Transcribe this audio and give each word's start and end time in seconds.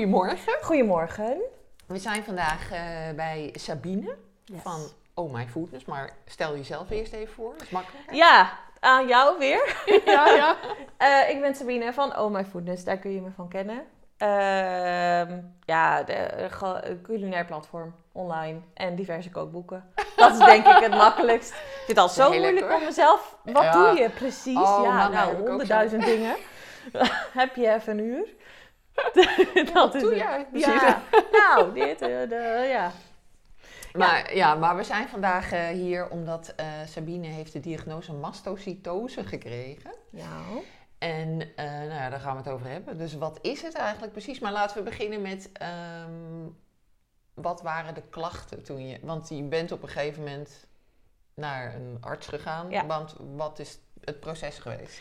Goedemorgen. 0.00 0.58
Goedemorgen. 0.62 1.36
We 1.86 1.98
zijn 1.98 2.24
vandaag 2.24 2.70
eh, 2.72 2.80
bij 3.16 3.50
Sabine 3.54 4.16
Yes. 4.44 4.60
van 4.62 4.80
Oh 5.14 5.32
My 5.32 5.46
Foodness. 5.46 5.84
Maar 5.84 6.10
stel 6.26 6.56
jezelf 6.56 6.90
eerst 6.90 7.12
even 7.12 7.34
voor, 7.34 7.52
dat 7.52 7.62
is 7.62 7.70
makkelijk. 7.70 8.04
hè? 8.06 8.16
Ja, 8.16 8.58
aan 8.80 9.06
jou 9.08 9.38
weer. 9.38 9.76
ja, 10.04 10.28
ja. 10.28 10.56
Eh, 10.96 11.30
ik 11.30 11.40
ben 11.40 11.54
Sabine 11.54 11.92
van 11.92 12.18
Oh 12.18 12.32
My 12.32 12.44
Foodness, 12.44 12.84
daar 12.84 12.96
kun 12.96 13.10
je 13.14 13.20
me 13.20 13.30
van 13.36 13.48
kennen. 13.48 13.84
Ehm, 14.16 15.38
ja, 15.64 16.02
de, 16.02 16.48
culinair 17.02 17.44
platform 17.44 17.94
online 18.12 18.58
en 18.74 18.94
diverse 18.94 19.30
kookboeken. 19.30 19.92
Dat 20.16 20.32
is 20.32 20.38
denk 20.38 20.66
ik 20.66 20.82
het 20.82 20.94
makkelijkst. 21.06 21.50
Ik 21.50 21.82
vind 21.86 21.98
al 21.98 22.08
zo 22.08 22.28
moeilijk 22.28 22.60
hoor. 22.60 22.78
om 22.78 22.84
mezelf. 22.84 23.36
Wat 23.44 23.62
Ja. 23.62 23.72
doe 23.72 24.00
je 24.02 24.10
precies? 24.10 24.56
Oh, 24.56 24.80
ja, 24.84 25.08
nou, 25.08 25.36
honderdduizend 25.36 26.04
dingen. 26.04 26.36
Heb 27.32 27.56
je 27.56 27.72
even 27.74 27.98
een 27.98 28.04
uur? 28.04 28.28
dat 29.72 29.94
is 29.94 30.02
doe 30.02 30.14
het. 30.14 30.46
Ja, 30.52 31.02
nou, 31.38 31.72
dit, 31.72 32.02
eh, 32.02 32.28
de, 32.28 32.66
ja. 32.68 32.92
Maar, 33.92 34.34
ja, 34.34 34.54
maar 34.54 34.76
we 34.76 34.82
zijn 34.82 35.08
vandaag 35.08 35.52
eh, 35.52 35.68
hier 35.68 36.08
omdat 36.08 36.52
eh, 36.56 36.66
Sabine 36.86 37.26
heeft 37.26 37.52
de 37.52 37.60
diagnose 37.60 38.12
mastocytose 38.12 39.24
gekregen. 39.24 39.92
Ja. 40.10 40.42
En 40.98 41.36
nou 41.56 41.90
ja, 41.90 42.08
daar 42.10 42.20
gaan 42.20 42.36
we 42.36 42.42
het 42.42 42.52
over 42.52 42.66
hebben. 42.66 42.98
Dus 42.98 43.14
wat 43.14 43.38
is 43.42 43.62
het 43.62 43.74
eigenlijk 43.74 44.12
precies? 44.12 44.38
Maar 44.38 44.52
laten 44.52 44.76
we 44.76 44.82
beginnen 44.82 45.22
met... 45.22 45.50
ehm, 45.52 46.48
wat 47.34 47.62
waren 47.62 47.94
de 47.94 48.02
klachten 48.10 48.62
toen 48.62 48.86
je... 48.86 48.98
Want 49.02 49.28
je 49.28 49.42
bent 49.42 49.72
op 49.72 49.82
een 49.82 49.88
gegeven 49.88 50.22
moment 50.22 50.66
naar 51.34 51.74
een 51.74 51.96
arts 52.00 52.26
gegaan. 52.26 52.70
Ja. 52.70 52.86
Want 52.86 53.14
wat 53.36 53.58
is 53.58 53.78
het 54.00 54.20
proces 54.20 54.58
geweest? 54.58 55.00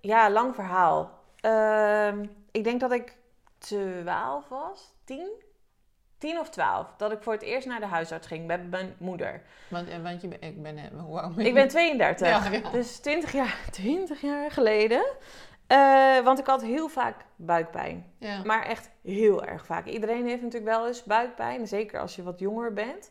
Ja, 0.00 0.30
lang 0.30 0.54
verhaal. 0.54 1.17
Ehm, 1.40 2.26
ik 2.50 2.64
denk 2.64 2.80
dat 2.80 2.92
ik 2.92 3.16
12 3.58 4.48
was, 4.48 4.94
10? 5.04 5.28
10 6.18 6.38
of 6.38 6.50
12. 6.50 6.86
Dat 6.96 7.12
ik 7.12 7.22
voor 7.22 7.32
het 7.32 7.42
eerst 7.42 7.66
naar 7.66 7.80
de 7.80 7.86
huisarts 7.86 8.26
ging 8.26 8.46
met 8.46 8.70
mijn 8.70 8.94
moeder. 8.98 9.42
Want, 9.70 9.88
eh, 9.88 10.02
want 10.02 10.20
je, 10.22 10.28
ik 10.40 10.62
ben... 10.62 10.76
eh, 10.76 10.84
Hoe 11.00 11.20
oud 11.20 11.34
ben 11.34 11.40
Ik 11.44 11.46
je? 11.46 11.54
ben 11.54 11.68
32. 11.68 12.28
Ja, 12.28 12.50
ja. 12.50 12.70
Dus 12.70 12.98
20 12.98 13.32
jaar, 13.32 13.58
20 13.70 14.20
jaar 14.20 14.50
geleden. 14.50 15.04
Eh, 15.66 16.18
want 16.20 16.38
ik 16.38 16.46
had 16.46 16.62
heel 16.62 16.88
vaak 16.88 17.24
buikpijn. 17.36 18.12
Ja. 18.18 18.42
Maar 18.44 18.62
echt 18.62 18.90
heel 19.02 19.44
erg 19.44 19.66
vaak. 19.66 19.86
Iedereen 19.86 20.26
heeft 20.26 20.42
natuurlijk 20.42 20.70
wel 20.76 20.86
eens 20.86 21.04
buikpijn. 21.04 21.66
Zeker 21.66 22.00
als 22.00 22.16
je 22.16 22.22
wat 22.22 22.38
jonger 22.38 22.72
bent. 22.72 23.10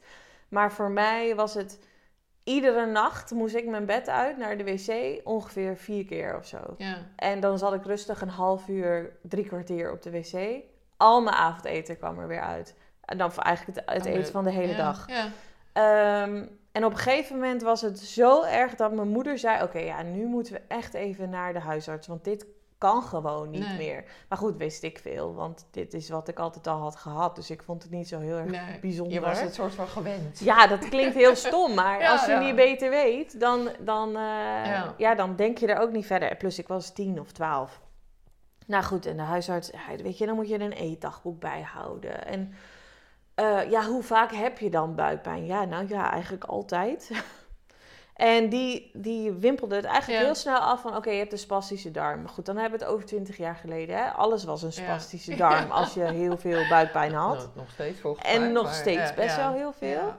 Maar 0.50 0.72
voor 0.72 0.92
mij 0.92 1.36
was 1.36 1.54
het... 1.54 1.80
Iedere 2.48 2.86
nacht 2.86 3.32
moest 3.32 3.56
ik 3.56 3.68
mijn 3.68 3.86
bed 3.86 4.10
uit 4.10 4.38
naar 4.38 4.58
de 4.58 4.64
wc. 4.64 5.22
Ongeveer 5.24 5.78
vier 5.78 6.06
keer 6.06 6.38
of 6.38 6.46
zo. 6.46 6.58
ja. 6.78 6.98
En 7.16 7.40
dan 7.40 7.58
zat 7.58 7.74
ik 7.74 7.84
rustig 7.84 8.22
een 8.22 8.30
half 8.30 8.68
uur, 8.68 9.18
drie 9.22 9.46
kwartier 9.46 9.92
op 9.92 10.02
de 10.02 10.12
wc. 10.12 10.64
Al 10.98 11.22
mijn 11.22 11.36
avondeten 11.36 11.98
kwam 11.98 12.20
er 12.20 12.28
weer 12.28 12.42
uit. 12.42 12.76
En 13.02 13.18
dan 13.18 13.32
eigenlijk 13.36 13.80
het, 13.80 13.96
het 13.96 14.06
eten 14.06 14.32
van 14.32 14.44
de 14.44 14.50
hele 14.50 14.72
ja, 14.72 14.78
dag. 14.78 15.08
Ja. 15.08 15.30
Ehm, 15.74 16.46
en 16.72 16.86
op 16.86 16.92
een 16.92 16.98
gegeven 16.98 17.36
moment 17.36 17.62
was 17.62 17.82
het 17.82 18.00
zo 18.00 18.44
erg 18.44 18.76
dat 18.76 18.94
mijn 18.94 19.08
moeder 19.08 19.38
zei: 19.38 19.64
Oké, 19.64 19.80
ja, 19.80 20.02
nu 20.02 20.26
moeten 20.26 20.54
we 20.54 20.62
echt 20.68 20.94
even 20.94 21.30
naar 21.30 21.54
de 21.54 21.60
huisarts. 21.60 22.08
Want 22.08 22.24
dit 22.24 22.46
kan 22.78 23.04
gewoon 23.04 23.50
niet 23.50 23.68
Nee. 23.68 23.78
meer. 23.78 24.04
Maar 24.30 24.38
goed, 24.38 24.58
wist 24.58 24.84
ik 24.84 25.00
veel. 25.00 25.34
Want 25.36 25.68
dit 25.72 25.94
is 25.94 26.10
wat 26.10 26.28
ik 26.28 26.40
altijd 26.40 26.68
al 26.68 26.80
had 26.80 26.96
gehad. 26.96 27.36
Dus 27.36 27.50
ik 27.50 27.64
vond 27.64 27.84
het 27.84 27.92
niet 27.92 28.08
zo 28.08 28.20
heel 28.20 28.38
erg 28.38 28.50
Nee, 28.50 28.80
bijzonder. 28.80 29.14
Je 29.14 29.20
was 29.20 29.42
het 29.42 29.54
soort 29.54 29.74
van 29.74 29.88
gewend. 29.88 30.40
Ja, 30.40 30.68
dat 30.68 30.90
klinkt 30.90 31.16
heel 31.16 31.36
stom, 31.36 31.74
maar 31.74 32.00
Ja, 32.02 32.12
als 32.12 32.26
je 32.26 32.32
ja. 32.32 32.40
niet 32.40 32.56
beter 32.56 32.90
weet, 32.90 33.40
dan, 33.40 33.70
dan, 33.80 34.08
eh, 34.08 34.14
Ja. 34.66 34.94
ja. 34.98 35.16
dan 35.16 35.36
denk 35.36 35.58
je 35.58 35.68
er 35.68 35.80
ook 35.82 35.92
niet 35.92 36.06
verder. 36.06 36.36
Plus 36.36 36.60
ik 36.60 36.68
was 36.68 36.94
tien 36.94 37.20
of 37.20 37.32
twaalf. 37.32 37.82
Nou 38.68 38.84
goed, 38.84 39.06
en 39.06 39.18
de 39.18 39.24
huisarts, 39.24 39.72
weet 40.04 40.18
je, 40.18 40.26
dan 40.26 40.36
moet 40.36 40.50
je 40.50 40.60
een 40.60 40.72
eetdagboek 40.72 41.40
bijhouden. 41.40 42.26
En 42.26 42.54
eh, 43.36 43.70
ja, 43.70 43.86
hoe 43.86 44.04
vaak 44.04 44.32
heb 44.32 44.60
je 44.60 44.70
dan 44.70 44.96
buikpijn? 44.96 45.46
Ja, 45.46 45.66
nou 45.66 45.88
ja, 45.88 46.12
eigenlijk 46.12 46.44
altijd. 46.44 47.12
en 48.18 48.50
die, 48.50 48.92
die 48.94 49.32
wimpelde 49.32 49.76
het 49.76 49.86
eigenlijk 49.86 50.20
Ja. 50.20 50.26
heel 50.26 50.36
snel 50.36 50.58
af 50.58 50.82
van, 50.82 50.96
oké, 50.96 51.10
je 51.10 51.18
hebt 51.18 51.32
een 51.32 51.38
spastische 51.38 51.92
darm. 51.92 52.22
Maar 52.22 52.30
goed, 52.30 52.46
dan 52.46 52.58
hebben 52.58 52.80
we 52.80 52.86
het 52.86 52.94
over 52.94 53.08
twintig 53.08 53.38
jaar 53.38 53.56
geleden. 53.56 53.98
Hè? 53.98 54.10
Alles 54.10 54.44
was 54.44 54.62
een 54.62 54.72
Ja. 54.76 54.84
spastische 54.84 55.36
darm 55.36 55.72
als 55.72 55.94
je 55.94 56.02
heel 56.24 56.38
veel 56.38 56.68
buikpijn 56.70 57.14
had. 57.14 57.38
Nou, 57.38 57.50
nog 57.54 57.70
steeds 57.72 58.00
volgens 58.00 58.26
En 58.28 58.42
mij, 58.42 58.50
nog 58.52 58.64
maar, 58.64 58.74
steeds 58.74 59.10
ja, 59.10 59.14
best 59.16 59.36
ja. 59.36 59.48
wel 59.50 59.58
heel 59.58 59.74
veel. 59.74 59.90
Ja. 59.90 60.18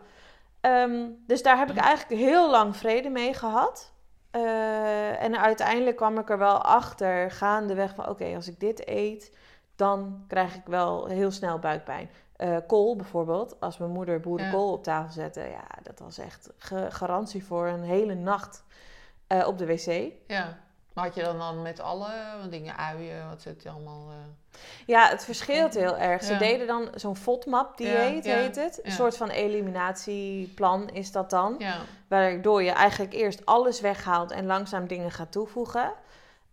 Ehm, 0.60 1.06
dus 1.26 1.42
daar 1.42 1.58
heb 1.58 1.70
ik 1.70 1.76
eigenlijk 1.76 2.20
heel 2.20 2.50
lang 2.50 2.76
vrede 2.76 3.08
mee 3.08 3.34
gehad. 3.34 3.92
Eh, 4.30 5.22
en 5.22 5.38
uiteindelijk 5.40 5.96
kwam 5.96 6.18
ik 6.18 6.30
er 6.30 6.38
wel 6.38 6.62
achter, 6.62 7.30
gaandeweg 7.30 7.94
van... 7.94 8.08
oké, 8.08 8.34
als 8.34 8.48
ik 8.48 8.60
dit 8.60 8.88
eet, 8.88 9.36
dan 9.76 10.24
krijg 10.28 10.54
ik 10.54 10.62
wel 10.66 11.06
heel 11.06 11.30
snel 11.30 11.58
buikpijn. 11.58 12.10
Eh, 12.38 12.56
kool 12.66 12.96
bijvoorbeeld, 12.96 13.60
als 13.60 13.78
mijn 13.78 13.90
moeder 13.90 14.20
boerenkool 14.20 14.72
op 14.72 14.82
tafel 14.82 15.12
zette... 15.12 15.40
ja, 15.40 15.64
dat 15.82 15.98
was 15.98 16.18
echt 16.18 16.50
ge- 16.58 16.86
garantie 16.90 17.44
voor 17.44 17.66
een 17.66 17.82
hele 17.82 18.14
nacht 18.14 18.64
eh, 19.26 19.46
op 19.46 19.58
de 19.58 19.66
wc. 19.66 20.12
Ja. 20.26 20.58
Maar 20.92 21.04
had 21.06 21.14
je 21.14 21.22
dan, 21.22 21.38
dan 21.38 21.62
met 21.62 21.80
alle 21.80 22.10
dingen, 22.50 22.76
uien, 22.76 23.28
wat 23.28 23.42
zit 23.42 23.62
je 23.62 23.70
allemaal... 23.70 24.08
eh, 24.10 24.16
Ja, 24.86 25.08
het 25.08 25.24
verschilt 25.24 25.74
heel 25.74 25.96
erg. 25.96 26.22
Ze 26.24 26.32
Ja. 26.32 26.38
deden 26.38 26.66
dan 26.66 26.88
zo'n 26.94 27.16
FODMAP-dieet, 27.16 28.24
Ja, 28.24 28.34
ja, 28.34 28.38
heet 28.40 28.56
het. 28.56 28.80
Een 28.82 28.92
soort 28.92 29.16
van 29.16 29.28
eliminatieplan 29.28 30.88
is 30.90 31.12
dat 31.12 31.30
dan. 31.30 31.54
Ja. 31.58 31.76
Waardoor 32.08 32.62
je 32.62 32.70
eigenlijk 32.70 33.12
eerst 33.12 33.46
alles 33.46 33.80
weghaalt 33.80 34.30
en 34.30 34.46
langzaam 34.46 34.86
dingen 34.86 35.10
gaat 35.10 35.32
toevoegen. 35.32 35.92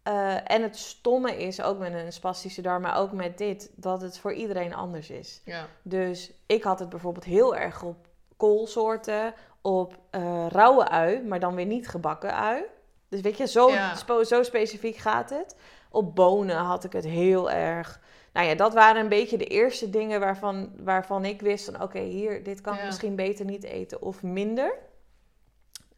Eh, 0.06 0.52
en 0.52 0.62
het 0.62 0.78
stomme 0.78 1.38
is 1.38 1.62
ook 1.62 1.78
met 1.80 1.94
een 1.94 2.14
spastische 2.14 2.62
darm, 2.62 2.82
maar 2.82 2.98
ook 2.98 3.12
met 3.12 3.38
dit, 3.38 3.72
dat 3.76 4.02
het 4.02 4.18
voor 4.18 4.34
iedereen 4.34 4.74
anders 4.74 5.10
is. 5.10 5.42
Ja. 5.46 5.68
Dus 5.82 6.32
ik 6.46 6.64
had 6.64 6.80
het 6.80 6.90
bijvoorbeeld 6.90 7.26
heel 7.26 7.56
erg 7.56 7.84
op 7.84 8.08
koolsoorten, 8.38 9.34
op 9.62 9.98
eh, 10.10 10.48
rauwe 10.50 10.90
ui, 10.90 11.22
maar 11.24 11.40
dan 11.40 11.56
weer 11.56 11.66
niet 11.66 11.88
gebakken 11.88 12.34
ui. 12.36 12.64
Dus 13.10 13.22
weet 13.22 13.38
je, 13.38 13.48
zo, 13.48 13.70
Ja. 13.70 13.96
spo- 13.96 14.24
zo 14.24 14.44
specifiek 14.44 14.98
gaat 14.98 15.30
het. 15.30 15.56
Op 15.90 16.16
bonen 16.16 16.58
had 16.58 16.84
ik 16.84 16.94
het 16.94 17.06
heel 17.06 17.52
erg. 17.52 18.00
Nou 18.34 18.48
ja, 18.48 18.56
dat 18.56 18.74
waren 18.74 19.02
een 19.02 19.10
beetje 19.10 19.38
de 19.38 19.46
eerste 19.48 19.90
dingen 19.90 20.20
waarvan, 20.20 20.72
waarvan 20.78 21.26
ik 21.26 21.42
wist 21.42 21.66
van... 21.66 21.82
oké, 21.82 22.00
hier, 22.00 22.44
dit 22.44 22.62
kan 22.62 22.74
ik 22.76 22.84
misschien 22.84 23.16
beter 23.16 23.46
niet 23.46 23.64
eten 23.64 24.02
of 24.02 24.24
minder. 24.24 24.74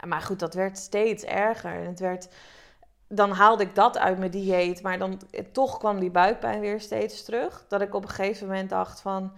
Maar 0.07 0.21
goed, 0.21 0.39
dat 0.39 0.53
werd 0.53 0.77
steeds 0.77 1.23
erger. 1.23 1.71
En 1.71 1.85
het 1.85 1.99
werd... 1.99 2.27
Dan 3.09 3.31
haalde 3.31 3.63
ik 3.63 3.75
dat 3.75 3.97
uit 3.97 4.17
mijn 4.17 4.31
dieet, 4.31 4.81
maar 4.81 4.97
dan 4.97 5.19
toch 5.51 5.77
kwam 5.77 5.99
die 5.99 6.11
buikpijn 6.11 6.59
weer 6.59 6.79
steeds 6.81 7.23
terug. 7.23 7.65
Dat 7.67 7.81
ik 7.81 7.93
op 7.95 8.03
een 8.03 8.09
gegeven 8.09 8.47
moment 8.47 8.69
dacht 8.69 9.01
van... 9.01 9.31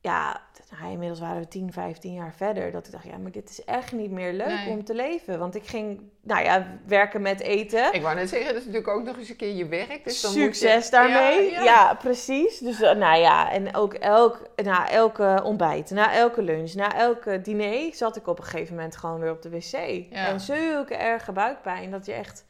Ja, 0.00 0.40
nou, 0.80 0.92
inmiddels 0.92 1.20
waren 1.20 1.40
we 1.40 1.48
10, 1.48 1.72
15 1.72 2.12
jaar 2.12 2.34
verder. 2.36 2.70
Dat 2.70 2.86
ik 2.86 2.92
dacht, 2.92 3.04
ja, 3.04 3.16
maar 3.18 3.30
dit 3.30 3.50
is 3.50 3.64
echt 3.64 3.92
niet 3.92 4.10
meer 4.10 4.32
leuk 4.32 4.46
Nee. 4.46 4.68
om 4.68 4.84
te 4.84 4.94
leven. 4.94 5.38
Want 5.38 5.54
ik 5.54 5.66
ging, 5.66 6.00
nou 6.22 6.44
ja, 6.44 6.66
werken 6.86 7.22
met 7.22 7.40
eten. 7.40 7.92
Ik 7.94 8.02
wou 8.02 8.14
net 8.14 8.28
zeggen, 8.28 8.48
dat 8.48 8.56
is 8.56 8.64
natuurlijk 8.66 8.92
ook 8.98 9.04
nog 9.04 9.18
eens 9.18 9.28
een 9.28 9.36
keer 9.36 9.54
je 9.54 9.66
werk. 9.66 10.04
Dus 10.04 10.20
dan 10.20 10.30
moet 10.32 10.40
Succes 10.42 10.84
je- 10.84 10.90
daarmee. 10.90 11.50
Ja, 11.50 11.58
Ja, 11.58 11.62
ja. 11.64 11.94
precies. 11.94 12.58
Dus 12.58 12.80
eh, 12.80 12.94
nou 12.94 13.20
ja, 13.20 13.50
en 13.52 13.74
ook 13.74 13.94
elk, 13.94 14.42
na 14.62 14.90
elke 14.90 15.40
ontbijt, 15.44 15.90
na 15.90 16.12
elke 16.14 16.42
lunch, 16.42 16.74
na 16.74 16.94
elke 16.96 17.40
diner 17.40 17.94
zat 17.94 18.16
ik 18.16 18.26
op 18.26 18.38
een 18.38 18.44
gegeven 18.44 18.74
moment 18.74 18.96
gewoon 18.96 19.20
weer 19.20 19.30
op 19.30 19.42
de 19.42 19.50
wc. 19.50 19.72
En 20.12 20.40
zulke 20.40 20.94
erge 20.94 21.32
buikpijn 21.32 21.90
dat 21.90 22.06
je 22.06 22.12
echt, 22.12 22.44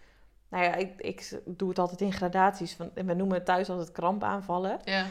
nou 0.49 0.65
ja, 0.65 0.75
ik, 0.75 0.93
ik 0.97 1.41
doe 1.45 1.69
het 1.69 1.79
altijd 1.79 2.01
in 2.01 2.13
gradaties. 2.13 2.75
Van, 2.75 2.91
we 2.95 3.15
noemen 3.15 3.37
het 3.37 3.45
thuis 3.45 3.71
altijd 3.71 3.93
krampaanvallen. 3.93 4.79
Ja. 4.85 5.07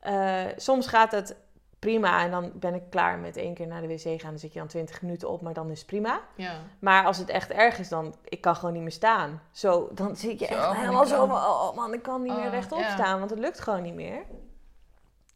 Eh, 0.00 0.52
soms 0.56 0.86
gaat 0.86 1.12
het 1.12 1.36
prima 1.78 2.22
en 2.24 2.30
dan 2.30 2.52
ben 2.54 2.74
ik 2.74 2.82
klaar 2.90 3.18
met 3.18 3.36
één 3.36 3.54
keer 3.54 3.66
naar 3.66 3.80
de 3.80 3.86
wc 3.86 4.20
gaan. 4.20 4.30
Dan 4.30 4.38
zit 4.38 4.52
je 4.52 4.58
dan 4.58 4.68
20 4.68 5.02
minuten 5.02 5.30
op, 5.30 5.40
maar 5.40 5.54
dan 5.54 5.70
is 5.70 5.78
het 5.78 5.86
prima. 5.86 6.20
Ja. 6.34 6.54
Maar 6.78 7.04
als 7.04 7.18
het 7.18 7.28
echt 7.28 7.50
erg 7.50 7.78
is, 7.78 7.88
dan 7.88 8.14
ik 8.24 8.40
kan 8.40 8.56
gewoon 8.56 8.72
niet 8.72 8.82
meer 8.82 8.92
staan. 8.92 9.42
Zo, 9.50 9.88
dan 9.92 10.16
zit 10.16 10.38
je 10.38 10.46
Zo, 10.46 10.54
echt 10.54 10.70
die 10.70 10.80
helemaal 10.80 11.06
zo 11.06 11.26
van, 11.26 11.36
oh 11.36 11.74
man, 11.74 11.94
ik 11.94 12.02
kan 12.02 12.22
niet 12.22 12.36
meer 12.36 12.46
Oh, 12.46 12.50
rechtop 12.52 12.82
staan, 12.82 13.18
want 13.18 13.30
het 13.30 13.38
lukt 13.38 13.60
gewoon 13.60 13.82
niet 13.82 13.94
meer. 13.94 14.22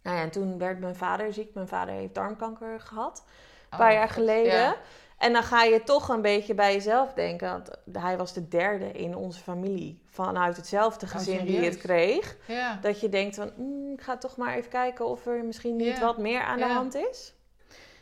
Nou 0.03 0.17
ja, 0.17 0.23
en 0.23 0.31
toen 0.31 0.59
werd 0.59 0.81
mijn 0.81 0.97
vader 0.97 1.33
ziek. 1.33 1.55
Mijn 1.55 1.69
vader 1.69 1.95
heeft 1.95 2.15
darmkanker 2.15 2.81
gehad, 2.81 3.25
een 3.71 3.79
paar 3.79 3.91
Oh, 3.91 3.97
jaar 3.97 4.09
geleden. 4.09 4.53
Ja. 4.53 4.77
En 5.21 5.33
dan 5.33 5.43
ga 5.43 5.63
je 5.63 5.83
toch 5.83 6.09
een 6.09 6.23
beetje 6.23 6.55
bij 6.55 6.73
jezelf 6.73 7.13
denken. 7.13 7.51
Want 7.51 7.71
hij 8.05 8.17
was 8.17 8.33
de 8.33 8.49
derde 8.49 8.93
in 8.93 9.17
onze 9.17 9.43
familie 9.43 10.03
vanuit 10.07 10.57
hetzelfde 10.57 11.07
Oh, 11.07 11.13
gezin 11.13 11.45
die 11.47 11.65
het 11.65 11.77
kreeg. 11.77 12.37
Ja. 12.47 12.79
Dat 12.81 13.01
je 13.01 13.09
denkt 13.09 13.37
van, 13.37 13.51
"Mm, 13.57 13.93
ik 13.93 14.01
ga 14.01 14.17
toch 14.17 14.37
maar 14.37 14.55
even 14.55 14.71
kijken 14.71 15.07
of 15.07 15.27
er 15.27 15.45
misschien 15.45 15.77
niet 15.77 15.97
Ja. 15.97 16.01
wat 16.01 16.19
meer 16.19 16.43
aan 16.43 16.59
de 16.59 16.65
Ja. 16.67 16.73
hand 16.75 16.95
is. 16.95 17.35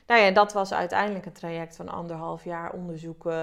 Nou 0.06 0.20
ja, 0.20 0.30
dat 0.30 0.52
was 0.52 0.72
uiteindelijk 0.72 1.26
een 1.26 1.32
traject 1.32 1.76
van 1.76 1.88
anderhalf 1.88 2.44
jaar 2.44 2.72
onderzoeken, 2.72 3.34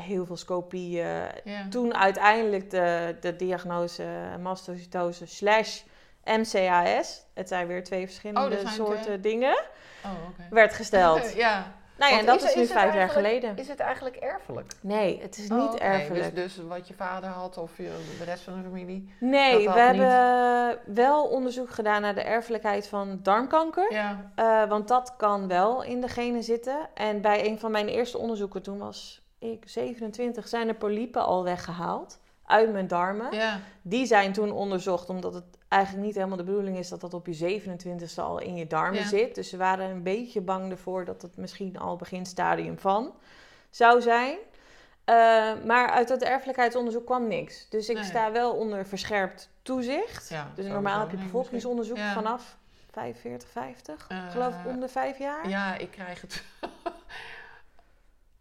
heel 0.00 0.26
veel 0.26 0.36
scopieën. 0.36 1.26
Toen 1.70 1.94
uiteindelijk 1.94 2.70
de, 2.70 3.16
de 3.20 3.36
diagnose 3.36 4.04
mastocytose 4.42 5.26
slash 5.26 5.80
MCAS, 6.24 7.22
het 7.34 7.48
zijn 7.48 7.66
weer 7.66 7.84
twee 7.84 8.06
verschillende 8.06 8.58
Oh, 8.64 8.68
soorten 8.68 9.20
dingen, 9.20 9.62
Oh, 10.04 10.48
werd 10.50 10.74
gesteld. 10.74 11.32
ja. 11.44 11.74
Nou 11.98 12.10
ja, 12.10 12.16
Want 12.16 12.26
dat 12.28 12.42
is- 12.42 12.48
is, 12.48 12.54
nu 12.54 12.62
is 12.62 12.70
vijf 12.72 12.84
jaar 12.84 12.94
eigenlijk- 12.94 13.26
geleden. 13.28 13.56
Is 13.56 13.68
het 13.68 13.80
eigenlijk 13.80 14.16
erfelijk? 14.16 14.72
Nee, 14.80 15.20
het 15.22 15.38
is 15.38 15.50
Oh, 15.50 15.56
niet 15.62 15.68
oké. 15.72 15.82
erfelijk. 15.82 16.34
Dus, 16.34 16.54
dus 16.54 16.64
wat 16.66 16.88
je 16.88 16.94
vader 16.94 17.28
had 17.30 17.56
of 17.58 17.76
je, 17.76 17.90
de 18.18 18.24
rest 18.24 18.42
van 18.42 18.54
de 18.54 18.62
familie? 18.62 19.14
nee, 19.20 19.64
dat 19.64 19.74
we 19.74 19.80
hebben 19.80 20.78
wel 20.94 21.24
onderzoek 21.24 21.70
gedaan 21.70 22.02
naar 22.02 22.14
de 22.14 22.22
erfelijkheid 22.22 22.88
van 22.88 23.18
darmkanker. 23.22 23.92
Ja. 23.92 24.30
Eh, 24.34 24.68
want 24.68 24.88
dat 24.88 25.14
kan 25.16 25.48
wel 25.48 25.82
in 25.84 26.00
de 26.00 26.08
genen 26.08 26.42
zitten. 26.42 26.76
En 26.94 27.20
bij 27.20 27.46
een 27.46 27.58
van 27.58 27.70
mijn 27.70 27.88
eerste 27.88 28.18
onderzoeken, 28.18 28.62
toen 28.62 28.78
was 28.78 29.26
ik 29.38 29.62
27, 29.66 30.48
zijn 30.48 30.68
er 30.68 30.74
polypen 30.74 31.24
al 31.24 31.44
weggehaald 31.44 32.18
uit 32.48 32.72
mijn 32.72 32.86
darmen. 32.86 33.34
Ja. 33.34 33.60
Die 33.82 34.06
zijn 34.06 34.32
toen 34.32 34.50
onderzocht, 34.52 35.08
omdat 35.08 35.34
het 35.34 35.44
eigenlijk 35.68 36.04
niet 36.06 36.14
helemaal 36.14 36.36
de 36.36 36.42
bedoeling 36.42 36.78
is 36.78 36.88
dat 36.88 37.00
dat 37.00 37.14
op 37.14 37.26
je 37.26 37.60
27ste 37.60 38.20
al 38.22 38.38
in 38.38 38.56
je 38.56 38.66
darmen 38.66 39.00
Ja. 39.00 39.06
zit. 39.06 39.34
Dus 39.34 39.48
ze 39.48 39.56
waren 39.56 39.90
een 39.90 40.02
beetje 40.02 40.40
bang 40.40 40.70
ervoor 40.70 41.04
dat 41.04 41.22
het 41.22 41.36
misschien 41.36 41.78
al 41.78 41.96
beginstadium 41.96 42.78
van 42.78 43.14
zou 43.70 44.00
zijn. 44.00 44.36
Eh, 45.04 45.14
maar 45.64 45.88
uit 45.90 46.08
dat 46.08 46.22
erfelijkheidsonderzoek 46.22 47.06
kwam 47.06 47.26
niks. 47.28 47.68
Dus 47.68 47.88
ik 47.88 47.94
Nee. 47.96 48.04
sta 48.04 48.32
wel 48.32 48.52
onder 48.52 48.86
verscherpt 48.86 49.50
toezicht. 49.62 50.28
Ja, 50.28 50.50
dus 50.54 50.66
normaal 50.66 51.00
heb 51.00 51.10
je 51.10 51.16
bevolkingsonderzoek 51.16 51.96
Ja. 51.96 52.12
vanaf 52.12 52.56
45, 52.90 53.48
50. 53.48 54.06
Eh, 54.08 54.30
geloof 54.30 54.54
ik 54.54 54.66
om 54.70 54.80
de 54.80 54.88
vijf 54.88 55.18
jaar. 55.18 55.48
Ja, 55.48 55.76
ik 55.76 55.90
krijg 55.90 56.20
het. 56.20 56.42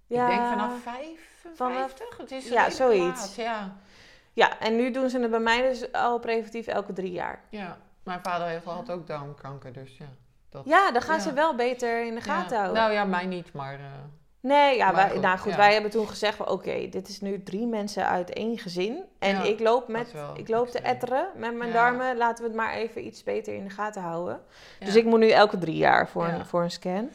Ja. 0.08 0.24
Ik 0.30 0.36
denk 0.38 0.48
vanaf 0.50 0.82
55. 0.82 1.52
Vanaf- 1.56 1.94
Het 2.18 2.32
is 2.32 2.48
ja, 2.50 2.70
zoiets. 2.70 3.36
Ja. 3.36 3.76
Ja, 4.38 4.60
en 4.60 4.76
nu 4.76 4.92
doen 4.92 5.10
ze 5.10 5.20
het 5.20 5.30
bij 5.32 5.40
mij 5.40 5.62
dus 5.62 5.92
al 5.92 6.20
preventief 6.20 6.68
elke 6.68 6.94
drie 6.94 7.12
jaar. 7.12 7.42
ja. 7.50 7.78
Mijn 8.04 8.20
vader 8.24 8.48
heeft, 8.48 8.66
had 8.66 8.92
ook 8.92 9.08
darmkanker, 9.08 9.74
dus 9.74 9.98
ja. 9.98 10.06
Dat, 10.50 10.62
Ja, 10.66 10.92
dan 10.92 11.02
gaan 11.02 11.16
Ja. 11.16 11.22
ze 11.22 11.34
wel 11.34 11.56
beter 11.56 12.06
in 12.06 12.16
de 12.16 12.22
Ja. 12.26 12.34
gaten 12.34 12.58
houden. 12.58 12.82
Nou 12.82 12.94
ja, 12.94 13.06
mij 13.06 13.26
niet, 13.26 13.54
maar... 13.54 13.74
eh, 13.74 13.80
Nee, 14.40 14.76
ja, 14.78 14.86
Maar 14.86 14.96
wij, 14.96 15.10
goed, 15.10 15.22
nou 15.22 15.38
goed, 15.38 15.52
ja. 15.52 15.58
wij 15.58 15.74
hebben 15.74 15.92
toen 15.92 16.08
gezegd 16.08 16.50
oké, 16.50 16.90
dit 16.90 17.08
is 17.08 17.22
nu 17.22 17.44
drie 17.44 17.66
mensen 17.68 18.08
uit 18.08 18.30
één 18.34 18.58
gezin. 18.58 19.04
En 19.20 19.46
ik 19.46 19.60
loop, 19.60 19.88
met, 19.88 20.14
ik 20.36 20.48
loop 20.48 20.68
te 20.70 20.80
etteren 20.80 21.28
met 21.36 21.56
mijn 21.56 21.72
darmen. 21.74 22.18
Laten 22.18 22.44
we 22.44 22.50
het 22.50 22.60
maar 22.60 22.74
even 22.74 23.06
iets 23.06 23.24
beter 23.24 23.54
in 23.54 23.64
de 23.64 23.70
gaten 23.70 24.02
houden. 24.02 24.42
Dus 24.80 24.96
ik 24.96 25.06
moet 25.06 25.20
nu 25.20 25.30
elke 25.30 25.58
drie 25.58 25.76
jaar 25.78 26.08
voor, 26.08 26.28
een, 26.28 26.46
voor 26.46 26.62
een 26.64 26.72
scan. 26.72 27.10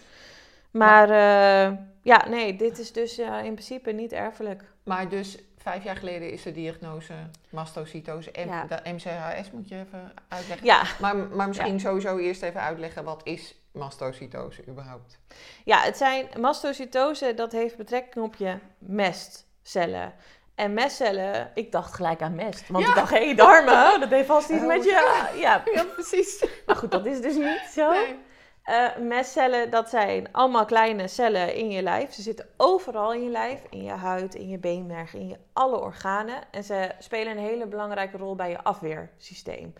Maar 0.71 1.11
eh, 1.11 1.73
ja, 2.03 2.29
nee, 2.29 2.57
dit 2.57 2.79
is 2.79 2.93
dus 2.93 3.19
eh, 3.19 3.45
in 3.45 3.53
principe 3.53 3.91
niet 3.93 4.13
erfelijk. 4.13 4.65
Maar 4.85 5.09
dus 5.09 5.39
vijf 5.63 5.85
jaar 5.85 5.97
geleden 5.97 6.31
is 6.31 6.43
de 6.43 6.53
diagnose 6.53 7.13
mastocytose. 7.51 8.31
M 8.37 8.49
Ja. 8.49 8.65
de 8.65 8.81
MCHS 8.93 9.51
moet 9.51 9.69
je 9.69 9.75
even 9.79 10.13
uitleggen. 10.29 10.67
Ja, 10.67 10.83
Maar, 11.01 11.17
maar 11.17 11.49
misschien 11.49 11.81
sowieso 11.81 12.17
eerst 12.19 12.43
even 12.43 12.61
uitleggen 12.61 13.05
wat 13.05 13.21
is 13.25 13.55
mastocytose 13.73 14.63
überhaupt? 14.69 15.19
ja 15.65 15.81
het 15.81 15.97
zijn 15.97 16.27
mastocytose, 16.41 17.35
dat 17.35 17.53
heeft 17.53 17.77
betrekking 17.77 18.25
op 18.25 18.35
je 18.37 18.59
mestcellen. 18.79 20.13
En 20.55 20.73
mestcellen, 20.75 21.51
ik 21.55 21.73
dacht 21.73 21.95
gelijk 21.95 22.23
aan 22.23 22.35
mest. 22.35 22.69
Want 22.69 22.85
Ja. 22.85 22.91
ik 22.91 22.97
dacht, 22.97 23.11
hé, 23.11 23.25
hey, 23.25 23.35
darmen, 23.35 24.01
dat 24.01 24.09
heeft 24.09 24.27
vast 24.27 24.49
iets 24.49 24.61
Oh, 24.63 24.67
met 24.67 24.85
je... 24.85 25.31
Ja, 25.41 25.63
Ja, 25.75 25.85
precies. 25.85 26.45
maar 26.67 26.77
goed, 26.77 26.91
dat 26.91 27.07
is 27.07 27.21
dus 27.21 27.35
niet 27.35 27.69
zo. 27.73 27.91
Nee. 27.91 28.17
Eh, 28.63 28.97
mestcellen, 29.01 29.71
dat 29.71 29.89
zijn 29.89 30.29
allemaal 30.33 30.65
kleine 30.65 31.09
cellen 31.09 31.55
in 31.55 31.71
je 31.71 31.83
lijf. 31.83 32.13
Ze 32.13 32.23
zitten 32.23 32.47
overal 32.57 33.13
in 33.13 33.23
je 33.23 33.31
lijf. 33.31 33.61
In 33.71 33.83
je 33.85 33.91
huid, 33.91 34.35
in 34.35 34.49
je 34.49 34.59
beenmerg, 34.59 35.15
in 35.15 35.29
je 35.29 35.37
alle 35.53 35.81
organen. 35.81 36.35
En 36.51 36.65
ze 36.65 36.91
spelen 36.99 37.33
een 37.33 37.43
hele 37.43 37.67
belangrijke 37.67 38.17
rol 38.17 38.35
bij 38.35 38.51
je 38.51 38.63
afweersysteem. 38.63 39.75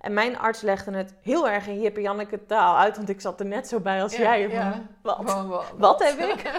En 0.00 0.12
mijn 0.12 0.38
arts 0.38 0.60
legde 0.60 0.96
het 0.96 1.14
heel 1.22 1.48
erg 1.48 1.66
in 1.66 1.80
Jip 1.80 1.96
en 1.96 2.02
Janneke 2.02 2.46
taal 2.46 2.76
uit. 2.76 2.96
Want 2.96 3.08
ik 3.08 3.20
zat 3.20 3.40
er 3.40 3.46
net 3.46 3.68
zo 3.68 3.80
bij 3.80 4.02
als 4.02 4.16
Ja, 4.16 4.22
jij. 4.38 4.48
ja. 4.48 4.82
Wat? 5.02 5.16
Wat, 5.22 5.46
wat, 5.46 5.64
Wat 5.76 6.02
heb 6.02 6.18
ik? 6.18 6.42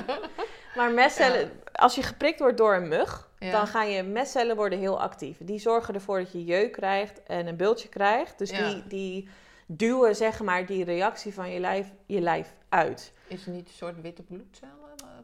Maar 0.75 0.91
mestcellen, 0.91 1.51
als 1.74 1.95
je 1.95 2.03
geprikt 2.03 2.39
wordt 2.39 2.57
door 2.57 2.75
een 2.75 2.88
mug, 2.88 3.29
dan 3.39 3.68
gaan 3.68 3.89
je 3.89 4.03
mestcellen 4.03 4.56
worden 4.56 4.79
heel 4.79 5.01
actief. 5.01 5.38
Die 5.39 5.59
zorgen 5.59 5.94
ervoor 5.94 6.19
dat 6.19 6.31
je 6.31 6.44
jeuk 6.44 6.71
krijgt 6.71 7.24
en 7.24 7.47
een 7.47 7.56
bultje 7.56 7.89
krijgt. 7.89 8.38
Dus 8.38 8.50
die, 8.50 8.88
die 8.88 9.29
duwen 9.68 10.16
zeg 10.16 10.42
maar 10.42 10.66
die 10.66 10.84
reactie 10.84 11.34
van 11.34 11.52
je 11.52 11.60
lijf, 11.60 11.94
je 12.06 12.22
lijf 12.22 12.56
uit. 12.69 13.14
Is 13.28 13.46
het 13.46 13.54
niet 13.54 13.68
een 13.68 13.74
soort 13.74 14.02
witte 14.02 14.24
bloedcellen? 14.24 14.75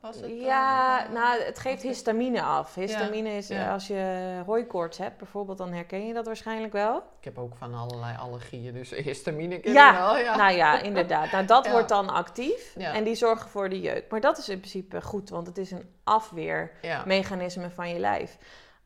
Was 0.03 0.19
het, 0.19 0.31
ja, 0.39 1.05
eh, 1.05 1.13
nou, 1.13 1.41
het 1.41 1.59
geeft 1.59 1.81
histamine 1.81 2.41
af. 2.41 2.75
Histamine 2.75 3.29
is 3.29 3.49
eh, 3.49 3.57
ja. 3.57 3.73
als 3.73 3.87
je 3.87 4.41
hooikoorts 4.45 4.97
hebt 4.97 5.17
bijvoorbeeld, 5.17 5.57
dan 5.57 5.71
herken 5.71 6.07
je 6.07 6.13
dat 6.13 6.25
waarschijnlijk 6.25 6.73
wel. 6.73 6.97
Ik 6.97 7.23
heb 7.23 7.37
ook 7.37 7.55
van 7.55 7.73
allerlei 7.73 8.17
allergieën, 8.17 8.73
dus 8.73 8.89
histamine 9.09 9.59
ken 9.59 9.73
Ja, 9.73 9.91
ik 9.91 9.97
wel. 9.97 10.17
Ja. 10.17 10.35
Nou 10.35 10.55
ja, 10.55 10.81
inderdaad. 10.81 11.31
Nou, 11.31 11.45
dat 11.45 11.69
wordt 11.71 11.89
dan 11.89 12.09
actief 12.09 12.75
en 12.75 13.03
die 13.03 13.15
zorgen 13.15 13.49
voor 13.49 13.69
de 13.69 13.81
jeuk. 13.81 14.05
Maar 14.09 14.21
dat 14.21 14.37
is 14.37 14.49
in 14.49 14.57
principe 14.57 15.01
goed, 15.01 15.29
want 15.29 15.47
het 15.47 15.57
is 15.57 15.71
een 15.71 15.89
afweer. 16.03 16.71
ja. 16.81 17.03
mechanisme 17.05 17.69
van 17.69 17.89
je 17.89 17.99
lijf. 17.99 18.37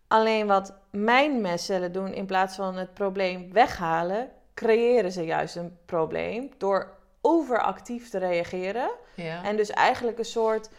Alleen 0.07 0.47
wat 0.47 0.73
mijn 0.91 1.41
mestcellen 1.41 1.91
doen, 1.91 2.13
in 2.13 2.25
plaats 2.25 2.55
van 2.55 2.75
het 2.75 2.93
probleem 2.93 3.53
weghalen, 3.53 4.29
creëren 4.57 5.11
ze 5.11 5.21
juist 5.25 5.55
een 5.55 5.77
probleem 5.85 6.49
door 6.57 6.95
overactief 7.21 8.09
te 8.09 8.17
reageren. 8.17 8.89
ja. 9.15 9.43
En 9.43 9.55
dus 9.57 9.69
eigenlijk 9.69 10.17
een 10.17 10.25
soort 10.25 10.69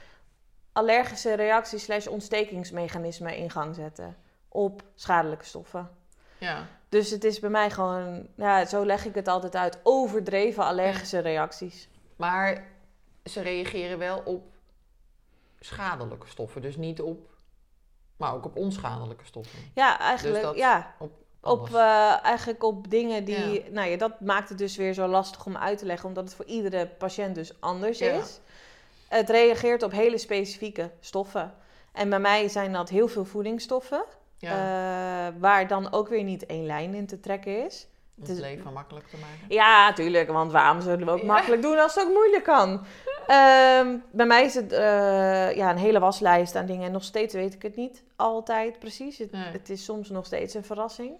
allergische 0.72 1.34
reactie 1.34 1.78
slash 1.78 2.06
ontstekingsmechanisme 2.06 3.36
in 3.36 3.50
gang 3.50 3.74
zetten 3.74 4.16
op 4.48 4.82
schadelijke 4.94 5.44
stoffen. 5.44 5.90
ja. 6.38 6.66
Dus 6.88 7.10
het 7.10 7.24
is 7.24 7.40
bij 7.40 7.50
mij 7.50 7.70
gewoon, 7.70 8.26
ja, 8.36 8.64
zo 8.66 8.84
leg 8.86 9.04
ik 9.04 9.14
het 9.14 9.28
altijd 9.28 9.56
uit, 9.56 9.78
overdreven 9.82 10.64
allergische 10.64 11.18
reacties. 11.18 11.88
Maar 12.16 12.66
ze 13.24 13.40
reageren 13.40 13.98
wel 13.98 14.22
op 14.24 14.42
schadelijke 15.60 16.26
stoffen, 16.28 16.62
dus 16.62 16.76
niet 16.76 17.00
op, 17.00 17.30
maar 18.16 18.34
ook 18.34 18.44
op 18.44 18.56
onschadelijke 18.56 19.24
stoffen. 19.24 19.58
Ja, 19.74 19.98
eigenlijk, 19.98 20.42
dat- 20.42 20.56
ja. 20.56 20.94
Op, 20.98 21.12
Op, 21.50 21.68
eh, 21.74 22.24
eigenlijk 22.24 22.64
op 22.64 22.90
dingen 22.90 23.24
die. 23.24 23.52
Ja. 23.52 23.60
Nou 23.70 23.88
ja, 23.90 23.96
dat 23.96 24.20
maakt 24.20 24.48
het 24.48 24.58
dus 24.58 24.76
weer 24.76 24.92
zo 24.92 25.06
lastig 25.06 25.46
om 25.46 25.56
uit 25.56 25.78
te 25.78 25.84
leggen, 25.86 26.08
omdat 26.08 26.24
het 26.24 26.34
voor 26.34 26.44
iedere 26.44 26.86
patiënt 26.86 27.34
dus 27.34 27.52
anders 27.60 27.98
Ja. 27.98 28.12
is. 28.12 28.40
Het 29.08 29.30
reageert 29.30 29.82
op 29.82 29.92
hele 29.92 30.18
specifieke 30.18 30.90
stoffen. 31.00 31.54
En 31.92 32.08
bij 32.10 32.18
mij 32.20 32.48
zijn 32.48 32.72
dat 32.72 32.88
heel 32.88 33.08
veel 33.08 33.24
voedingsstoffen, 33.24 34.04
ja, 34.38 34.50
eh, 35.28 35.34
waar 35.40 35.66
dan 35.68 35.92
ook 35.92 36.08
weer 36.08 36.22
niet 36.22 36.46
één 36.46 36.66
lijn 36.66 36.94
in 36.94 37.06
te 37.06 37.20
trekken 37.20 37.64
is. 37.66 37.86
om 38.16 38.24
het 38.24 38.32
het 38.32 38.42
is- 38.44 38.44
leven 38.50 38.72
makkelijk 38.72 39.06
te 39.08 39.16
maken. 39.16 39.54
Ja, 39.54 39.92
tuurlijk, 39.92 40.28
want 40.28 40.52
waarom 40.52 40.80
zullen 40.80 41.06
we 41.06 41.12
ook 41.12 41.18
Ja. 41.20 41.26
makkelijk 41.26 41.62
doen 41.62 41.78
als 41.78 41.94
het 41.94 42.04
ook 42.04 42.12
moeilijk 42.12 42.44
kan? 42.44 42.80
Ehm, 43.26 43.96
bij 44.10 44.26
mij 44.26 44.44
is 44.44 44.54
het 44.54 44.72
eh, 44.72 45.56
ja, 45.56 45.70
een 45.70 45.78
hele 45.78 45.98
waslijst 45.98 46.54
aan 46.54 46.66
dingen. 46.66 46.86
En 46.86 46.92
nog 46.92 47.04
steeds 47.04 47.34
weet 47.34 47.54
ik 47.54 47.62
het 47.62 47.76
niet 47.76 48.02
altijd 48.16 48.78
precies. 48.78 49.18
Het, 49.18 49.32
Nee. 49.32 49.42
het 49.44 49.70
is 49.70 49.84
soms 49.84 50.08
nog 50.08 50.26
steeds 50.26 50.54
een 50.54 50.64
verrassing. 50.64 51.10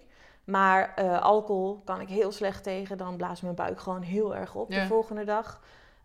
Maar 0.49 0.93
eh, 0.95 1.21
alcohol 1.21 1.81
kan 1.85 2.01
ik 2.01 2.07
heel 2.09 2.31
slecht 2.31 2.63
tegen. 2.63 2.97
Dan 2.97 3.17
blaast 3.17 3.43
mijn 3.43 3.55
buik 3.55 3.79
gewoon 3.79 4.01
heel 4.01 4.35
erg 4.35 4.55
op 4.55 4.71
Ja. 4.71 4.81
de 4.81 4.87
volgende 4.87 5.23
dag. 5.23 5.59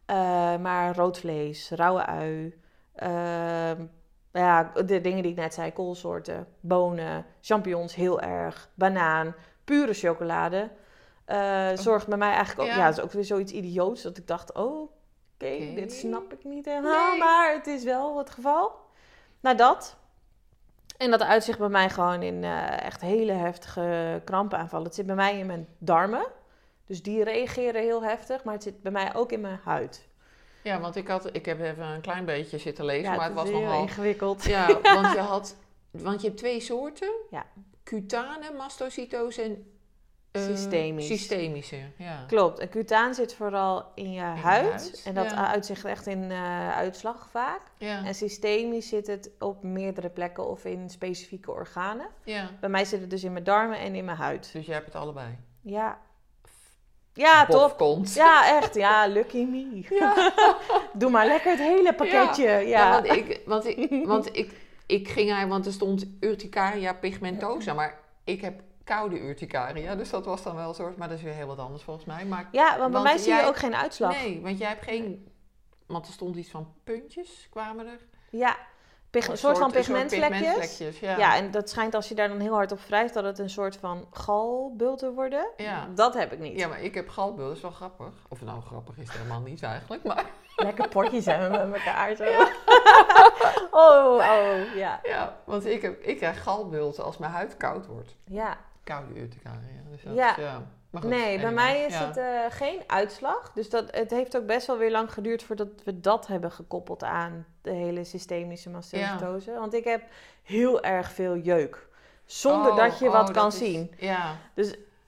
Eh, 0.07 0.17
maar 0.57 0.97
rood 0.97 1.19
vlees, 1.19 1.71
rauwe 1.71 2.07
ui. 2.07 2.61
ehm, 2.95 3.85
ja, 4.33 4.71
de 4.87 5.01
dingen 5.01 5.23
die 5.23 5.31
ik 5.33 5.37
net 5.39 5.55
zei. 5.55 5.73
Koolsoorten, 5.73 6.47
bonen, 6.61 7.27
champignons 7.41 7.95
heel 7.95 8.21
erg. 8.21 8.69
Banaan, 8.75 9.35
pure 9.65 9.93
chocolade. 9.95 10.71
eh, 11.25 11.69
zorgt 11.75 12.07
bij 12.09 12.19
mij 12.19 12.31
eigenlijk 12.33 12.61
ook... 12.61 12.67
Ja. 12.67 12.77
Ja, 12.77 12.87
dat 12.89 12.99
is 12.99 13.05
ook 13.05 13.13
weer 13.13 13.25
zoiets 13.25 13.53
idioots. 13.53 14.03
Dat 14.03 14.19
ik 14.19 14.27
dacht, 14.27 14.53
oh, 14.53 14.81
oké, 14.83 14.91
Oké. 15.55 15.73
dit 15.75 15.93
snap 15.93 16.33
ik 16.33 16.45
niet 16.45 16.65
helemaal. 16.65 17.11
Nee. 17.11 17.19
Maar 17.19 17.53
het 17.53 17.67
is 17.67 17.85
wel 17.85 18.19
het 18.19 18.31
geval. 18.31 18.73
Nou, 19.41 19.57
dat. 19.57 19.97
En 21.04 21.11
dat 21.11 21.23
uitzicht 21.23 21.58
bij 21.58 21.68
mij 21.68 21.90
gewoon 21.90 22.23
in 22.23 22.44
eh, 22.44 22.82
echt 22.82 23.00
hele 23.00 23.32
heftige 23.32 24.20
krampaanvallen. 24.25 24.87
Het 24.87 24.94
zit 24.94 25.06
bij 25.06 25.14
mij 25.14 25.38
in 25.38 25.46
mijn 25.46 25.68
darmen. 25.78 26.26
Dus 26.87 27.02
die 27.02 27.25
reageren 27.25 27.82
heel 27.82 28.04
heftig. 28.04 28.44
Maar 28.44 28.54
het 28.54 28.62
zit 28.62 28.82
bij 28.82 28.92
mij 28.92 29.14
ook 29.14 29.32
in 29.32 29.40
mijn 29.40 29.61
huid. 29.64 30.08
Ja, 30.62 30.80
want 30.80 30.96
ik, 30.96 31.08
had, 31.08 31.28
ik 31.37 31.46
heb 31.46 31.61
even 31.61 31.87
een 31.87 32.00
klein 32.00 32.25
beetje 32.25 32.58
zitten 32.58 32.84
lezen, 32.84 33.11
ja, 33.11 33.16
maar 33.16 33.25
het 33.25 33.34
was 33.34 33.50
nogal... 33.50 33.80
ingewikkeld. 33.80 34.44
Ja, 34.44 34.80
want 34.82 35.12
je 35.12 35.18
had... 35.34 35.56
Want 35.90 36.20
je 36.20 36.26
hebt 36.26 36.38
twee 36.38 36.61
soorten. 36.61 37.12
Ja. 37.30 37.46
Cutane 37.82 38.52
mastocytose 38.56 39.42
en... 39.42 39.74
eh, 40.35 40.43
Systemisch. 40.43 41.07
Systemische, 41.07 41.76
ja. 41.97 42.25
Klopt. 42.26 42.59
En 42.59 42.69
cutaan 42.69 43.14
zit 43.14 43.35
vooral 43.35 43.85
in 43.95 44.12
je 44.12 44.21
huid. 44.21 44.71
huid, 44.71 45.03
En 45.05 45.14
dat 45.14 45.31
ja. 45.31 45.50
uitzicht 45.53 45.85
echt 45.85 46.07
in 46.07 46.31
eh, 46.31 46.76
uitslag 46.76 47.29
vaak. 47.31 47.61
Ja, 47.79 48.05
En 48.05 48.14
systemisch 48.14 48.88
zit 48.88 49.07
het 49.07 49.31
op 49.38 49.62
meerdere 49.62 50.09
plekken 50.09 50.49
of 50.49 50.64
in 50.64 50.91
specifieke 50.91 51.50
organen. 51.50 52.07
ja. 52.25 52.50
Bij 52.61 52.69
mij 52.69 52.85
zit 52.85 53.00
het 53.00 53.11
dus 53.11 53.25
in 53.25 53.33
mijn 53.33 53.45
darmen 53.45 53.79
en 53.79 53.95
in 53.95 54.05
mijn 54.05 54.17
huid. 54.17 54.50
Dus 54.53 54.67
jij 54.67 54.75
hebt 54.75 54.87
het 54.87 54.95
allebei. 54.95 55.38
Ja. 55.61 55.99
Ja, 57.12 57.47
top. 57.47 58.05
Ja, 58.14 58.57
echt. 58.61 58.75
Ja, 58.75 59.07
lucky 59.07 59.45
me. 59.45 59.85
Doe 60.93 61.11
maar 61.11 61.26
lekker 61.26 61.50
het 61.50 61.61
hele 61.61 61.95
pakketje. 61.95 62.49
Ja, 62.49 62.59
Ja, 62.59 62.91
want, 62.91 63.17
ik, 63.17 63.41
want, 63.47 63.67
ik, 63.67 64.07
want 64.07 64.37
ik, 64.37 64.53
ik 64.87 65.09
ging 65.09 65.31
hij, 65.31 65.47
want 65.47 65.67
er 65.67 65.73
stond 65.73 66.07
urticaria 66.21 66.93
pigmentosa, 66.93 67.75
maar 67.75 67.99
ik 68.25 68.41
heb 68.41 68.61
koude 68.85 69.21
urticaria, 69.21 69.95
dus 69.95 70.11
dat 70.11 70.25
was 70.25 70.43
dan 70.43 70.57
wel 70.57 70.69
een 70.69 70.75
soort, 70.75 70.97
maar 70.97 71.09
dat 71.09 71.17
is 71.19 71.23
weer 71.25 71.33
heel 71.35 71.47
wat 71.47 71.59
anders 71.59 71.83
volgens 71.83 72.07
mij. 72.07 72.25
Maar 72.25 72.49
Ja, 72.53 72.67
want 72.67 72.79
bij 72.79 72.88
Want 72.91 73.05
mij 73.05 73.19
zie 73.19 73.35
je 73.35 73.47
ook 73.47 73.57
geen 73.57 73.75
uitslag. 73.76 74.12
nee, 74.23 74.41
want 74.43 74.59
jij 74.59 74.69
hebt 74.69 74.85
geen 74.85 75.33
want 75.87 76.07
er 76.07 76.12
stond 76.12 76.37
iets 76.37 76.50
van 76.50 76.73
puntjes, 76.85 77.47
kwamen 77.50 77.87
er. 77.87 77.99
Ja, 78.31 78.57
pig- 79.11 79.29
een 79.29 79.38
soort 79.38 79.59
van 79.59 79.71
pigmentvlekjes. 79.71 80.38
pigmentvlekjes, 80.41 80.99
ja. 81.00 81.17
Ja, 81.19 81.37
en 81.37 81.50
dat 81.50 81.71
schijnt 81.71 81.95
als 81.95 82.09
je 82.09 82.14
daar 82.14 82.29
dan 82.29 82.41
heel 82.41 82.55
hard 82.55 82.73
op 82.73 82.81
wrijft 82.81 83.14
dat 83.14 83.25
het 83.25 83.38
een 83.38 83.50
soort 83.50 83.76
van 83.76 84.07
galbulten 84.11 85.14
worden. 85.14 85.50
Ja. 85.57 85.88
Dat 85.95 86.14
heb 86.14 86.33
ik 86.33 86.38
niet. 86.38 86.59
Ja, 86.59 86.69
maar 86.69 86.81
ik 86.83 86.95
heb 86.95 87.09
galbul, 87.09 87.47
dat 87.47 87.57
is 87.57 87.62
wel 87.62 87.71
grappig. 87.71 88.12
Of 88.29 88.38
het 88.38 88.49
nou 88.49 88.61
grappig 88.62 88.99
is, 88.99 89.11
helemaal 89.12 89.41
niet 89.41 89.62
eigenlijk. 89.62 90.03
Maar 90.05 90.25
Lekker 90.57 90.88
potjes 90.88 91.25
hebben 91.26 91.50
we 91.61 91.67
met 91.67 91.76
elkaar 91.81 92.17
zo. 92.21 92.25
oh, 93.71 94.14
oh, 94.14 94.75
ja. 94.75 95.00
ja, 95.03 95.37
want 95.45 95.67
ik, 95.67 95.83
heb, 95.83 96.03
ik 96.03 96.17
krijg 96.17 96.43
galbulten 96.43 97.05
als 97.05 97.17
mijn 97.19 97.33
huid 97.33 97.57
koud 97.57 97.87
wordt. 97.87 98.17
Ja, 98.25 98.57
Koude 98.85 99.21
urticaria. 99.21 99.59
Dus 99.91 100.03
dat 100.03 100.14
Ja. 100.14 100.37
is, 100.37 100.43
ja. 100.43 100.62
Maar 100.91 101.03
goed, 101.03 101.11
nee, 101.11 101.41
bij 101.41 101.50
mij 101.53 101.85
is 101.85 101.93
ja. 101.95 102.07
het 102.07 102.17
eh, 102.17 102.25
geen 102.49 102.81
uitslag. 102.87 103.53
Dus 103.55 103.71
dat, 103.71 103.85
het 103.97 104.11
heeft 104.11 104.37
ook 104.37 104.47
best 104.47 104.67
wel 104.67 104.79
weer 104.79 104.91
lang 104.91 105.12
geduurd 105.12 105.43
voordat 105.43 105.69
we 105.85 106.00
dat 106.00 106.26
hebben 106.26 106.50
gekoppeld 106.53 107.03
aan 107.05 107.47
de 107.62 107.71
hele 107.71 108.05
systemische 108.05 108.71
mastocytose. 108.71 109.53
Want 109.53 109.75
ik 109.75 109.85
heb 109.85 110.03
heel 110.43 110.83
erg 110.83 111.12
veel 111.12 111.37
jeuk. 111.37 111.87
Zonder 112.25 112.71
Oh, 112.71 112.76
dat 112.76 112.99
je 112.99 113.07
oh, 113.07 113.12
wat 113.12 113.26
dat 113.26 113.37
kan 113.37 113.47
is- 113.47 113.59
zien. 113.59 113.95
Ja, 113.99 114.37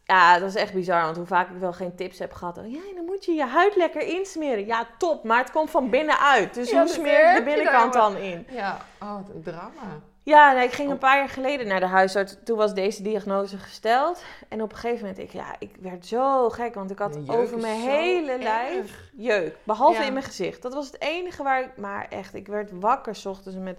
Ja, 0.05 0.39
dat 0.39 0.49
is 0.49 0.55
echt 0.55 0.73
bizar, 0.73 1.03
want 1.03 1.17
hoe 1.17 1.27
vaak 1.27 1.51
ik 1.51 1.57
wel 1.59 1.73
geen 1.73 1.95
tips 1.95 2.19
heb 2.19 2.33
gehad. 2.33 2.59
Oh, 2.59 2.71
ja, 2.73 2.81
dan 2.95 3.05
moet 3.05 3.25
je 3.25 3.33
je 3.33 3.47
huid 3.47 3.77
lekker 3.77 4.03
insmeren. 4.03 4.67
Ja, 4.67 4.87
top, 4.99 5.25
maar 5.25 5.39
het 5.39 5.51
komt 5.51 5.71
van 5.71 5.91
binnenuit. 5.91 6.55
Dus 6.55 6.71
Ja, 6.71 6.77
hoe 6.77 6.87
dus 6.87 6.95
smeer 6.95 7.13
de 7.13 7.27
je 7.29 7.33
daar 7.35 7.45
binnenkant 7.45 7.93
dan 7.93 8.17
in? 8.17 8.47
ja. 8.51 8.79
Oh, 9.01 9.19
drama. 9.43 10.01
Ja, 10.29 10.53
nee, 10.53 10.65
ik 10.65 10.73
ging 10.73 10.87
Oh. 10.89 10.93
een 10.93 10.99
paar 11.01 11.17
jaar 11.17 11.29
geleden 11.29 11.67
naar 11.67 11.81
de 11.81 11.87
huisarts. 11.87 12.37
Toen 12.45 12.57
was 12.57 12.75
deze 12.75 13.03
diagnose 13.03 13.57
gesteld. 13.59 14.23
En 14.49 14.63
op 14.63 14.73
een 14.73 14.79
gegeven 14.79 15.01
moment, 15.07 15.19
ik, 15.25 15.33
ja, 15.33 15.55
ik 15.59 15.71
werd 15.81 16.07
zo 16.07 16.49
gek. 16.49 16.75
Want 16.75 16.91
ik 16.91 16.99
had 16.99 17.19
over 17.27 17.59
mijn 17.59 17.81
hele 17.81 18.39
lijf 18.39 18.93
jeuk. 19.17 19.57
Behalve 19.63 20.01
Ja. 20.01 20.07
in 20.07 20.13
mijn 20.13 20.25
gezicht. 20.25 20.63
Dat 20.63 20.75
was 20.75 20.87
het 20.87 21.01
enige 21.01 21.43
waar 21.43 21.61
ik... 21.63 21.77
Maar 21.77 22.07
echt, 22.11 22.35
ik 22.35 22.47
werd 22.47 22.71
wakker 22.81 23.15
's 23.15 23.27
ochtends 23.27 23.59
met 23.59 23.79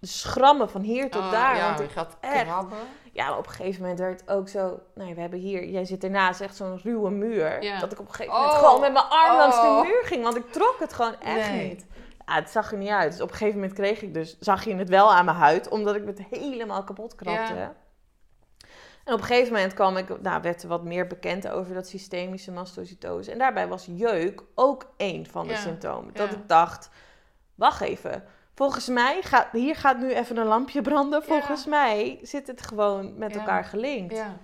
schrammen 0.00 0.70
van 0.70 0.80
hier 0.80 1.10
tot 1.10 1.22
Oh, 1.22 1.30
daar. 1.30 1.56
Ja, 1.56 1.66
want 1.68 1.80
ik, 1.80 1.90
gaat 1.90 2.16
echt- 2.20 2.42
krabben. 2.44 2.78
ja, 3.12 3.28
maar 3.28 3.38
op 3.38 3.46
een 3.46 3.52
gegeven 3.52 3.80
moment 3.80 3.98
werd 3.98 4.20
het 4.20 4.30
ook 4.30 4.48
zo... 4.48 4.80
Nou, 4.94 5.14
we 5.14 5.20
hebben 5.20 5.38
hier... 5.38 5.64
Jij 5.68 5.84
zit 5.84 6.04
ernaast, 6.04 6.40
echt 6.40 6.56
zo'n 6.56 6.80
ruwe 6.82 7.10
muur. 7.10 7.62
Ja. 7.62 7.78
Dat 7.80 7.92
ik 7.92 7.98
op 8.00 8.08
een 8.08 8.14
gegeven 8.14 8.34
moment 8.38 8.52
Oh. 8.52 8.58
gewoon 8.58 8.80
met 8.80 8.92
mijn 8.92 9.04
arm 9.04 9.36
langs 9.36 9.56
Oh. 9.56 9.80
de 9.80 9.86
muur 9.88 10.02
ging. 10.04 10.22
Want 10.22 10.36
ik 10.36 10.52
trok 10.52 10.76
het 10.78 10.92
gewoon 10.92 11.20
echt 11.20 11.50
Nee. 11.50 11.68
niet. 11.68 11.86
Ja, 12.26 12.34
het 12.34 12.50
zag 12.50 12.72
er 12.72 12.78
niet 12.78 12.88
uit. 12.88 13.10
Dus 13.12 13.20
op 13.20 13.30
een 13.30 13.36
gegeven 13.36 13.60
moment 13.60 13.78
kreeg 13.78 14.02
ik 14.02 14.14
dus... 14.14 14.38
Zag 14.38 14.64
je 14.64 14.74
het 14.74 14.88
wel 14.88 15.12
aan 15.12 15.24
mijn 15.24 15.36
huid, 15.36 15.68
omdat 15.68 15.94
ik 15.94 16.06
het 16.06 16.22
helemaal 16.30 16.84
kapot 16.84 17.14
krabde. 17.14 17.54
Ja. 17.54 17.74
En 19.04 19.12
op 19.12 19.20
een 19.20 19.26
gegeven 19.26 19.52
moment 19.52 19.74
kwam 19.74 19.96
ik, 19.96 20.20
nou, 20.20 20.42
werd 20.42 20.62
er 20.62 20.68
wat 20.68 20.84
meer 20.84 21.06
bekend 21.06 21.48
over 21.48 21.74
dat 21.74 21.88
systemische 21.88 22.52
mastocytose. 22.52 23.32
En 23.32 23.38
daarbij 23.38 23.68
was 23.68 23.88
jeuk 23.90 24.42
ook 24.54 24.92
één 24.96 25.26
van 25.26 25.46
de 25.46 25.52
Ja, 25.52 25.58
symptomen. 25.58 26.14
Dat 26.14 26.30
ja. 26.30 26.36
ik 26.36 26.48
dacht, 26.48 26.90
wacht 27.54 27.80
even. 27.80 28.24
Volgens 28.54 28.88
mij, 28.88 29.22
gaat, 29.22 29.48
hier 29.52 29.76
gaat 29.76 29.98
nu 29.98 30.12
even 30.12 30.36
een 30.36 30.46
lampje 30.46 30.82
branden. 30.82 31.22
Volgens 31.22 31.66
mij 31.66 32.18
zit 32.22 32.46
het 32.46 32.62
gewoon 32.62 33.18
met 33.18 33.36
elkaar 33.36 33.64
gelinkt. 33.64 34.16
Ja. 34.16 34.36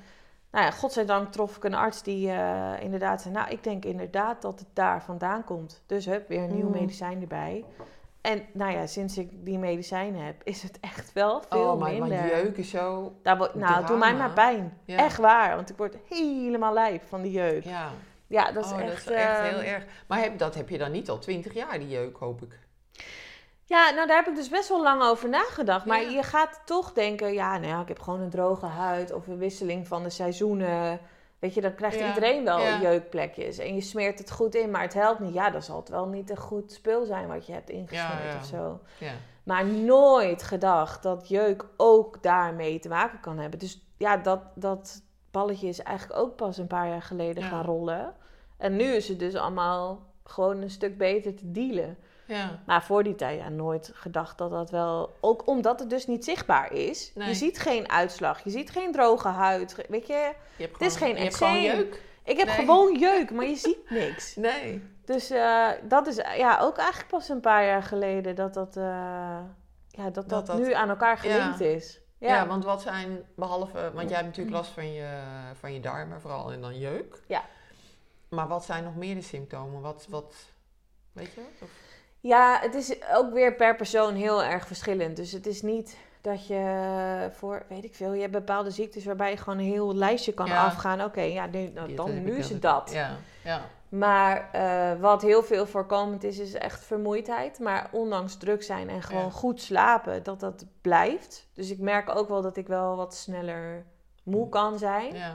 Nou 0.52 0.64
ja, 0.64 0.70
godzijdank 0.70 1.32
trof 1.32 1.56
ik 1.56 1.64
een 1.64 1.74
arts 1.74 2.02
die 2.02 2.30
eh, 2.30 2.72
inderdaad 2.80 3.22
zei... 3.22 3.34
Nou, 3.34 3.50
ik 3.50 3.64
denk 3.64 3.84
inderdaad 3.84 4.42
dat 4.42 4.58
het 4.58 4.68
daar 4.72 5.02
vandaan 5.02 5.44
komt. 5.44 5.82
Dus 5.86 6.06
hup, 6.06 6.28
weer 6.28 6.42
een 6.42 6.54
nieuw 6.54 6.66
Mm. 6.66 6.72
medicijn 6.72 7.20
erbij. 7.20 7.64
En 8.20 8.42
nou 8.52 8.72
ja, 8.72 8.86
sinds 8.86 9.18
ik 9.18 9.44
die 9.44 9.58
medicijnen 9.58 10.24
heb, 10.24 10.34
is 10.44 10.62
het 10.62 10.80
echt 10.80 11.12
wel 11.12 11.42
veel 11.48 11.70
Oh, 11.70 11.80
maar, 11.80 11.92
minder. 11.92 12.26
jeuk 12.26 12.56
is 12.56 12.70
zo... 12.70 13.12
Daar 13.22 13.36
nou, 13.36 13.86
doe 13.86 13.96
mij 13.98 14.08
drama. 14.08 14.12
maar 14.26 14.30
pijn. 14.30 14.78
Ja. 14.84 14.96
Echt 14.96 15.16
waar, 15.18 15.56
want 15.56 15.70
ik 15.70 15.76
word 15.76 15.96
helemaal 16.08 16.72
lijp 16.72 17.02
van 17.08 17.22
die 17.22 17.32
jeuk. 17.32 17.64
Ja, 17.64 17.90
Ja, 18.26 18.52
dat 18.52 18.64
is 18.64 18.72
oh, 18.72 18.80
echt... 18.80 19.04
dat 19.04 19.14
is 19.14 19.20
echt 19.20 19.40
heel 19.40 19.60
erg. 19.62 19.84
Maar 20.06 20.18
heb, 20.20 20.38
dat 20.38 20.54
heb 20.54 20.68
je 20.68 20.78
dan 20.78 20.90
niet 20.92 21.10
al 21.10 21.18
twintig 21.18 21.54
jaar, 21.54 21.78
die 21.78 21.88
jeuk, 21.88 22.16
hoop 22.16 22.42
ik. 22.42 22.58
Ja, 23.72 23.90
nou 23.90 24.06
daar 24.06 24.16
heb 24.16 24.26
ik 24.28 24.34
dus 24.34 24.48
best 24.48 24.68
wel 24.68 24.82
lang 24.82 25.02
over 25.02 25.28
nagedacht. 25.28 25.86
Maar 25.86 26.02
Ja. 26.02 26.08
je 26.10 26.22
gaat 26.22 26.60
toch 26.64 26.92
denken, 26.92 27.32
ja, 27.32 27.58
nou 27.58 27.66
ja, 27.72 27.80
ik 27.80 27.88
heb 27.88 27.98
gewoon 28.00 28.20
een 28.20 28.30
droge 28.30 28.66
huid 28.66 29.12
of 29.12 29.26
een 29.26 29.38
wisseling 29.38 29.86
van 29.88 30.02
de 30.02 30.10
seizoenen. 30.10 31.00
Weet 31.38 31.54
je, 31.54 31.60
dan 31.60 31.74
krijgt 31.74 31.98
Ja, 31.98 32.08
iedereen 32.08 32.44
wel 32.44 32.58
ja. 32.60 32.80
jeukplekjes. 32.80 33.58
En 33.58 33.74
je 33.74 33.80
smeert 33.80 34.18
het 34.18 34.30
goed 34.30 34.54
in, 34.54 34.70
maar 34.70 34.82
het 34.82 34.94
helpt 34.94 35.20
niet. 35.20 35.34
Ja, 35.34 35.50
dan 35.50 35.62
zal 35.62 35.76
het 35.76 35.88
wel 35.88 36.06
niet 36.06 36.30
een 36.30 36.36
goed 36.36 36.72
spul 36.72 37.04
zijn 37.04 37.28
wat 37.28 37.46
je 37.46 37.52
hebt 37.52 37.70
ingesmeerd 37.70 38.34
of 38.40 38.44
zo. 38.44 38.80
Maar 39.42 39.64
nooit 39.66 40.42
gedacht 40.42 41.02
dat 41.02 41.28
jeuk 41.28 41.64
ook 41.76 42.22
daarmee 42.22 42.78
te 42.78 42.88
maken 42.88 43.20
kan 43.20 43.38
hebben. 43.38 43.58
Dus 43.58 43.86
ja, 43.96 44.16
dat, 44.16 44.40
dat 44.54 45.02
balletje 45.30 45.68
is 45.68 45.78
eigenlijk 45.82 46.20
ook 46.20 46.36
pas 46.36 46.58
een 46.58 46.66
paar 46.66 46.88
jaar 46.88 47.02
geleden 47.02 47.42
gaan 47.42 47.64
rollen. 47.64 48.14
En 48.56 48.76
nu 48.76 48.84
is 48.84 49.08
het 49.08 49.18
dus 49.18 49.34
allemaal 49.34 50.06
gewoon 50.24 50.62
een 50.62 50.70
stuk 50.70 50.98
beter 50.98 51.34
te 51.34 51.50
dealen. 51.50 51.98
Ja. 52.26 52.62
Maar 52.66 52.82
voor 52.84 53.02
die 53.02 53.14
tijd, 53.14 53.38
ja, 53.40 53.48
nooit 53.48 53.90
gedacht 53.94 54.38
dat 54.38 54.50
dat 54.50 54.70
wel... 54.70 55.16
Ook 55.20 55.46
omdat 55.46 55.80
het 55.80 55.90
dus 55.90 56.06
niet 56.06 56.24
zichtbaar 56.24 56.72
is. 56.72 57.12
Nee. 57.14 57.28
Je 57.28 57.34
ziet 57.34 57.58
geen 57.58 57.90
uitslag, 57.90 58.44
je 58.44 58.50
ziet 58.50 58.70
geen 58.70 58.92
droge 58.92 59.28
huid. 59.28 59.86
Weet 59.88 60.06
je, 60.06 60.32
Je 60.56 60.62
hebt 60.62 60.72
Het 60.78 60.82
is 60.90 60.96
gewoon- 60.96 61.08
geen 61.08 61.16
Je 61.16 61.22
hebt 61.22 61.36
gewoon 61.36 61.62
jeuk. 61.62 62.02
ik 62.24 62.36
heb 62.38 62.46
Nee. 62.46 62.56
gewoon 62.56 62.98
jeuk, 62.98 63.30
maar 63.30 63.44
je 63.46 63.56
ziet 63.56 63.90
niks. 64.00 64.36
Nee. 64.36 64.82
Dus 65.04 65.30
eh, 65.30 65.68
dat 65.88 66.06
is 66.06 66.16
ja, 66.16 66.58
ook 66.60 66.76
eigenlijk 66.76 67.08
pas 67.10 67.28
een 67.28 67.40
paar 67.40 67.64
jaar 67.64 67.82
geleden 67.82 68.34
dat 68.34 68.54
dat, 68.54 68.76
eh, 68.76 68.82
ja, 69.88 70.04
dat, 70.04 70.14
dat, 70.14 70.28
Dat 70.28 70.46
dat- 70.46 70.58
nu 70.58 70.72
aan 70.72 70.88
elkaar 70.88 71.18
gelinkt 71.18 71.60
is. 71.60 72.00
Ja. 72.18 72.34
Ja, 72.34 72.46
want 72.46 72.64
wat 72.64 72.82
zijn, 72.82 73.22
behalve, 73.36 73.90
want 73.94 74.08
jij 74.08 74.18
hebt 74.18 74.28
natuurlijk 74.28 74.56
last 74.56 74.70
van 74.70 74.92
je, 74.92 75.20
van 75.58 75.72
je 75.72 75.80
darmen 75.80 76.20
vooral 76.20 76.52
en 76.52 76.60
dan 76.60 76.78
jeuk. 76.78 77.20
Ja. 77.26 77.42
Maar 78.28 78.48
wat 78.48 78.64
zijn 78.64 78.84
nog 78.84 78.96
meer 78.96 79.14
de 79.14 79.22
symptomen? 79.22 79.80
Wat, 79.80 80.06
wat 80.10 80.34
weet 81.12 81.32
je 81.32 81.40
wat? 81.40 81.62
Of- 81.68 81.90
ja, 82.22 82.58
het 82.60 82.74
is 82.74 82.96
ook 83.14 83.32
weer 83.32 83.54
per 83.54 83.76
persoon 83.76 84.14
heel 84.14 84.42
erg 84.42 84.66
verschillend. 84.66 85.16
Dus 85.16 85.32
het 85.32 85.46
is 85.46 85.62
niet 85.62 85.96
dat 86.20 86.46
je 86.46 87.30
voor, 87.32 87.62
weet 87.68 87.84
ik 87.84 87.94
veel, 87.94 88.12
je 88.12 88.20
hebt 88.20 88.32
bepaalde 88.32 88.70
ziektes 88.70 89.04
waarbij 89.04 89.30
je 89.30 89.36
gewoon 89.36 89.58
een 89.58 89.64
heel 89.72 89.94
lijstje 89.94 90.32
kan 90.34 90.46
Ja. 90.46 90.64
afgaan. 90.64 91.02
Oké, 91.04 91.20
ja, 91.20 91.46
nu, 91.46 91.68
nou, 91.74 91.94
dan, 91.94 92.22
nu 92.22 92.36
is 92.38 92.48
het 92.48 92.62
dat. 92.62 92.90
Ja, 92.92 93.16
ja. 93.44 93.60
Maar 93.88 94.48
eh, 94.52 95.00
wat 95.00 95.22
heel 95.22 95.42
veel 95.42 95.66
voorkomend 95.66 96.24
is, 96.24 96.38
is 96.38 96.52
echt 96.54 96.84
vermoeidheid. 96.84 97.58
Maar 97.58 97.88
ondanks 97.92 98.36
druk 98.36 98.62
zijn 98.62 98.88
en 98.88 99.02
gewoon 99.02 99.22
Ja. 99.24 99.30
goed 99.30 99.60
slapen, 99.60 100.22
dat 100.22 100.40
dat 100.40 100.64
blijft. 100.80 101.48
Dus 101.54 101.70
ik 101.70 101.78
merk 101.78 102.16
ook 102.16 102.28
wel 102.28 102.42
dat 102.42 102.56
ik 102.56 102.66
wel 102.66 102.96
wat 102.96 103.14
sneller 103.14 103.84
moe 104.24 104.48
kan 104.48 104.78
zijn. 104.78 105.14
ja. 105.14 105.34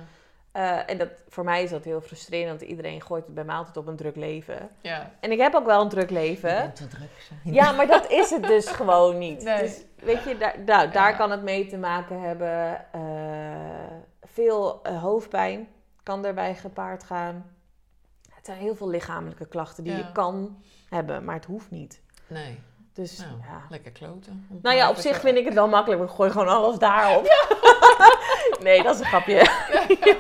Eh, 0.58 0.90
en 0.90 0.98
dat, 0.98 1.10
voor 1.28 1.44
mij 1.44 1.64
is 1.64 1.70
dat 1.70 1.84
heel 1.84 2.02
frustrerend. 2.02 2.62
Iedereen 2.62 3.02
gooit 3.02 3.26
het 3.26 3.34
bij 3.36 3.44
mij 3.44 3.56
altijd 3.56 3.78
op 3.78 3.88
een 3.88 3.96
druk 3.96 4.16
leven. 4.16 4.70
ja. 4.82 5.12
En 5.20 5.32
ik 5.32 5.40
heb 5.40 5.56
ook 5.56 5.66
wel 5.66 5.82
een 5.82 5.90
druk 5.90 6.10
leven. 6.10 6.74
te 6.74 6.88
druk 6.88 7.10
zijn. 7.28 7.54
Ja, 7.54 7.72
maar 7.72 7.88
dat 7.88 8.10
is 8.12 8.30
het 8.30 8.44
dus 8.44 8.68
gewoon 8.68 9.18
niet. 9.18 9.44
Nee. 9.44 9.60
Dus 9.62 9.82
weet 9.96 10.24
je, 10.24 10.38
daar, 10.38 10.56
nou, 10.66 10.90
daar 10.92 11.10
Ja. 11.12 11.18
kan 11.18 11.32
het 11.32 11.42
mee 11.44 11.68
te 11.68 11.78
maken 11.78 12.22
hebben. 12.22 12.86
Eh, 12.92 13.02
veel 14.24 14.80
eh, 14.84 15.02
hoofdpijn 15.02 15.68
kan 16.04 16.22
daarbij 16.22 16.56
gepaard 16.56 17.04
gaan. 17.04 17.46
Het 18.36 18.46
zijn 18.46 18.58
heel 18.58 18.76
veel 18.76 18.90
lichamelijke 18.90 19.46
klachten 19.48 19.84
die 19.84 19.94
Ja. 19.94 19.98
je 20.00 20.12
kan 20.12 20.64
hebben, 20.90 21.24
maar 21.24 21.36
het 21.36 21.46
hoeft 21.46 21.72
niet. 21.72 22.02
Nee. 22.28 22.60
Dus 22.94 23.18
Nou, 23.18 23.32
ja. 23.32 23.62
lekker 23.70 23.92
kloten. 23.92 24.48
Nou 24.62 24.76
ja, 24.76 24.90
op 24.90 24.96
zich 24.96 25.20
vind 25.20 25.38
ik 25.38 25.46
het 25.46 25.54
wel 25.54 25.68
makkelijk. 25.68 26.02
Ik 26.02 26.10
gooi 26.10 26.32
gewoon 26.32 26.48
alles 26.48 26.78
daarop. 26.78 27.26
nee, 28.64 28.84
dat 28.84 28.94
is 28.96 29.00
een 29.00 29.06
grapje. 29.08 29.48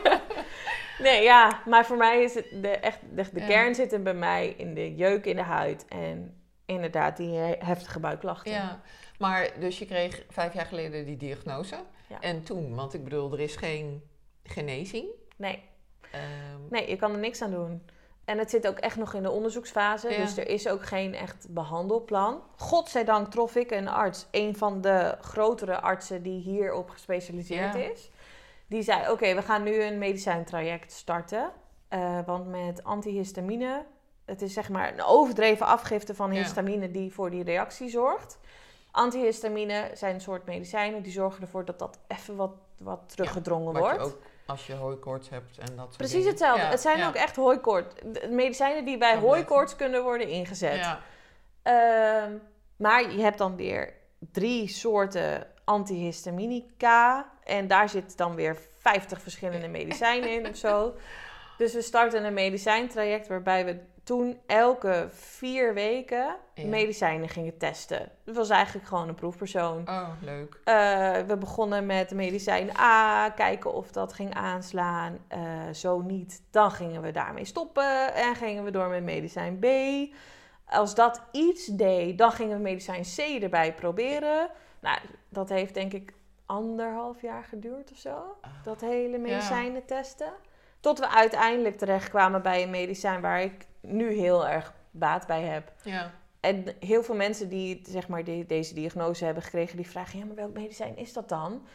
nee, 1.08 1.24
ja. 1.24 1.62
Maar 1.65 1.86
voor 1.86 1.98
mij 1.98 2.24
is 2.24 2.34
het 2.34 2.46
de, 2.62 2.67
echt... 2.70 3.00
De, 3.12 3.46
kern 3.48 3.75
zit 3.75 3.91
hem 3.91 4.03
bij 4.03 4.13
mij 4.13 4.48
in 4.58 4.74
de 4.74 4.96
jeuk 4.96 5.25
in 5.25 5.36
de 5.36 5.41
huid. 5.41 5.86
En 5.88 6.41
inderdaad 6.65 7.17
die 7.17 7.36
he- 7.38 7.56
heftige 7.60 8.00
buikklachten. 8.00 8.51
Ja, 8.51 8.82
maar 9.20 9.50
dus 9.60 9.79
je 9.79 9.86
kreeg 9.86 10.24
vijf 10.29 10.53
jaar 10.53 10.65
geleden 10.65 11.06
die 11.06 11.17
diagnose. 11.17 11.75
Ja. 12.10 12.17
En 12.20 12.44
toen, 12.44 12.75
want 12.75 12.94
ik 12.94 13.03
bedoel, 13.03 13.34
er 13.34 13.39
is 13.39 13.56
geen 13.56 14.03
genezing. 14.44 15.06
Nee, 15.36 15.63
Ehm, 16.12 16.60
nee, 16.70 16.89
je 16.89 16.96
kan 16.96 17.12
er 17.12 17.17
niks 17.20 17.41
aan 17.41 17.51
doen. 17.51 17.82
En 18.25 18.38
het 18.38 18.50
zit 18.50 18.67
ook 18.67 18.77
echt 18.77 18.96
nog 18.96 19.13
in 19.13 19.24
de 19.24 19.29
onderzoeksfase. 19.32 20.10
Ja. 20.10 20.17
Dus 20.17 20.38
er 20.38 20.48
is 20.48 20.67
ook 20.67 20.86
geen 20.86 21.13
echt 21.15 21.48
behandelplan. 21.50 22.41
Godzijdank 22.56 23.32
trof 23.32 23.56
ik 23.56 23.72
een 23.72 23.88
arts. 23.88 24.25
Een 24.32 24.56
van 24.56 24.82
de 24.82 25.15
grotere 25.22 25.79
artsen 25.82 26.24
die 26.24 26.41
hierop 26.41 26.89
gespecialiseerd 26.89 27.74
Ja. 27.74 27.79
is. 27.79 28.10
Die 28.67 28.81
zei, 28.81 29.12
oké, 29.12 29.36
we 29.36 29.41
gaan 29.41 29.63
nu 29.63 29.83
een 29.83 29.97
medicijntraject 29.97 30.91
starten. 30.91 31.51
Eh, 31.88 32.19
want 32.25 32.47
met 32.47 32.83
antihistamine... 32.83 33.86
Het 34.25 34.41
is 34.41 34.53
zeg 34.53 34.69
maar 34.69 34.93
een 34.93 35.03
overdreven 35.03 35.65
afgifte 35.65 36.15
van 36.15 36.33
Ja. 36.33 36.39
histamine 36.41 36.91
die 36.91 37.13
voor 37.13 37.29
die 37.29 37.43
reactie 37.43 37.89
zorgt. 37.89 38.39
Antihistamine 38.91 39.91
zijn 39.93 40.13
een 40.13 40.21
soort 40.21 40.45
medicijnen 40.45 41.01
die 41.03 41.12
zorgen 41.12 41.41
ervoor 41.41 41.65
dat 41.65 41.79
dat 41.79 42.00
even 42.07 42.36
wat, 42.36 42.51
wat 42.77 43.00
teruggedrongen 43.15 43.74
wat 43.74 43.81
wordt. 43.81 44.00
ook 44.00 44.17
als 44.45 44.67
je 44.67 44.74
hooikoorts 44.74 45.29
hebt 45.29 45.57
en 45.57 45.65
dat 45.75 45.86
soort 45.86 45.97
Precies 45.97 46.13
dingen. 46.15 46.29
hetzelfde. 46.29 46.62
Ja, 46.62 46.69
het 46.69 46.81
zijn 46.81 46.97
ja. 46.97 47.07
ook 47.07 47.15
echt 47.15 47.36
hooikoorts. 47.36 47.95
Medicijnen 48.29 48.86
die 48.86 48.97
bij 48.97 49.17
hooikoorts 49.17 49.75
kunnen 49.75 50.03
worden 50.03 50.27
ingezet. 50.27 50.75
Ja, 50.75 51.00
Ehm, 51.62 52.31
maar 52.77 53.12
je 53.12 53.21
hebt 53.21 53.38
dan 53.38 53.55
weer 53.55 53.93
drie 54.31 54.67
soorten 54.67 55.47
antihistaminica. 55.67 57.25
En 57.43 57.67
daar 57.67 57.89
zit 57.89 58.17
dan 58.17 58.36
weer 58.36 58.57
50 58.77 59.21
verschillende 59.21 59.67
medicijnen 59.67 60.29
in 60.31 60.47
of 60.47 60.55
zo. 60.55 60.93
Dus 61.57 61.74
we 61.74 61.81
starten 61.81 62.24
een 62.25 62.33
medicijntraject 62.33 63.27
waarbij 63.27 63.65
we 63.65 63.79
toen 64.03 64.39
elke 64.45 65.07
vier 65.12 65.74
weken 65.74 66.36
Ja. 66.53 66.67
medicijnen 66.67 67.29
gingen 67.29 67.57
testen. 67.57 68.12
Dat 68.25 68.36
was 68.36 68.50
eigenlijk 68.50 68.88
gewoon 68.88 69.07
een 69.07 69.15
proefpersoon. 69.15 69.88
Oh, 69.89 70.09
leuk. 70.21 70.59
Eh, 70.63 70.74
we 71.27 71.38
begonnen 71.39 71.86
met 71.86 72.12
medicijn 72.12 72.77
A, 72.79 73.29
kijken 73.29 73.74
of 73.74 73.91
dat 73.91 74.13
ging 74.13 74.33
aanslaan. 74.33 75.17
Eh, 75.27 75.39
zo 75.74 76.01
niet, 76.01 76.41
dan 76.51 76.71
gingen 76.71 77.01
we 77.01 77.12
daarmee 77.12 77.45
stoppen 77.45 78.13
en 78.13 78.36
gingen 78.36 78.63
we 78.63 78.71
door 78.71 78.88
met 78.88 79.03
medicijn 79.03 79.59
B. 79.59 79.65
Als 80.65 80.95
dat 80.95 81.21
iets 81.31 81.65
deed, 81.65 82.17
dan 82.17 82.31
gingen 82.31 82.57
we 82.57 82.63
medicijn 82.63 83.03
C 83.15 83.41
erbij 83.43 83.74
proberen. 83.74 84.50
Nou, 84.79 85.00
dat 85.29 85.50
heeft 85.50 85.74
denk 85.74 85.93
ik 85.93 86.13
anderhalf 86.46 87.22
jaar 87.22 87.43
geduurd 87.43 87.91
of 87.91 87.98
zo. 87.98 88.38
Dat 88.63 88.81
hele 88.81 89.17
medicijnen 89.17 89.86
testen. 89.86 90.34
Tot 90.79 91.00
we 91.00 91.10
uiteindelijk 91.10 91.77
terechtkwamen 91.77 92.41
bij 92.41 92.63
een 92.63 92.69
medicijn 92.69 93.22
waar 93.22 93.41
ik 93.41 93.65
nu 93.81 94.13
heel 94.13 94.48
erg 94.48 94.74
baat 94.91 95.27
bij 95.27 95.41
heb. 95.41 95.72
Ja. 95.84 96.12
En 96.39 96.65
heel 96.79 97.03
veel 97.03 97.15
mensen 97.15 97.50
die 97.50 97.81
zeg 97.88 98.07
maar, 98.07 98.24
die, 98.24 98.46
deze 98.46 98.74
diagnose 98.74 99.25
hebben 99.25 99.43
gekregen, 99.43 99.77
die 99.77 99.88
vragen: 99.89 100.19
ja, 100.19 100.25
maar 100.25 100.36
welk 100.36 100.53
medicijn 100.53 100.98
is 100.98 101.13
dat 101.13 101.29
dan? 101.29 101.67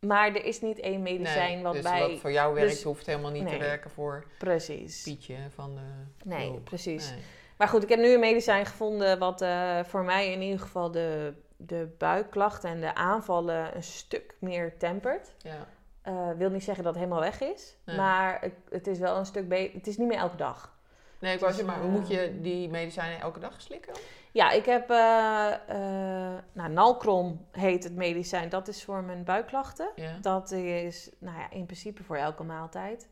Maar 0.00 0.28
er 0.28 0.44
is 0.44 0.60
niet 0.60 0.78
één 0.80 1.02
medicijn 1.02 1.54
Nee, 1.54 1.62
wat 1.62 1.72
dus 1.72 1.82
bij. 1.82 2.00
wat 2.00 2.18
voor 2.18 2.32
jou 2.32 2.54
werkt, 2.54 2.70
dus- 2.70 2.82
hoeft 2.82 3.06
helemaal 3.06 3.30
niet 3.30 3.48
te 3.48 3.58
werken 3.58 3.90
voor 3.90 4.24
Precies. 4.38 5.02
Pietje 5.02 5.36
van 5.54 5.74
de 5.74 6.28
Nee, 6.28 6.48
hulp. 6.48 6.64
precies. 6.64 7.10
Nee. 7.10 7.18
Maar 7.56 7.68
goed, 7.68 7.82
ik 7.82 7.88
heb 7.88 7.98
nu 7.98 8.12
een 8.14 8.20
medicijn 8.20 8.66
gevonden 8.66 9.18
wat 9.18 9.40
eh, 9.42 9.84
voor 9.84 10.04
mij 10.04 10.32
in 10.32 10.42
ieder 10.42 10.60
geval 10.60 10.90
de, 10.90 11.34
de 11.60 11.94
buikklachten 11.98 12.70
en 12.70 12.80
de 12.80 12.94
aanvallen 12.94 13.76
een 13.76 13.82
stuk 13.82 14.34
meer 14.40 14.76
tempert. 14.78 15.34
Ja. 15.38 15.66
Eh 16.02 16.30
wil 16.36 16.50
niet 16.50 16.64
zeggen 16.64 16.84
dat 16.84 16.94
het 16.94 17.02
helemaal 17.02 17.24
weg 17.24 17.40
is, 17.40 17.76
Nee. 17.84 17.96
maar 17.96 18.38
het, 18.40 18.52
het 18.70 18.86
is 18.86 18.98
wel 18.98 19.16
een 19.16 19.26
stuk 19.26 19.48
beter. 19.48 19.74
Het 19.76 19.86
is 19.86 19.96
niet 19.98 20.08
meer 20.08 20.18
elke 20.18 20.36
dag. 20.36 20.76
Nee, 21.18 21.34
ik 21.34 21.40
wou 21.40 21.52
Dus, 21.52 21.60
zeggen, 21.60 21.80
maar 21.80 21.88
eh, 21.90 21.96
moet 21.98 22.08
je 22.08 22.38
die 22.40 22.68
medicijnen 22.68 23.20
elke 23.20 23.40
dag 23.40 23.60
slikken? 23.60 23.94
Ja, 24.32 24.50
ik 24.50 24.64
heb 24.64 24.90
eh 24.90 24.96
nou, 26.52 26.70
Nalcrom 26.70 27.46
heet 27.50 27.84
het 27.84 27.94
medicijn. 27.94 28.48
Dat 28.48 28.68
is 28.68 28.84
voor 28.84 29.02
mijn 29.02 29.24
buikklachten. 29.24 29.90
Ja. 29.94 30.18
Dat 30.20 30.50
is 30.50 31.10
nou 31.18 31.38
ja, 31.38 31.50
in 31.50 31.64
principe 31.66 32.02
voor 32.04 32.16
elke 32.16 32.42
maaltijd. 32.42 33.08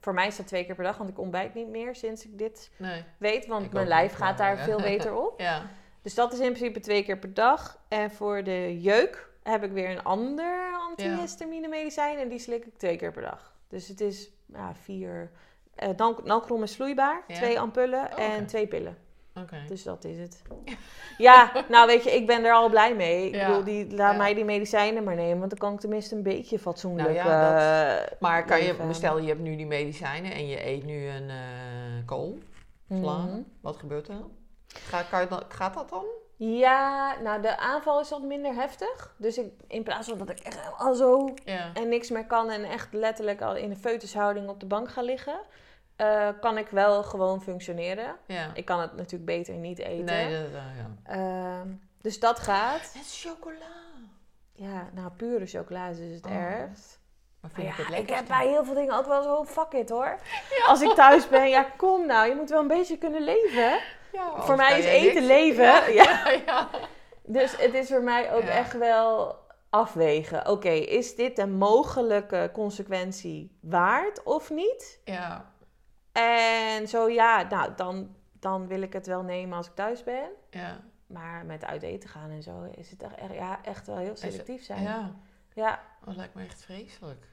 Voor 0.00 0.14
mij 0.14 0.26
is 0.26 0.36
dat 0.36 0.46
twee 0.46 0.64
keer 0.64 0.74
per 0.74 0.84
dag, 0.84 0.96
want 0.96 1.10
ik 1.10 1.18
ontbijt 1.18 1.54
niet 1.54 1.68
meer 1.68 1.94
sinds 1.94 2.24
ik 2.24 2.38
dit 2.38 2.70
Nee. 2.76 3.04
weet. 3.18 3.46
Want 3.46 3.64
Ik 3.64 3.72
mijn 3.72 3.86
lijf 3.86 4.12
gaat 4.14 4.38
daar 4.38 4.58
veel 4.58 4.80
beter 4.80 5.14
op. 5.14 5.40
Ja. 5.48 5.62
Dus 6.02 6.14
dat 6.14 6.32
is 6.32 6.38
in 6.38 6.52
principe 6.52 6.80
twee 6.80 7.04
keer 7.04 7.18
per 7.18 7.34
dag. 7.34 7.78
En 7.88 8.10
voor 8.10 8.44
de 8.44 8.80
jeuk 8.80 9.28
heb 9.42 9.64
ik 9.64 9.72
weer 9.72 9.90
een 9.90 10.02
ander 10.04 10.72
antihistamine 10.88 11.68
medicijn. 11.68 12.18
En 12.18 12.28
die 12.28 12.38
slik 12.38 12.64
ik 12.64 12.78
twee 12.78 12.96
keer 12.96 13.12
per 13.12 13.22
dag. 13.22 13.52
Dus 13.68 13.88
het 13.88 14.00
is 14.00 14.30
ja, 14.46 14.74
vier... 14.74 15.30
eh 15.74 15.88
Nal- 15.96 16.20
Nalcrom 16.24 16.62
is 16.62 16.74
vloeibaar, 16.76 17.22
Ja. 17.26 17.34
twee 17.34 17.60
ampullen 17.60 18.08
Oh, 18.12 18.18
en 18.18 18.46
twee 18.46 18.66
pillen. 18.66 18.96
Dus 19.68 19.82
dat 19.82 20.04
is 20.04 20.18
het. 20.18 20.42
Ja, 21.18 21.52
nou 21.68 21.86
weet 21.86 22.04
je, 22.04 22.10
ik 22.10 22.26
ben 22.26 22.44
er 22.44 22.52
al 22.52 22.68
blij 22.70 22.94
mee. 22.94 23.26
Ik 23.26 23.34
Ja. 23.34 23.46
bedoel, 23.46 23.64
die, 23.64 23.94
laat 23.96 24.12
Ja. 24.12 24.18
mij 24.18 24.34
die 24.34 24.44
medicijnen 24.44 25.04
maar 25.04 25.14
nemen, 25.14 25.38
want 25.38 25.50
dan 25.50 25.58
kan 25.58 25.72
ik 25.74 25.80
tenminste 25.80 26.14
een 26.14 26.22
beetje 26.22 26.58
fatsoenlijk. 26.58 27.08
Nou 27.14 27.28
ja, 27.28 28.00
eh, 28.00 28.12
Maar 28.20 28.44
kan 28.44 28.62
je, 28.64 28.74
stel 28.90 29.18
je 29.18 29.28
hebt 29.28 29.40
nu 29.40 29.56
die 29.56 29.66
medicijnen 29.66 30.32
en 30.32 30.46
je 30.48 30.66
eet 30.66 30.84
nu 30.84 31.06
een 31.08 31.30
eh 31.30 31.36
kool, 32.06 32.38
mhm. 32.86 33.40
wat 33.60 33.76
gebeurt 33.76 34.08
er 34.08 34.14
dan? 34.14 34.30
Ga? 34.78 35.02
Gaat 35.48 35.74
dat 35.74 35.88
dan? 35.88 36.04
Ja, 36.36 37.16
nou 37.20 37.42
de 37.42 37.56
aanval 37.58 38.00
is 38.00 38.10
wat 38.10 38.22
minder 38.22 38.54
heftig. 38.54 39.14
Dus 39.16 39.38
ik, 39.38 39.52
in 39.68 39.82
plaats 39.82 40.08
van 40.08 40.18
dat 40.18 40.30
ik 40.30 40.38
echt 40.38 40.60
al 40.78 40.94
zo 40.94 41.34
Ja. 41.44 41.70
en 41.74 41.88
niks 41.88 42.10
meer 42.10 42.26
kan 42.26 42.50
en 42.50 42.64
echt 42.64 42.92
letterlijk 42.92 43.40
al 43.40 43.56
in 43.56 43.70
een 43.70 43.76
foetushouding 43.76 44.48
op 44.48 44.60
de 44.60 44.66
bank 44.66 44.90
ga 44.90 45.02
liggen, 45.02 45.40
eh, 45.96 46.28
kan 46.40 46.58
ik 46.58 46.68
wel 46.68 47.02
gewoon 47.02 47.42
functioneren. 47.42 48.16
ja. 48.26 48.50
Ik 48.54 48.64
kan 48.64 48.80
het 48.80 48.96
natuurlijk 48.96 49.24
beter 49.24 49.54
niet 49.54 49.78
eten. 49.78 50.04
Nee, 50.04 50.42
dat, 50.42 50.50
ja. 50.52 50.90
Ehm, 51.60 51.68
dus 52.00 52.20
dat 52.20 52.38
gaat. 52.38 52.80
Het 52.92 52.94
is 53.02 53.24
chocola. 53.26 53.80
Ja, 54.52 54.88
nou 54.92 55.10
pure 55.10 55.46
chocola 55.46 55.86
is 55.88 55.96
dus 55.98 56.14
het 56.14 56.26
Oh. 56.26 56.32
ergst. 56.32 57.00
Maar 57.42 57.50
Maar 57.50 57.60
vind 57.60 57.66
ik 57.68 57.76
ja, 57.76 57.82
het 57.82 57.92
ik 57.92 57.98
lekker. 57.98 58.16
heb 58.16 58.26
bij 58.26 58.46
heel 58.48 58.64
veel 58.64 58.74
dingen 58.74 58.94
altijd 58.94 59.08
wel 59.14 59.22
zo, 59.22 59.44
fuck 59.44 59.72
it 59.72 59.88
hoor. 59.90 60.18
Als 60.66 60.80
ik 60.82 60.90
thuis 60.94 61.28
ben, 61.28 61.48
ja 61.48 61.62
kom 61.76 62.06
nou, 62.06 62.28
je 62.28 62.34
moet 62.34 62.50
wel 62.50 62.60
een 62.60 62.66
beetje 62.68 62.98
kunnen 62.98 63.22
leven. 63.22 63.80
voor 64.36 64.56
mij 64.56 64.78
is 64.78 64.84
eten 64.84 65.26
leven. 65.26 65.64
Ja. 65.64 65.82
Ja, 65.94 66.28
ja. 66.46 66.68
Dus 67.24 67.56
het 67.56 67.74
is 67.74 67.88
voor 67.88 68.02
mij 68.02 68.32
ook 68.34 68.42
Ja. 68.42 68.48
echt 68.48 68.78
wel 68.78 69.36
afwegen. 69.70 70.48
Oké, 70.48 70.68
is 70.70 71.14
dit 71.16 71.38
een 71.38 71.52
mogelijke 71.56 72.50
consequentie 72.52 73.58
waard 73.60 74.22
of 74.22 74.50
niet? 74.50 75.00
ja. 75.04 75.50
En 76.12 76.88
zo 76.88 77.08
ja, 77.08 77.42
nou 77.42 77.70
dan, 77.76 78.16
dan 78.32 78.66
wil 78.66 78.82
ik 78.82 78.92
het 78.92 79.06
wel 79.06 79.22
nemen 79.22 79.56
als 79.56 79.66
ik 79.66 79.74
thuis 79.74 80.02
ben. 80.04 80.28
ja. 80.50 80.80
Maar 81.06 81.44
met 81.44 81.64
uit 81.64 81.82
eten 81.82 82.08
gaan 82.08 82.30
en 82.30 82.42
zo 82.42 82.62
is 82.76 82.90
het 82.90 83.02
echt, 83.02 83.14
echt- 83.14 83.34
ja, 83.34 83.58
echt 83.64 83.86
wel 83.86 83.96
heel 83.96 84.16
selectief 84.16 84.64
zijn. 84.64 84.82
Ja. 84.82 85.10
Ja. 85.54 85.80
Oh, 86.00 86.06
dat 86.06 86.16
lijkt 86.16 86.34
me 86.34 86.42
echt 86.44 86.62
vreselijk. 86.64 87.26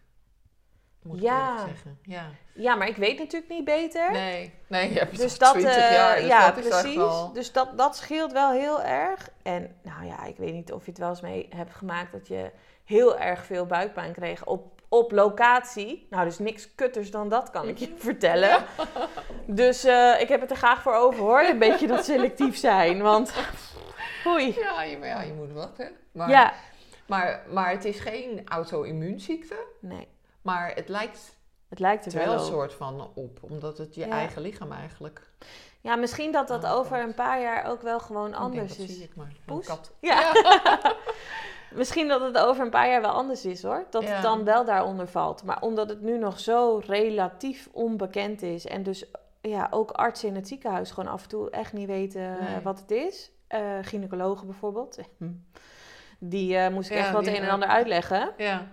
Moet 1.03 1.21
Ja. 1.21 1.53
ik 1.53 1.67
zeggen. 1.67 1.99
Ja. 2.03 2.25
ja, 2.53 2.75
maar 2.75 2.87
ik 2.87 2.95
weet 2.95 3.17
natuurlijk 3.19 3.51
niet 3.51 3.65
beter. 3.65 4.11
Nee, 4.11 4.53
nee, 4.67 4.93
je 4.93 4.99
hebt 4.99 5.17
Dus 5.17 5.37
dat, 5.37 5.53
20 5.53 5.75
eh, 5.75 5.91
jaar. 5.91 6.15
Dus 6.15 6.27
ja, 6.27 6.51
dat 6.51 6.69
precies. 6.69 6.95
wel- 6.95 7.33
Dus 7.33 7.51
dat, 7.51 7.77
dat 7.77 7.95
scheelt 7.95 8.31
wel 8.31 8.51
heel 8.51 8.81
erg. 8.81 9.29
En 9.43 9.75
nou 9.83 10.05
ja, 10.05 10.23
ik 10.25 10.37
weet 10.37 10.53
niet 10.53 10.71
of 10.71 10.85
je 10.85 10.89
het 10.91 10.99
wel 10.99 11.09
eens 11.09 11.21
mee 11.21 11.47
hebt 11.55 11.73
gemaakt 11.75 12.11
dat 12.11 12.27
je 12.27 12.51
heel 12.85 13.19
erg 13.19 13.45
veel 13.45 13.65
buikpijn 13.65 14.13
kreeg 14.13 14.45
op, 14.45 14.81
op 14.89 15.11
locatie. 15.11 16.07
Nou, 16.09 16.25
dus 16.25 16.39
niks 16.39 16.75
kutters 16.75 17.11
dan 17.11 17.29
dat 17.29 17.49
kan 17.49 17.67
ik 17.67 17.77
je 17.77 17.93
vertellen. 18.07 18.63
Dus 19.45 19.83
eh, 19.83 20.21
ik 20.21 20.27
heb 20.29 20.41
het 20.41 20.51
er 20.51 20.57
graag 20.57 20.81
voor 20.81 20.95
over 20.95 21.19
hoor, 21.21 21.41
een 21.41 21.59
beetje 21.59 21.87
dat 21.87 22.05
selectief 22.05 22.57
zijn. 22.57 23.01
Want, 23.01 23.33
oei. 24.27 24.53
Ja, 24.59 24.83
je, 24.83 24.97
ja, 24.99 25.21
je 25.21 25.33
moet 25.33 25.51
wat, 25.51 25.77
hè. 25.77 25.85
Maar, 26.11 26.29
Ja, 26.29 26.53
maar, 27.07 27.43
maar 27.49 27.69
het 27.71 27.85
is 27.85 27.99
geen 27.99 28.41
auto-immuunziekte. 28.45 29.55
nee, 29.81 30.07
Maar 30.41 30.71
het 30.75 30.89
lijkt 30.89 31.37
het 31.69 31.79
lijkt 31.79 32.05
er 32.05 32.13
wel 32.25 32.33
een 32.33 32.39
soort 32.39 32.73
van 32.73 33.09
op. 33.15 33.39
Omdat 33.41 33.77
het 33.77 33.95
je 33.95 34.05
Ja. 34.07 34.11
eigen 34.11 34.41
lichaam 34.41 34.71
eigenlijk... 34.71 35.27
Ja, 35.81 35.95
misschien 35.95 36.31
dat 36.31 36.47
dat 36.47 36.63
Oh, 36.63 36.71
over 36.71 37.01
een 37.01 37.13
paar 37.13 37.41
jaar 37.41 37.65
ook 37.65 37.81
wel 37.81 37.99
gewoon 37.99 38.25
Ik 38.27 38.31
denk, 38.31 38.43
anders 38.43 38.77
dat 38.77 38.87
is. 38.87 38.95
zie 38.95 39.03
ik 39.03 39.15
maar. 39.15 39.33
Poes? 39.45 39.65
kat. 39.67 39.91
Ja. 39.99 40.31
Misschien 41.73 42.07
dat 42.07 42.21
het 42.21 42.37
over 42.37 42.63
een 42.63 42.69
paar 42.69 42.89
jaar 42.89 43.01
wel 43.01 43.11
anders 43.11 43.45
is 43.45 43.63
hoor. 43.63 43.85
Dat 43.89 44.03
Ja. 44.03 44.09
het 44.09 44.21
dan 44.21 44.43
wel 44.43 44.65
daaronder 44.65 45.07
valt. 45.07 45.43
Maar 45.43 45.61
omdat 45.61 45.89
het 45.89 46.01
nu 46.01 46.17
nog 46.17 46.39
zo 46.39 46.81
relatief 46.85 47.69
onbekend 47.71 48.41
is. 48.41 48.65
En 48.65 48.83
dus 48.83 49.05
ja, 49.41 49.67
ook 49.71 49.91
artsen 49.91 50.27
in 50.29 50.35
het 50.35 50.47
ziekenhuis 50.47 50.91
gewoon 50.91 51.11
af 51.11 51.23
en 51.23 51.29
toe 51.29 51.49
echt 51.49 51.73
niet 51.73 51.87
weten 51.87 52.39
eh, 52.39 52.47
Nee. 52.53 52.61
wat 52.63 52.79
het 52.79 52.91
is. 52.91 53.31
Eh 53.47 53.61
gynaecologen 53.81 54.47
bijvoorbeeld. 54.47 54.97
Die 56.19 56.57
eh, 56.57 56.69
moest 56.73 56.89
ik 56.89 56.97
Ja, 56.97 57.03
echt 57.03 57.11
wat 57.11 57.27
een 57.27 57.35
en 57.35 57.49
ander 57.49 57.69
uitleggen. 57.69 58.31
Ja. 58.37 58.67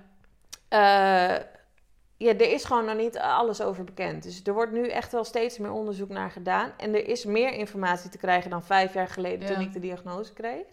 Ja, 2.17 2.31
er 2.31 2.53
is 2.53 2.65
gewoon 2.65 2.85
nog 2.85 2.97
niet 2.97 3.19
alles 3.19 3.61
over 3.61 3.85
bekend. 3.85 4.23
Dus 4.23 4.43
er 4.45 4.55
wordt 4.55 4.73
nu 4.73 4.89
echt 4.89 5.13
wel 5.13 5.25
steeds 5.25 5.59
meer 5.59 5.73
onderzoek 5.73 6.09
naar 6.09 6.31
gedaan. 6.31 6.73
En 6.77 6.95
er 6.95 7.09
is 7.09 7.25
meer 7.25 7.53
informatie 7.53 8.11
te 8.11 8.19
krijgen 8.19 8.51
dan 8.51 8.65
vijf 8.65 8.95
jaar 8.95 9.09
geleden 9.09 9.55
toen 9.55 9.61
ik 9.61 9.73
de 9.73 9.79
diagnose 9.79 10.33
kreeg. 10.33 10.67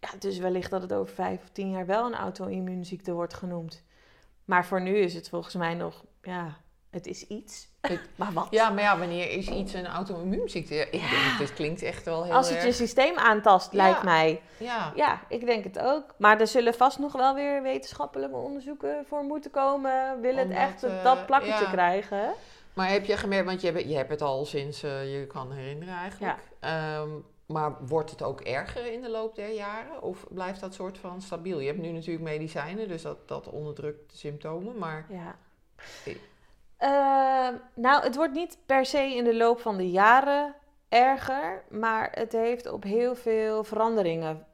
Ja, 0.00 0.08
dus 0.18 0.38
wellicht 0.38 0.70
dat 0.70 0.82
het 0.82 0.92
over 0.92 1.14
vijf 1.14 1.42
of 1.42 1.48
tien 1.48 1.70
jaar 1.70 1.86
wel 1.86 2.06
een 2.06 2.14
auto-immuunziekte 2.14 3.12
wordt 3.12 3.34
genoemd. 3.34 3.84
Maar 4.44 4.66
voor 4.66 4.80
nu 4.80 4.96
is 4.96 5.14
het 5.14 5.28
volgens 5.28 5.54
mij 5.54 5.74
nog, 5.74 6.04
ja, 6.22 6.60
het 6.96 7.06
is 7.06 7.26
iets. 7.26 7.68
Het- 7.80 8.08
maar 8.16 8.32
wat? 8.32 8.46
ja, 8.50 8.70
maar 8.70 8.82
ja, 8.82 8.98
wanneer 8.98 9.30
is 9.30 9.48
iets 9.48 9.72
een 9.72 9.86
auto-immuunziekte? 9.86 10.74
Ja, 10.74 10.84
denk, 10.90 11.38
dit 11.38 11.54
klinkt 11.54 11.82
echt 11.82 12.04
wel 12.04 12.24
heel 12.24 12.34
Als 12.34 12.48
het 12.50 12.62
je 12.62 12.72
systeem 12.72 13.16
aantast, 13.16 13.72
Ja. 13.72 13.76
lijkt 13.76 14.02
mij. 14.02 14.40
Ja, 14.58 14.92
Ja, 14.94 15.20
ik 15.28 15.46
denk 15.46 15.64
het 15.64 15.78
ook. 15.78 16.14
Maar 16.18 16.40
er 16.40 16.46
zullen 16.46 16.74
vast 16.74 16.98
nog 16.98 17.12
wel 17.12 17.34
weer 17.34 17.62
wetenschappelijke 17.62 18.36
onderzoeken 18.36 19.04
voor 19.08 19.22
moeten 19.24 19.50
komen. 19.50 20.20
Wil 20.20 20.36
het 20.36 20.50
echt 20.50 20.82
eh, 20.82 21.04
dat 21.04 21.26
plakketje 21.26 21.64
ja. 21.64 21.70
krijgen? 21.70 22.32
maar 22.74 22.90
heb 22.90 23.04
je 23.04 23.16
gemerkt, 23.16 23.46
want 23.46 23.60
je 23.60 23.70
hebt, 23.70 23.88
je 23.88 23.96
hebt 23.96 24.10
het 24.10 24.22
al 24.22 24.44
sinds 24.44 24.82
eh, 24.82 25.12
je 25.20 25.26
kan 25.26 25.52
herinneren 25.52 25.94
eigenlijk. 25.94 26.38
Ehm, 26.60 27.08
maar 27.46 27.76
wordt 27.86 28.10
het 28.10 28.22
ook 28.22 28.40
erger 28.40 28.92
in 28.92 29.00
de 29.00 29.10
loop 29.10 29.34
der 29.34 29.52
jaren? 29.52 30.02
Of 30.02 30.26
blijft 30.30 30.60
dat 30.60 30.74
soort 30.74 30.98
van 30.98 31.22
stabiel? 31.22 31.58
Je 31.58 31.66
hebt 31.66 31.80
nu 31.80 31.90
natuurlijk 31.90 32.24
medicijnen, 32.24 32.88
dus 32.88 33.02
dat, 33.02 33.28
dat 33.28 33.48
onderdrukt 33.48 34.10
de 34.10 34.16
symptomen. 34.16 34.78
Maar 34.78 35.06
Ja. 35.08 35.36
Ehm, 36.76 37.54
nou, 37.74 38.02
het 38.02 38.16
wordt 38.16 38.32
niet 38.32 38.58
per 38.66 38.86
se 38.86 39.14
in 39.14 39.24
de 39.24 39.34
loop 39.34 39.60
van 39.60 39.76
de 39.76 39.90
jaren 39.90 40.54
erger, 40.88 41.64
maar 41.68 42.10
het 42.12 42.32
heeft 42.32 42.70
op 42.70 42.82
heel 42.82 43.14
veel 43.14 43.64
veranderingen 43.64 44.46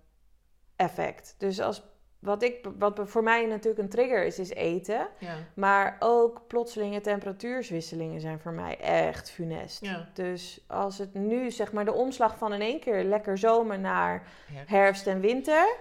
effect. 0.76 1.34
Dus 1.38 1.60
als, 1.60 1.82
wat, 2.18 2.42
ik, 2.42 2.68
wat 2.78 3.00
voor 3.04 3.22
mij 3.22 3.46
natuurlijk 3.46 3.82
een 3.82 3.88
trigger 3.88 4.24
is, 4.24 4.38
is 4.38 4.50
eten. 4.50 5.08
ja, 5.18 5.34
Maar 5.54 5.96
ook 5.98 6.46
plotselinge 6.46 7.00
temperatuurswisselingen 7.00 8.20
zijn 8.20 8.40
voor 8.40 8.52
mij 8.52 8.78
echt 8.80 9.30
funest. 9.30 9.84
ja. 9.84 10.08
Dus 10.12 10.64
als 10.66 10.98
het 10.98 11.14
nu, 11.14 11.50
zeg 11.50 11.72
maar, 11.72 11.84
de 11.84 11.92
omslag 11.92 12.38
van 12.38 12.52
in 12.52 12.60
één 12.60 12.80
keer 12.80 13.04
lekker 13.04 13.38
zomer 13.38 13.78
naar 13.78 14.26
Herfst. 14.46 14.70
herfst 14.70 15.06
en 15.06 15.20
winter, 15.20 15.76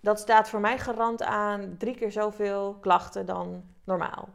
dat 0.00 0.18
staat 0.18 0.48
voor 0.48 0.60
mij 0.60 0.78
garant 0.78 1.22
aan 1.22 1.74
drie 1.78 1.94
keer 1.94 2.12
zoveel 2.12 2.76
klachten 2.80 3.26
dan 3.26 3.64
normaal. 3.84 4.28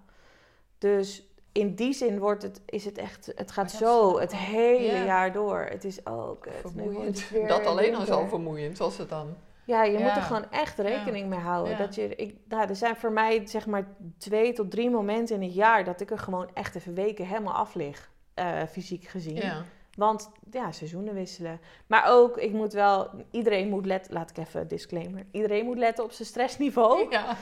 Dus 0.78 1.35
in 1.58 1.76
die 1.76 1.94
zin 1.94 2.20
wordt 2.20 2.44
het, 2.44 2.62
is 2.65 2.86
het 2.86 2.98
echt, 2.98 3.32
het 3.36 3.52
gaat 3.52 3.72
zo 3.72 4.10
snap 4.10 4.20
het 4.20 4.36
hele 4.36 4.91
Ja. 4.98 5.04
jaar 5.04 5.32
door. 5.34 5.60
Het 5.70 5.84
is 5.84 6.06
ook, 6.06 6.46
wordt 6.46 6.60
Vermoeiend. 6.62 7.32
Dat 7.48 7.65
alleen 7.65 7.96
al 7.96 8.02
is 8.02 8.10
al 8.10 8.15
winter. 8.18 8.30
vermoeiend, 8.30 8.78
was 8.78 8.98
het 8.98 9.10
dan. 9.10 9.36
Ja, 9.65 9.84
je 9.84 9.98
moet 10.00 10.15
er 10.15 10.22
gewoon 10.22 10.52
echt 10.52 10.80
rekening 10.80 11.28
mee 11.30 11.39
houden. 11.39 11.72
Ja. 11.72 11.78
Dat 11.78 11.96
je, 11.96 12.15
ik, 12.15 12.36
nou, 12.48 12.70
er 12.70 12.76
zijn 12.76 12.96
voor 12.96 13.12
mij 13.12 13.48
zeg 13.48 13.65
maar 13.65 13.88
twee 14.18 14.54
tot 14.54 14.72
drie 14.72 14.89
momenten 14.89 15.36
in 15.36 15.41
het 15.41 15.54
jaar 15.54 15.84
dat 15.84 16.02
ik 16.02 16.12
er 16.12 16.20
gewoon 16.20 16.50
echt 16.54 16.76
even 16.76 16.94
weken 16.94 17.26
helemaal 17.28 17.54
af 17.54 17.74
lig, 17.74 18.12
eh, 18.34 18.62
fysiek 18.70 19.04
gezien. 19.04 19.36
Ja. 19.36 19.63
Want 19.98 20.32
ja, 20.52 20.72
seizoenen 20.72 21.13
wisselen. 21.13 21.60
Maar 21.88 22.04
ook, 22.08 22.38
ik 22.38 22.52
moet 22.52 22.74
wel, 22.74 23.10
iedereen 23.32 23.70
moet 23.70 23.86
letten, 23.86 24.13
laat 24.13 24.30
ik 24.30 24.38
even 24.38 24.62
een 24.62 24.68
disclaimer. 24.68 25.26
Iedereen 25.32 25.65
moet 25.65 25.78
letten 25.78 26.04
op 26.04 26.12
zijn 26.12 26.28
stressniveau. 26.28 27.06
Ja. 27.10 27.36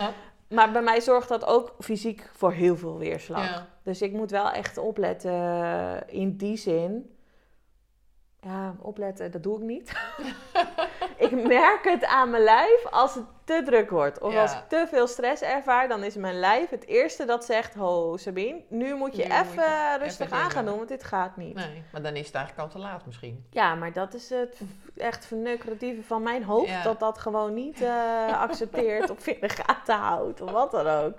Maar 0.54 0.72
bij 0.72 0.82
mij 0.82 1.02
zorgt 1.02 1.30
dat 1.30 1.46
ook 1.46 1.76
fysiek 1.80 2.30
voor 2.34 2.52
heel 2.52 2.78
veel 2.78 2.98
weerslag. 2.98 3.50
Ja. 3.50 3.68
Dus 3.84 4.02
ik 4.02 4.12
moet 4.12 4.32
wel 4.32 4.52
echt 4.52 4.78
opletten 4.78 6.04
in 6.10 6.38
die 6.38 6.58
zin. 6.58 7.18
Ja, 8.42 8.76
opletten, 8.80 9.32
dat 9.32 9.44
doe 9.44 9.58
ik 9.58 9.64
niet. 9.64 9.92
ik 11.28 11.48
merk 11.48 11.80
het 11.84 12.06
aan 12.06 12.30
mijn 12.30 12.44
lijf 12.44 12.86
als 12.90 13.16
het 13.16 13.24
te 13.44 13.62
druk 13.66 13.90
wordt. 13.90 14.20
Of 14.20 14.34
Ja. 14.34 14.42
als 14.42 14.52
ik 14.54 14.64
te 14.68 14.86
veel 14.90 15.08
stress 15.08 15.42
ervaar, 15.42 15.88
dan 15.88 16.04
is 16.04 16.16
mijn 16.16 16.40
lijf 16.40 16.70
het 16.70 16.86
eerste 16.88 17.26
dat 17.26 17.46
zegt... 17.46 17.74
Ho, 17.74 18.18
Sabine, 18.18 18.62
nu 18.70 18.96
moet 18.96 19.16
je 19.16 19.24
Nu 19.24 19.28
moet 19.30 19.38
even 19.48 19.64
je 19.64 19.98
rustig 20.00 20.32
aan 20.32 20.52
gaan 20.52 20.66
doen, 20.66 20.76
want 20.78 20.88
dit 20.88 21.04
gaat 21.04 21.38
niet. 21.38 21.56
Nee, 21.56 21.84
maar 21.92 22.02
dan 22.02 22.16
is 22.16 22.26
het 22.26 22.36
eigenlijk 22.36 22.68
al 22.68 22.74
te 22.76 22.88
laat 22.88 23.06
misschien. 23.06 23.46
Ja, 23.50 23.76
maar 23.76 23.94
dat 23.94 24.14
is 24.14 24.30
het 24.30 24.62
echt 24.98 25.26
verneukeratieve 25.26 26.04
van 26.04 26.24
mijn 26.24 26.44
hoofd. 26.44 26.70
Ja. 26.70 26.84
Dat 26.84 27.00
dat 27.00 27.18
gewoon 27.18 27.54
niet 27.54 27.82
eh, 27.82 28.42
accepteert 28.46 29.10
of 29.10 29.28
in 29.28 29.38
de 29.42 29.50
gaten 29.50 29.96
houdt 29.96 30.42
of 30.42 30.52
wat 30.52 30.72
dan 30.72 30.88
ook. 30.88 31.18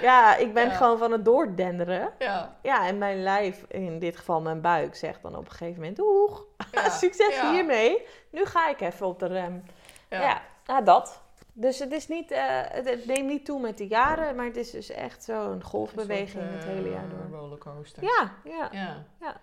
Ja, 0.00 0.36
ik 0.36 0.54
ben 0.54 0.68
Ja. 0.68 0.74
gewoon 0.74 0.98
van 0.98 1.12
het 1.12 1.24
doordenderen. 1.24 2.12
Ja. 2.18 2.56
Ja, 2.62 2.86
en 2.86 2.98
mijn 2.98 3.22
lijf, 3.22 3.64
in 3.68 3.98
dit 3.98 4.16
geval 4.16 4.40
mijn 4.40 4.60
buik, 4.60 4.94
zegt 4.96 5.22
dan 5.22 5.36
op 5.36 5.44
een 5.44 5.50
gegeven 5.50 5.80
moment... 5.80 5.98
Oeh, 6.00 6.38
Ja. 6.72 6.88
succes 7.04 7.34
Ja. 7.34 7.52
hiermee. 7.52 8.06
Nu 8.30 8.44
ga 8.44 8.68
ik 8.68 8.80
even 8.80 9.06
op 9.06 9.18
de 9.18 9.26
rem. 9.26 9.62
Ja, 10.08 10.20
Ja. 10.20 10.40
nou, 10.66 10.84
dat. 10.84 11.20
Dus 11.52 11.78
het, 11.78 11.92
is 11.92 12.08
niet, 12.08 12.30
eh, 12.30 12.42
het, 12.50 13.06
neemt 13.06 13.26
niet 13.26 13.44
toe 13.44 13.60
met 13.60 13.78
de 13.78 13.86
jaren, 13.86 14.36
maar 14.36 14.44
het 14.44 14.56
is 14.56 14.70
dus 14.70 14.90
echt 14.90 15.24
zo'n 15.24 15.62
golfbeweging 15.64 16.42
het 16.52 16.64
hele 16.64 16.88
eh, 16.88 16.92
jaar 16.94 17.08
door. 17.08 17.38
rollercoaster. 17.38 18.02
Ja, 18.02 18.30
ja. 18.44 18.68
Ja. 19.20 19.36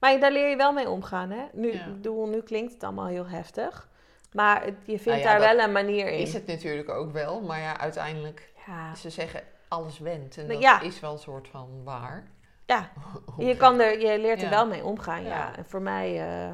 Maar 0.00 0.20
daar 0.20 0.32
leer 0.32 0.48
je 0.48 0.56
wel 0.56 0.72
mee 0.72 0.88
omgaan, 0.88 1.30
hè? 1.30 1.42
Nu, 1.52 1.72
Ja. 1.72 1.86
nu 2.26 2.40
klinkt 2.40 2.72
het 2.72 2.82
allemaal 2.84 3.06
heel 3.06 3.26
heftig. 3.26 3.88
Maar 4.32 4.64
het- 4.64 4.74
je 4.84 4.98
vindt 4.98 5.04
Nou 5.04 5.18
ja, 5.20 5.24
daar 5.38 5.56
wel 5.56 5.64
een 5.64 5.72
manier 5.72 6.08
in. 6.08 6.18
Is 6.18 6.32
het 6.32 6.46
natuurlijk 6.46 6.88
ook 6.88 7.12
wel, 7.12 7.40
maar 7.40 7.60
ja, 7.60 7.78
uiteindelijk, 7.78 8.52
Ja. 8.66 8.94
ze 8.94 9.10
zeggen 9.10 9.40
alles 9.68 9.98
went. 9.98 10.36
En 10.38 10.48
dat 10.60 10.82
is 10.82 11.00
wel 11.00 11.12
een 11.12 11.18
soort 11.18 11.48
van 11.48 11.68
waar. 11.84 12.26
Ja, 12.66 12.90
je, 13.38 13.56
kan 13.56 13.80
er, 13.80 14.00
je 14.00 14.18
leert 14.18 14.42
er 14.42 14.50
wel 14.50 14.66
mee 14.66 14.84
omgaan, 14.84 15.24
ja. 15.24 15.56
En 15.56 15.64
voor 15.64 15.82
mij... 15.82 16.20
eh, 16.46 16.52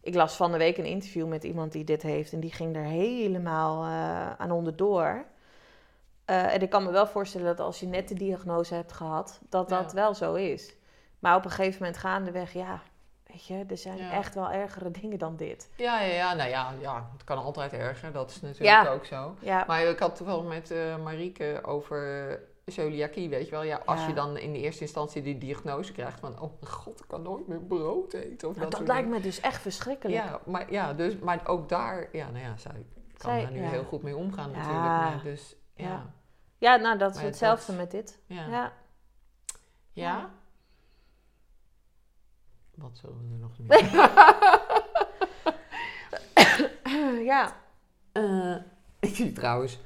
ik 0.00 0.14
las 0.14 0.36
van 0.36 0.52
de 0.52 0.58
week 0.58 0.76
een 0.78 0.84
interview 0.84 1.26
met 1.26 1.44
iemand 1.44 1.72
die 1.72 1.84
dit 1.84 2.02
heeft. 2.02 2.32
En 2.32 2.40
die 2.40 2.52
ging 2.52 2.76
er 2.76 2.82
helemaal 2.84 3.84
eh, 3.84 4.32
aan 4.32 4.50
onderdoor. 4.50 5.24
Eh, 6.24 6.54
en 6.54 6.60
ik 6.62 6.70
kan 6.70 6.84
me 6.84 6.90
wel 6.90 7.06
voorstellen 7.06 7.46
dat 7.46 7.60
als 7.66 7.80
je 7.80 7.86
net 7.86 8.08
de 8.08 8.14
diagnose 8.14 8.74
hebt 8.74 8.92
gehad... 8.92 9.40
dat 9.48 9.68
dat 9.68 9.90
Ja. 9.90 9.94
wel 9.94 10.14
zo 10.14 10.34
is. 10.34 10.75
Maar 11.26 11.36
op 11.36 11.44
een 11.44 11.50
gegeven 11.50 11.78
moment 11.82 11.98
gaandeweg, 12.00 12.52
ja... 12.52 12.80
Weet 13.26 13.46
je, 13.46 13.64
er 13.68 13.76
zijn 13.78 13.96
Ja. 13.96 14.10
echt 14.10 14.34
wel 14.34 14.50
ergere 14.50 14.90
dingen 14.90 15.18
dan 15.18 15.36
dit. 15.36 15.70
Ja, 15.76 16.00
ja, 16.00 16.12
ja, 16.14 16.34
nou 16.34 16.48
ja, 16.50 16.72
ja, 16.80 17.08
het 17.12 17.24
kan 17.24 17.38
altijd 17.38 17.72
erger. 17.72 18.12
Dat 18.12 18.30
is 18.30 18.40
natuurlijk 18.40 18.84
Ja. 18.84 18.88
ook 18.92 19.04
zo. 19.04 19.34
Ja, 19.40 19.64
Maar 19.66 19.82
ik 19.82 19.98
had 19.98 20.18
het 20.18 20.26
wel 20.26 20.42
met 20.42 20.70
eh 20.70 20.96
Marieke 21.02 21.60
over 21.62 22.38
celiakie, 22.66 23.28
weet 23.28 23.44
je 23.44 23.50
wel. 23.50 23.62
Ja, 23.62 23.80
als 23.84 24.00
Ja. 24.00 24.06
je 24.06 24.12
dan 24.14 24.36
in 24.36 24.52
de 24.52 24.58
eerste 24.58 24.82
instantie 24.82 25.22
die 25.22 25.38
diagnose 25.38 25.92
krijgt 25.92 26.20
van... 26.20 26.40
Oh 26.40 26.52
mijn 26.60 26.72
god, 26.72 27.00
ik 27.00 27.08
kan 27.08 27.22
nooit 27.22 27.46
meer 27.48 27.60
brood 27.60 28.12
eten. 28.12 28.48
Of 28.48 28.56
nou, 28.56 28.70
dat, 28.70 28.78
dat 28.78 28.88
lijkt 28.88 29.02
dingen. 29.02 29.18
me 29.18 29.24
dus 29.24 29.40
echt 29.40 29.60
verschrikkelijk. 29.60 30.24
Ja, 30.24 30.40
maar, 30.44 30.72
ja, 30.72 30.92
dus, 30.92 31.18
maar 31.18 31.40
ook 31.46 31.68
daar, 31.68 32.08
ja, 32.12 32.30
nou 32.30 32.44
ja, 32.44 32.56
zij 32.56 32.86
kan 33.16 33.30
Zij- 33.30 33.42
daar 33.42 33.52
nu 33.52 33.62
ja. 33.62 33.68
heel 33.68 33.84
goed 33.84 34.02
mee 34.02 34.16
omgaan 34.16 34.50
Ja. 34.50 34.56
natuurlijk. 34.56 34.84
Maar 34.84 35.20
dus, 35.22 35.56
ja. 35.74 35.84
Ja. 35.84 35.90
Ja. 35.90 36.04
Ja, 36.58 36.76
nou, 36.76 36.98
dat 36.98 37.10
is 37.10 37.16
Maar 37.16 37.24
hetzelfde 37.24 37.66
dat- 37.66 37.76
met 37.80 37.90
dit. 37.90 38.18
Ja. 38.26 38.72
Ja. 39.92 40.30
Wat 42.76 42.98
zullen 42.98 43.16
we 43.18 43.24
er 43.32 43.38
nog 43.38 43.58
meer? 43.58 43.84
ja. 47.32 47.60
Eh, 48.12 48.56
ik 49.00 49.14
zie 49.14 49.32
trouwens, 49.32 49.78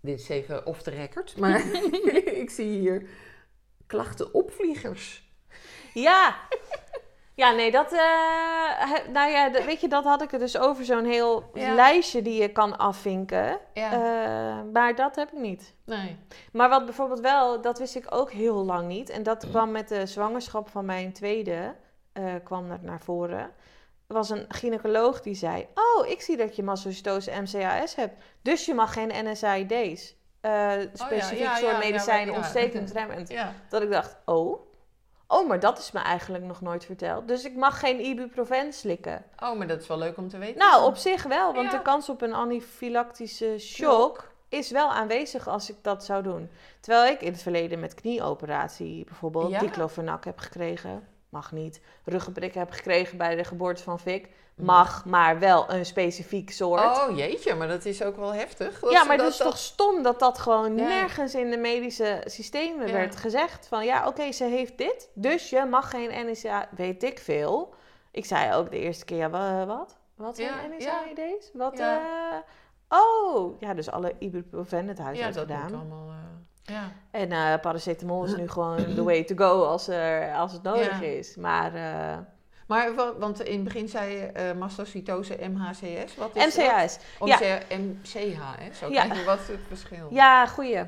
dit 0.00 0.20
is 0.20 0.28
even 0.28 0.66
off 0.66 0.82
the 0.82 0.90
record, 0.90 1.36
maar 1.36 1.66
ik 2.42 2.50
zie 2.50 2.78
hier 2.78 3.08
klachten 3.86 4.34
opvliegers. 4.34 5.28
Ja. 5.94 6.36
Ja, 7.40 7.50
nee, 7.50 7.70
dat... 7.70 7.92
eh, 7.92 8.90
nou 9.12 9.30
ja, 9.30 9.50
weet 9.50 9.80
je, 9.80 9.88
dat 9.88 10.04
had 10.04 10.22
ik 10.22 10.32
er 10.32 10.38
dus 10.38 10.58
over. 10.58 10.84
Zo'n 10.84 11.04
heel 11.04 11.50
Ja. 11.54 11.74
lijstje 11.74 12.22
die 12.22 12.42
je 12.42 12.48
kan 12.48 12.78
afvinken. 12.78 13.58
Ja. 13.74 13.92
Eh, 13.92 14.72
maar 14.72 14.94
dat 14.94 15.16
heb 15.16 15.32
ik 15.32 15.38
niet. 15.38 15.74
nee. 15.84 16.16
Maar 16.52 16.68
wat 16.68 16.84
bijvoorbeeld 16.84 17.20
wel, 17.20 17.60
dat 17.60 17.78
wist 17.78 17.96
ik 17.96 18.06
ook 18.14 18.30
heel 18.30 18.64
lang 18.64 18.88
niet. 18.88 19.10
En 19.10 19.22
dat 19.22 19.46
kwam 19.50 19.70
met 19.70 19.88
de 19.88 20.06
zwangerschap 20.06 20.68
van 20.68 20.84
mijn 20.84 21.12
tweede, 21.12 21.74
eh, 22.12 22.24
kwam 22.44 22.68
dat 22.68 22.82
naar 22.82 23.00
voren. 23.00 23.50
Was 24.06 24.30
een 24.30 24.44
gynaecoloog 24.48 25.20
die 25.20 25.34
zei, 25.34 25.66
oh, 25.74 26.08
ik 26.08 26.20
zie 26.20 26.36
dat 26.36 26.56
je 26.56 26.62
mastocytose 26.62 27.30
MCAS 27.40 27.94
hebt. 27.94 28.22
Dus 28.42 28.64
je 28.66 28.74
mag 28.74 28.92
geen 28.92 29.12
NSAID's. 29.30 30.16
eh 30.40 30.72
specifiek 30.92 31.38
ja, 31.38 31.54
soort 31.56 31.72
ja, 31.72 31.78
medicijnen, 31.78 32.26
ja, 32.26 32.30
ja. 32.32 32.36
ontstekingsremmend. 32.38 33.28
Ja. 33.28 33.52
Dat 33.68 33.82
ik 33.82 33.90
dacht, 33.90 34.16
oh, 34.24 34.60
oh, 35.30 35.48
maar 35.48 35.60
dat 35.60 35.78
is 35.78 35.92
me 35.92 36.00
eigenlijk 36.00 36.44
nog 36.44 36.60
nooit 36.60 36.84
verteld. 36.84 37.28
Dus 37.28 37.44
ik 37.44 37.54
mag 37.56 37.78
geen 37.78 38.04
ibuprofen 38.04 38.72
slikken. 38.72 39.24
Oh, 39.42 39.56
maar 39.58 39.66
dat 39.66 39.80
is 39.80 39.86
wel 39.86 39.98
leuk 39.98 40.16
om 40.16 40.28
te 40.28 40.38
weten. 40.38 40.58
Nou, 40.58 40.84
op 40.84 40.96
zich 40.96 41.22
wel, 41.22 41.54
want 41.54 41.70
Ja. 41.70 41.76
de 41.76 41.82
kans 41.82 42.08
op 42.08 42.22
een 42.22 42.34
anafylactische 42.34 43.58
shock 43.58 44.28
is 44.48 44.70
wel 44.70 44.90
aanwezig 44.90 45.48
als 45.48 45.70
ik 45.70 45.76
dat 45.82 46.04
zou 46.04 46.22
doen. 46.22 46.50
Terwijl 46.80 47.12
ik 47.12 47.20
in 47.22 47.32
het 47.32 47.42
verleden 47.42 47.80
met 47.80 47.94
knieoperatie 47.94 49.04
bijvoorbeeld 49.04 49.50
Ja? 49.50 49.58
diclofenac 49.60 50.24
heb 50.24 50.38
gekregen. 50.38 51.08
Mag 51.30 51.52
niet. 51.52 51.80
Ruggenprik 52.04 52.54
heb 52.54 52.70
gekregen 52.70 53.18
bij 53.18 53.36
de 53.36 53.44
geboorte 53.44 53.82
van 53.82 53.98
Vic. 53.98 54.26
Mag, 54.54 55.04
maar 55.04 55.38
wel 55.38 55.70
een 55.72 55.86
specifiek 55.86 56.50
soort. 56.50 56.80
Oh 57.08 57.16
jeetje, 57.16 57.54
maar 57.54 57.68
dat 57.68 57.84
is 57.84 58.02
ook 58.02 58.16
wel 58.16 58.34
heftig. 58.34 58.80
Dat 58.80 58.92
ja, 58.92 59.04
maar 59.04 59.16
dat, 59.16 59.24
het 59.26 59.34
is 59.34 59.38
dat- 59.40 59.48
toch 59.50 59.58
stom 59.58 60.02
dat 60.02 60.18
dat 60.18 60.38
gewoon 60.38 60.76
Ja. 60.76 60.88
nergens 60.88 61.34
in 61.34 61.50
de 61.50 61.56
medische 61.56 62.22
systemen 62.24 62.86
Ja. 62.86 62.92
werd 62.92 63.16
gezegd. 63.16 63.66
Van 63.68 63.84
ja, 63.84 64.06
oké, 64.06 64.32
ze 64.32 64.44
heeft 64.44 64.78
dit, 64.78 65.08
dus 65.14 65.50
je 65.50 65.64
mag 65.64 65.90
geen 65.90 66.30
NSA, 66.30 66.68
weet 66.76 67.02
ik 67.02 67.18
veel. 67.18 67.74
Ik 68.10 68.24
zei 68.24 68.54
ook 68.54 68.70
de 68.70 68.78
eerste 68.78 69.04
keer, 69.04 69.16
ja, 69.16 69.30
wa- 69.30 69.66
wat? 69.66 69.96
Wat 70.14 70.36
zijn 70.36 70.48
Ja, 70.48 70.76
NSAID's? 70.76 71.50
Wat, 71.52 71.78
eh, 71.78 71.96
oh, 72.88 73.60
ja, 73.60 73.74
dus 73.74 73.90
alle 73.90 74.12
ibuprofen 74.18 74.88
het 74.88 74.98
huis 74.98 75.18
Ja, 75.18 75.24
uit 75.24 75.34
dat 75.34 75.46
moet 75.48 75.56
gedaan. 75.56 75.74
allemaal... 75.80 76.08
eh, 76.08 76.14
ja. 76.70 76.92
En 77.10 77.32
eh, 77.32 77.60
paracetamol 77.60 78.24
is 78.24 78.36
nu 78.36 78.48
gewoon 78.58 78.76
the 78.94 79.02
way 79.02 79.24
to 79.24 79.34
go 79.36 79.64
als, 79.64 79.88
er, 79.88 80.34
als 80.34 80.52
het 80.52 80.62
nodig 80.62 81.00
Ja. 81.00 81.06
is. 81.06 81.36
Maar 81.36 81.74
eh, 81.74 82.18
Maar, 82.66 82.94
wa- 82.94 83.14
want 83.18 83.40
in 83.42 83.54
het 83.54 83.64
begin 83.64 83.88
zei 83.88 84.12
je 84.12 84.26
eh 84.26 84.52
mastocytose 84.58 85.36
MHCS. 85.52 86.16
Wat 86.16 86.36
is 86.36 86.54
dat? 86.54 86.98
Of 87.18 87.28
Ja. 87.28 87.58
MCHS? 87.68 88.78
Zo 88.78 88.88
Ja. 88.90 89.24
wat 89.24 89.38
is 89.40 89.48
het 89.48 89.60
verschil? 89.68 90.06
Ja, 90.10 90.46
goeie. 90.46 90.82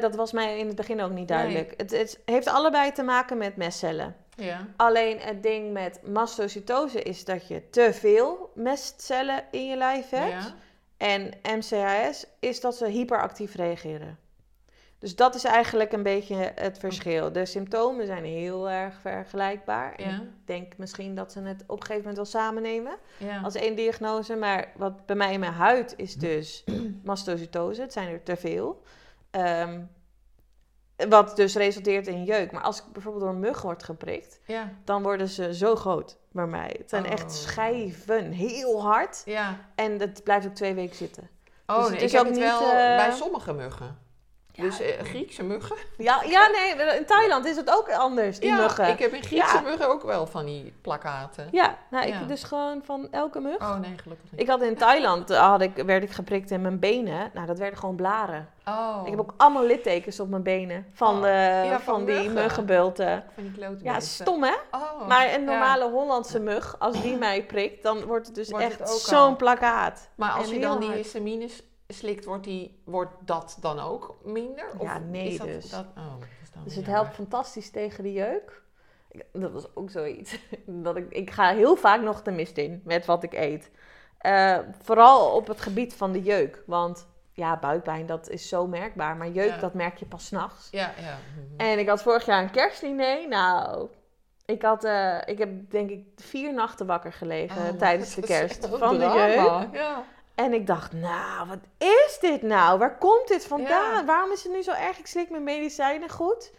Dat 0.00 0.14
was 0.14 0.32
mij 0.32 0.58
in 0.58 0.66
het 0.66 0.76
begin 0.76 1.00
ook 1.02 1.10
niet 1.10 1.28
duidelijk. 1.28 1.74
Het, 1.76 1.90
het 1.90 2.20
heeft 2.24 2.48
allebei 2.48 2.92
te 2.92 3.02
maken 3.02 3.38
met 3.38 3.56
mestcellen. 3.56 4.16
Ja. 4.36 4.66
Alleen 4.76 5.18
het 5.20 5.42
ding 5.42 5.72
met 5.72 6.00
mastocytose 6.08 7.02
is 7.02 7.24
dat 7.24 7.48
je 7.48 7.70
te 7.70 7.90
veel 7.92 8.50
mestcellen 8.54 9.44
in 9.50 9.66
je 9.66 9.76
lijf 9.76 10.10
hebt. 10.10 10.32
Ja. 10.44 10.54
En 10.96 11.30
MCHS 11.56 12.26
is 12.40 12.60
dat 12.60 12.76
ze 12.76 12.86
hyperactief 12.86 13.54
reageren. 13.54 14.18
Dus 15.00 15.16
dat 15.16 15.34
is 15.34 15.44
eigenlijk 15.44 15.92
een 15.92 16.02
beetje 16.02 16.52
het 16.54 16.78
verschil. 16.78 17.32
De 17.32 17.46
symptomen 17.46 18.06
zijn 18.06 18.24
heel 18.24 18.70
erg 18.70 19.00
vergelijkbaar. 19.00 19.94
En. 19.94 20.14
Ik 20.20 20.46
denk 20.46 20.76
misschien 20.76 21.14
dat 21.14 21.32
ze 21.32 21.40
het 21.40 21.62
op 21.66 21.80
een 21.80 21.86
gegeven 21.86 22.08
moment 22.08 22.16
wel 22.16 22.42
samen 22.42 22.62
nemen 22.62 22.96
Ja. 23.16 23.40
als 23.40 23.54
één 23.54 23.76
diagnose. 23.76 24.36
Maar 24.36 24.72
wat 24.76 25.06
bij 25.06 25.16
mij 25.16 25.32
in 25.32 25.40
mijn 25.40 25.52
huid 25.52 25.94
is 25.96 26.14
dus 26.14 26.64
mastocytose. 27.04 27.80
Het 27.80 27.92
zijn 27.92 28.08
er 28.08 28.22
te 28.22 28.36
veel. 28.36 28.82
Ehm, 29.30 29.80
wat 31.08 31.36
dus 31.36 31.54
resulteert 31.56 32.06
in 32.06 32.24
jeuk. 32.24 32.52
Maar 32.52 32.62
als 32.62 32.78
ik 32.78 32.84
bijvoorbeeld 32.92 33.24
door 33.24 33.32
een 33.32 33.40
mug 33.40 33.62
word 33.62 33.82
geprikt, 33.82 34.40
ja. 34.46 34.72
dan 34.84 35.02
worden 35.02 35.28
ze 35.28 35.54
zo 35.54 35.76
groot 35.76 36.18
bij 36.32 36.46
mij. 36.46 36.74
Het 36.78 36.88
zijn 36.90 37.04
Oh. 37.04 37.10
echt 37.10 37.32
schijven, 37.32 38.30
heel 38.32 38.82
hard. 38.82 39.22
Ja. 39.24 39.56
En 39.74 39.98
dat 39.98 40.22
blijft 40.22 40.46
ook 40.46 40.54
twee 40.54 40.74
weken 40.74 40.96
zitten. 40.96 41.28
Oh, 41.66 41.76
Dus 41.76 41.84
nee, 41.84 41.92
het 41.92 42.00
ik 42.00 42.06
is 42.06 42.12
heb 42.12 42.20
ook 42.20 42.26
het 42.26 42.36
niet, 42.36 42.44
wel 42.44 42.60
eh, 42.62 42.96
bij 42.96 43.10
sommige 43.12 43.52
muggen. 43.52 43.98
Dus 44.52 44.80
eh, 44.80 45.02
Griekse 45.04 45.42
muggen. 45.42 45.76
Ja, 45.98 46.22
ja, 46.26 46.48
nee, 46.48 46.96
in 46.98 47.06
Thailand 47.06 47.44
is 47.46 47.56
het 47.56 47.70
ook 47.70 47.92
anders, 47.92 48.38
die 48.38 48.48
ja, 48.50 48.56
muggen. 48.56 48.88
ik 48.88 48.98
heb 48.98 49.12
in 49.12 49.22
Griekse 49.22 49.54
Ja. 49.56 49.60
muggen 49.60 49.88
ook 49.88 50.02
wel 50.02 50.26
van 50.26 50.44
die 50.44 50.72
plakkaten. 50.82 51.48
Ja, 51.50 51.76
nou, 51.90 52.06
ik 52.06 52.28
dus 52.28 52.42
gewoon 52.42 52.80
van 52.84 53.08
elke 53.10 53.40
mug. 53.40 53.56
Oh 53.60 53.78
nee, 53.78 53.94
gelukkig 54.02 54.30
niet. 54.30 54.40
Ik 54.40 54.48
had 54.48 54.62
in 54.62 54.76
Thailand, 54.76 55.30
eh, 55.30 55.38
had 55.48 55.60
ik, 55.60 55.76
werd 55.76 56.02
ik 56.02 56.10
geprikt 56.10 56.50
in 56.50 56.60
mijn 56.60 56.78
benen. 56.78 57.30
Nou, 57.34 57.46
dat 57.46 57.58
werden 57.58 57.78
gewoon 57.78 57.96
blaren. 57.96 58.48
Oh, 58.68 59.00
Ik 59.04 59.10
heb 59.10 59.20
ook 59.20 59.34
allemaal 59.36 59.64
littekens 59.64 60.20
op 60.20 60.28
mijn 60.28 60.42
benen 60.42 60.86
van, 60.92 61.16
Oh. 61.16 61.22
de, 61.22 61.76
van, 61.80 62.04
die 62.04 62.14
muggen. 62.14 62.32
muggenbulten. 62.34 63.24
van 63.34 63.52
die 63.54 63.76
Ja, 63.82 64.00
stom 64.00 64.42
hè? 64.42 64.54
Oh, 64.70 65.06
Maar 65.08 65.34
een 65.34 65.44
normale 65.44 65.90
Hollandse 65.90 66.40
mug, 66.40 66.76
als 66.78 67.02
die 67.02 67.16
mij 67.16 67.44
prikt, 67.44 67.82
dan 67.82 68.04
wordt 68.04 68.26
het 68.26 68.34
dus 68.34 68.50
Wordt 68.50 68.64
echt 68.64 68.88
zo'n 68.90 69.36
plakkaat. 69.36 70.08
Maar 70.14 70.30
als 70.30 70.48
En 70.48 70.54
je 70.54 70.60
dan 70.60 70.80
die 70.80 70.88
hard. 70.88 70.98
Slikt, 71.92 72.24
wordt, 72.24 72.44
die, 72.44 72.82
wordt 72.84 73.12
dat 73.20 73.56
dan 73.60 73.78
ook 73.80 74.16
minder? 74.24 74.66
Ja, 74.80 74.98
nee 74.98 75.28
is 75.28 75.38
dat, 75.38 75.46
dus. 75.46 75.70
Dat, 75.70 75.86
oh, 75.96 76.14
dat 76.54 76.64
Dus 76.64 76.74
het 76.74 76.84
jammer. 76.84 77.00
helpt 77.02 77.14
fantastisch 77.14 77.70
tegen 77.70 78.02
de 78.02 78.12
jeuk. 78.12 78.62
Ik- 79.10 79.24
Dat 79.32 79.52
was 79.52 79.74
ook 79.76 79.90
zoiets. 79.90 80.38
Dat 80.66 80.96
ik, 80.96 81.12
ik 81.12 81.30
ga 81.30 81.54
heel 81.54 81.76
vaak 81.76 82.00
nog 82.02 82.22
de 82.22 82.30
mist 82.30 82.56
in 82.58 82.80
met 82.84 83.06
wat 83.06 83.22
ik 83.22 83.32
eet. 83.32 83.70
Eh, 84.18 84.58
vooral 84.82 85.34
op 85.34 85.46
het 85.46 85.60
gebied 85.60 85.94
van 85.94 86.12
de 86.12 86.22
jeuk. 86.22 86.62
Want 86.66 87.08
ja, 87.32 87.58
buikpijn, 87.58 88.06
dat 88.06 88.28
is 88.28 88.48
zo 88.48 88.66
merkbaar. 88.66 89.16
Maar 89.16 89.28
jeuk, 89.30 89.48
Ja. 89.50 89.56
dat 89.58 89.74
merk 89.74 89.96
je 89.98 90.06
pas 90.06 90.26
s'nachts. 90.26 90.68
Ja, 90.70 90.92
ja. 91.00 91.16
En 91.56 91.78
ik 91.78 91.88
had 91.88 92.02
vorig 92.02 92.26
jaar 92.26 92.42
een 92.42 92.50
kerstdiner. 92.50 93.28
Nou, 93.28 93.88
ik, 94.44 94.62
had, 94.62 94.84
eh, 94.84 95.18
ik 95.24 95.38
heb 95.38 95.70
denk 95.70 95.90
ik 95.90 96.04
vier 96.16 96.54
nachten 96.54 96.86
wakker 96.86 97.12
gelegen 97.12 97.70
Oh, 97.72 97.78
tijdens 97.78 98.14
de 98.14 98.22
kerst 98.22 98.66
van 98.66 98.98
de 98.98 99.04
jeuk. 99.04 99.74
Ja. 99.74 100.04
En 100.44 100.52
ik 100.52 100.66
dacht, 100.66 100.92
nou, 100.92 101.48
wat 101.48 101.58
is 101.78 102.18
dit 102.20 102.42
nou? 102.42 102.78
Waar 102.78 102.98
komt 102.98 103.28
dit 103.28 103.46
vandaan? 103.46 103.94
Ja. 103.98 104.04
Waarom 104.04 104.32
is 104.32 104.42
het 104.42 104.52
nu 104.52 104.62
zo 104.62 104.72
erg? 104.72 104.98
Ik 104.98 105.06
slik 105.06 105.30
mijn 105.30 105.44
medicijnen 105.44 106.10
goed. 106.10 106.52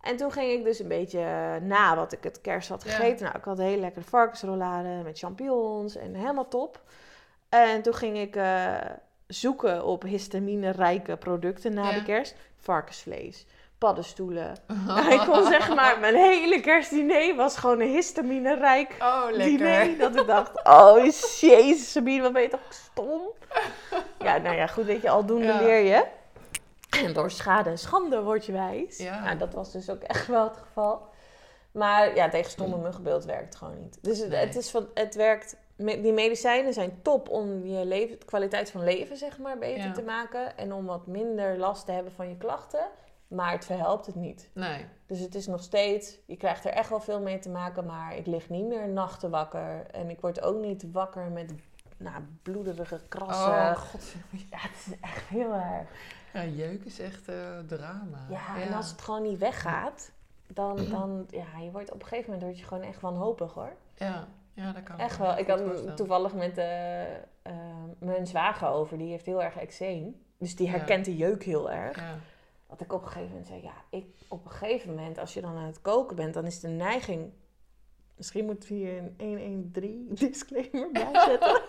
En 0.00 0.16
toen 0.16 0.32
ging 0.32 0.52
ik 0.52 0.64
dus 0.64 0.78
een 0.78 0.88
beetje 0.88 1.20
eh, 1.20 1.54
na 1.62 1.96
wat 1.96 2.12
ik 2.12 2.22
het 2.22 2.40
kerst 2.40 2.68
had 2.68 2.82
Ja. 2.84 2.90
gegeten. 2.90 3.24
Nou, 3.24 3.38
ik 3.38 3.44
had 3.44 3.58
een 3.58 3.64
hele 3.64 3.80
lekkere 3.80 4.04
varkensrollade 4.04 4.88
met 5.04 5.18
champignons 5.18 5.96
en 5.96 6.14
helemaal 6.14 6.48
top. 6.48 6.80
En 7.48 7.82
toen 7.82 7.94
ging 7.94 8.18
ik 8.18 8.36
eh, 8.36 8.74
zoeken 9.26 9.84
op 9.84 10.02
histamine-rijke 10.02 11.16
producten 11.16 11.74
na 11.74 11.88
Ja. 11.88 11.94
de 11.94 12.02
kerst. 12.02 12.34
Varkensvlees, 12.56 13.46
paddenstoelen. 13.78 14.52
ik 15.10 15.22
kon 15.26 15.44
zeg 15.44 15.74
maar, 15.74 15.98
mijn 16.00 16.14
hele 16.14 16.60
kerstdiner 16.60 17.34
was 17.36 17.56
gewoon 17.56 17.80
een 17.80 17.88
histamine-rijk 17.88 18.96
Oh, 19.00 19.24
lekker. 19.30 19.58
diner. 19.58 19.98
Dat 19.98 20.16
ik 20.16 20.26
dacht, 20.26 20.64
oh 20.64 21.04
jezus 21.40 21.92
Sabine, 21.92 22.22
wat 22.22 22.32
ben 22.32 22.42
je 22.42 22.48
toch 22.48 22.60
stom. 22.70 23.20
Ja, 24.18 24.36
nou 24.38 24.56
ja, 24.56 24.66
goed, 24.66 24.84
weet 24.84 25.02
je, 25.02 25.10
aldoende 25.10 25.46
Ja. 25.46 25.60
leer 25.60 25.78
je. 25.84 26.04
En 27.02 27.12
door 27.12 27.30
schade 27.30 27.70
en 27.70 27.78
schande 27.78 28.22
word 28.22 28.46
je 28.46 28.52
wijs. 28.52 28.98
Ja. 28.98 29.24
Nou, 29.24 29.38
dat 29.38 29.52
was 29.54 29.72
dus 29.72 29.90
ook 29.90 30.02
echt 30.02 30.26
wel 30.26 30.44
het 30.44 30.56
geval. 30.56 31.06
Maar 31.72 32.14
ja, 32.14 32.28
tegen 32.28 32.50
stomme 32.50 32.76
muggenbeeld 32.76 33.24
werkt 33.24 33.44
het 33.44 33.56
gewoon 33.56 33.78
niet. 33.80 33.98
Dus 34.02 34.18
het, 34.18 34.28
Nee. 34.28 34.38
het, 34.46 34.56
is 34.56 34.70
van, 34.70 34.88
het 34.94 35.14
werkt, 35.14 35.56
die 35.76 36.12
medicijnen 36.12 36.72
zijn 36.72 36.98
top 37.02 37.28
om 37.28 37.66
je 37.66 37.84
leven, 37.84 38.18
kwaliteit 38.24 38.70
van 38.70 38.84
leven 38.84 39.16
zeg 39.16 39.38
maar 39.38 39.58
beter 39.58 39.84
Ja. 39.84 39.92
te 39.92 40.02
maken. 40.02 40.56
En 40.56 40.72
om 40.72 40.86
wat 40.86 41.06
minder 41.06 41.58
last 41.58 41.86
te 41.86 41.92
hebben 41.92 42.12
van 42.12 42.28
je 42.28 42.36
klachten. 42.36 42.86
Maar 43.28 43.52
het 43.52 43.64
verhelpt 43.64 44.06
het 44.06 44.14
niet. 44.14 44.50
Nee. 44.54 44.84
Dus 45.06 45.18
het 45.18 45.34
is 45.34 45.46
nog 45.46 45.62
steeds, 45.62 46.18
je 46.26 46.36
krijgt 46.36 46.64
er 46.64 46.72
echt 46.72 46.88
wel 46.88 47.00
veel 47.00 47.20
mee 47.20 47.38
te 47.38 47.48
maken, 47.48 47.86
maar 47.86 48.16
ik 48.16 48.26
lig 48.26 48.48
niet 48.48 48.66
meer 48.66 48.88
nachten 48.88 49.30
wakker. 49.30 49.86
En 49.90 50.10
ik 50.10 50.20
word 50.20 50.42
ook 50.42 50.60
niet 50.60 50.92
wakker 50.92 51.30
met 51.30 51.54
nou, 51.96 52.22
bloederige 52.42 53.00
krassen. 53.08 53.52
Oh, 53.52 53.76
god. 53.76 54.14
Ja, 54.50 54.58
het 54.58 54.86
is 54.86 55.00
echt 55.00 55.28
heel 55.28 55.52
erg. 55.52 55.88
Ja, 56.32 56.44
jeuk 56.44 56.84
is 56.84 56.98
echt 56.98 57.28
eh, 57.28 57.58
drama. 57.66 58.26
Ja, 58.28 58.60
en 58.60 58.72
als 58.72 58.90
het 58.90 59.00
gewoon 59.00 59.22
niet 59.22 59.38
weggaat, 59.38 60.10
dan, 60.46 60.76
dan 60.90 61.26
ja, 61.30 61.58
je 61.62 61.70
wordt 61.70 61.92
op 61.92 62.00
een 62.00 62.06
gegeven 62.06 62.30
moment 62.30 62.42
word 62.48 62.58
je 62.58 62.66
gewoon 62.66 62.82
echt 62.82 63.00
wanhopig 63.00 63.52
hoor. 63.52 63.72
Ja, 63.94 64.28
ja 64.54 64.72
dat 64.72 64.82
kan 64.82 64.98
Echt 64.98 65.18
wel. 65.18 65.38
Ik 65.38 65.46
had 65.46 65.96
toevallig 65.96 66.34
met 66.34 66.58
eh, 66.58 67.14
eh, 67.14 67.20
mijn 67.98 68.26
zwager 68.26 68.68
over, 68.68 68.98
die 68.98 69.10
heeft 69.10 69.26
heel 69.26 69.42
erg 69.42 69.56
eczeem. 69.56 70.22
Dus 70.38 70.56
die 70.56 70.66
Ja. 70.66 70.72
herkent 70.72 71.04
de 71.04 71.16
jeuk 71.16 71.42
heel 71.42 71.70
erg. 71.70 71.96
Ja. 71.96 72.14
Dat 72.68 72.80
ik 72.80 72.92
op 72.92 73.02
een 73.02 73.08
gegeven 73.08 73.28
moment 73.30 73.46
zei, 73.46 73.62
ja, 73.62 73.72
ik, 73.90 74.06
op 74.28 74.44
een 74.44 74.50
gegeven 74.50 74.94
moment, 74.94 75.18
als 75.18 75.34
je 75.34 75.40
dan 75.40 75.56
aan 75.56 75.64
het 75.66 75.80
koken 75.82 76.16
bent, 76.16 76.34
dan 76.34 76.44
is 76.44 76.60
de 76.60 76.68
neiging. 76.68 77.32
Misschien 78.16 78.44
moeten 78.44 78.68
we 78.68 78.74
hier 78.74 78.96
een 79.16 79.38
113 79.38 80.06
disclaimer 80.14 80.90
bij 80.92 81.10
zetten. 81.28 81.60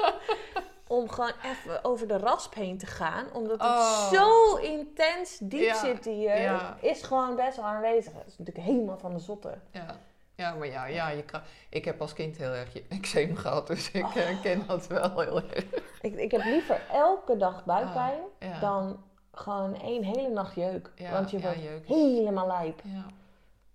om 0.87 1.09
gewoon 1.09 1.31
even 1.43 1.83
over 1.83 2.07
de 2.07 2.17
rasp 2.17 2.53
heen 2.53 2.77
te 2.77 2.85
gaan. 2.85 3.33
Omdat 3.33 3.61
het 3.61 3.69
Oh. 3.69 4.11
zo 4.11 4.55
intens 4.55 5.37
diep 5.41 5.61
Ja, 5.61 5.79
zit 5.79 6.05
hier. 6.05 6.41
ja. 6.41 6.77
Is 6.81 7.01
gewoon 7.01 7.35
best 7.35 7.55
wel 7.55 7.65
aanwezig. 7.65 8.13
Dat 8.13 8.27
is 8.27 8.37
natuurlijk 8.37 8.65
helemaal 8.67 8.97
van 8.97 9.13
de 9.13 9.19
zotte. 9.19 9.57
Ja. 9.71 9.95
ja, 10.35 10.53
maar 10.53 10.67
ja, 10.67 10.85
ja 10.85 11.09
je 11.09 11.23
kan, 11.23 11.41
ik 11.69 11.85
heb 11.85 12.01
als 12.01 12.13
kind 12.13 12.37
heel 12.37 12.51
erg 12.51 12.73
je- 12.73 12.85
eczeem 12.89 13.35
gehad, 13.35 13.67
dus 13.67 13.91
ik 13.91 14.15
eh, 14.15 14.41
ken 14.41 14.63
dat 14.67 14.87
wel 14.87 15.19
heel 15.19 15.41
erg. 15.41 15.65
Ik, 16.01 16.15
ik 16.15 16.31
heb 16.31 16.43
liever 16.43 16.81
elke 16.91 17.37
dag 17.37 17.65
buikpijn 17.65 18.19
Ah, 18.39 18.47
ja. 18.49 18.59
dan 18.59 19.03
gewoon 19.31 19.75
één 19.81 20.03
hele 20.03 20.29
nacht 20.29 20.55
jeuk. 20.55 20.91
Ja, 20.95 21.11
Want 21.11 21.31
je 21.31 21.39
wordt 21.39 21.61
jeuk 21.61 21.85
helemaal 21.87 22.47
lijp. 22.47 22.81
Ja, 22.83 23.05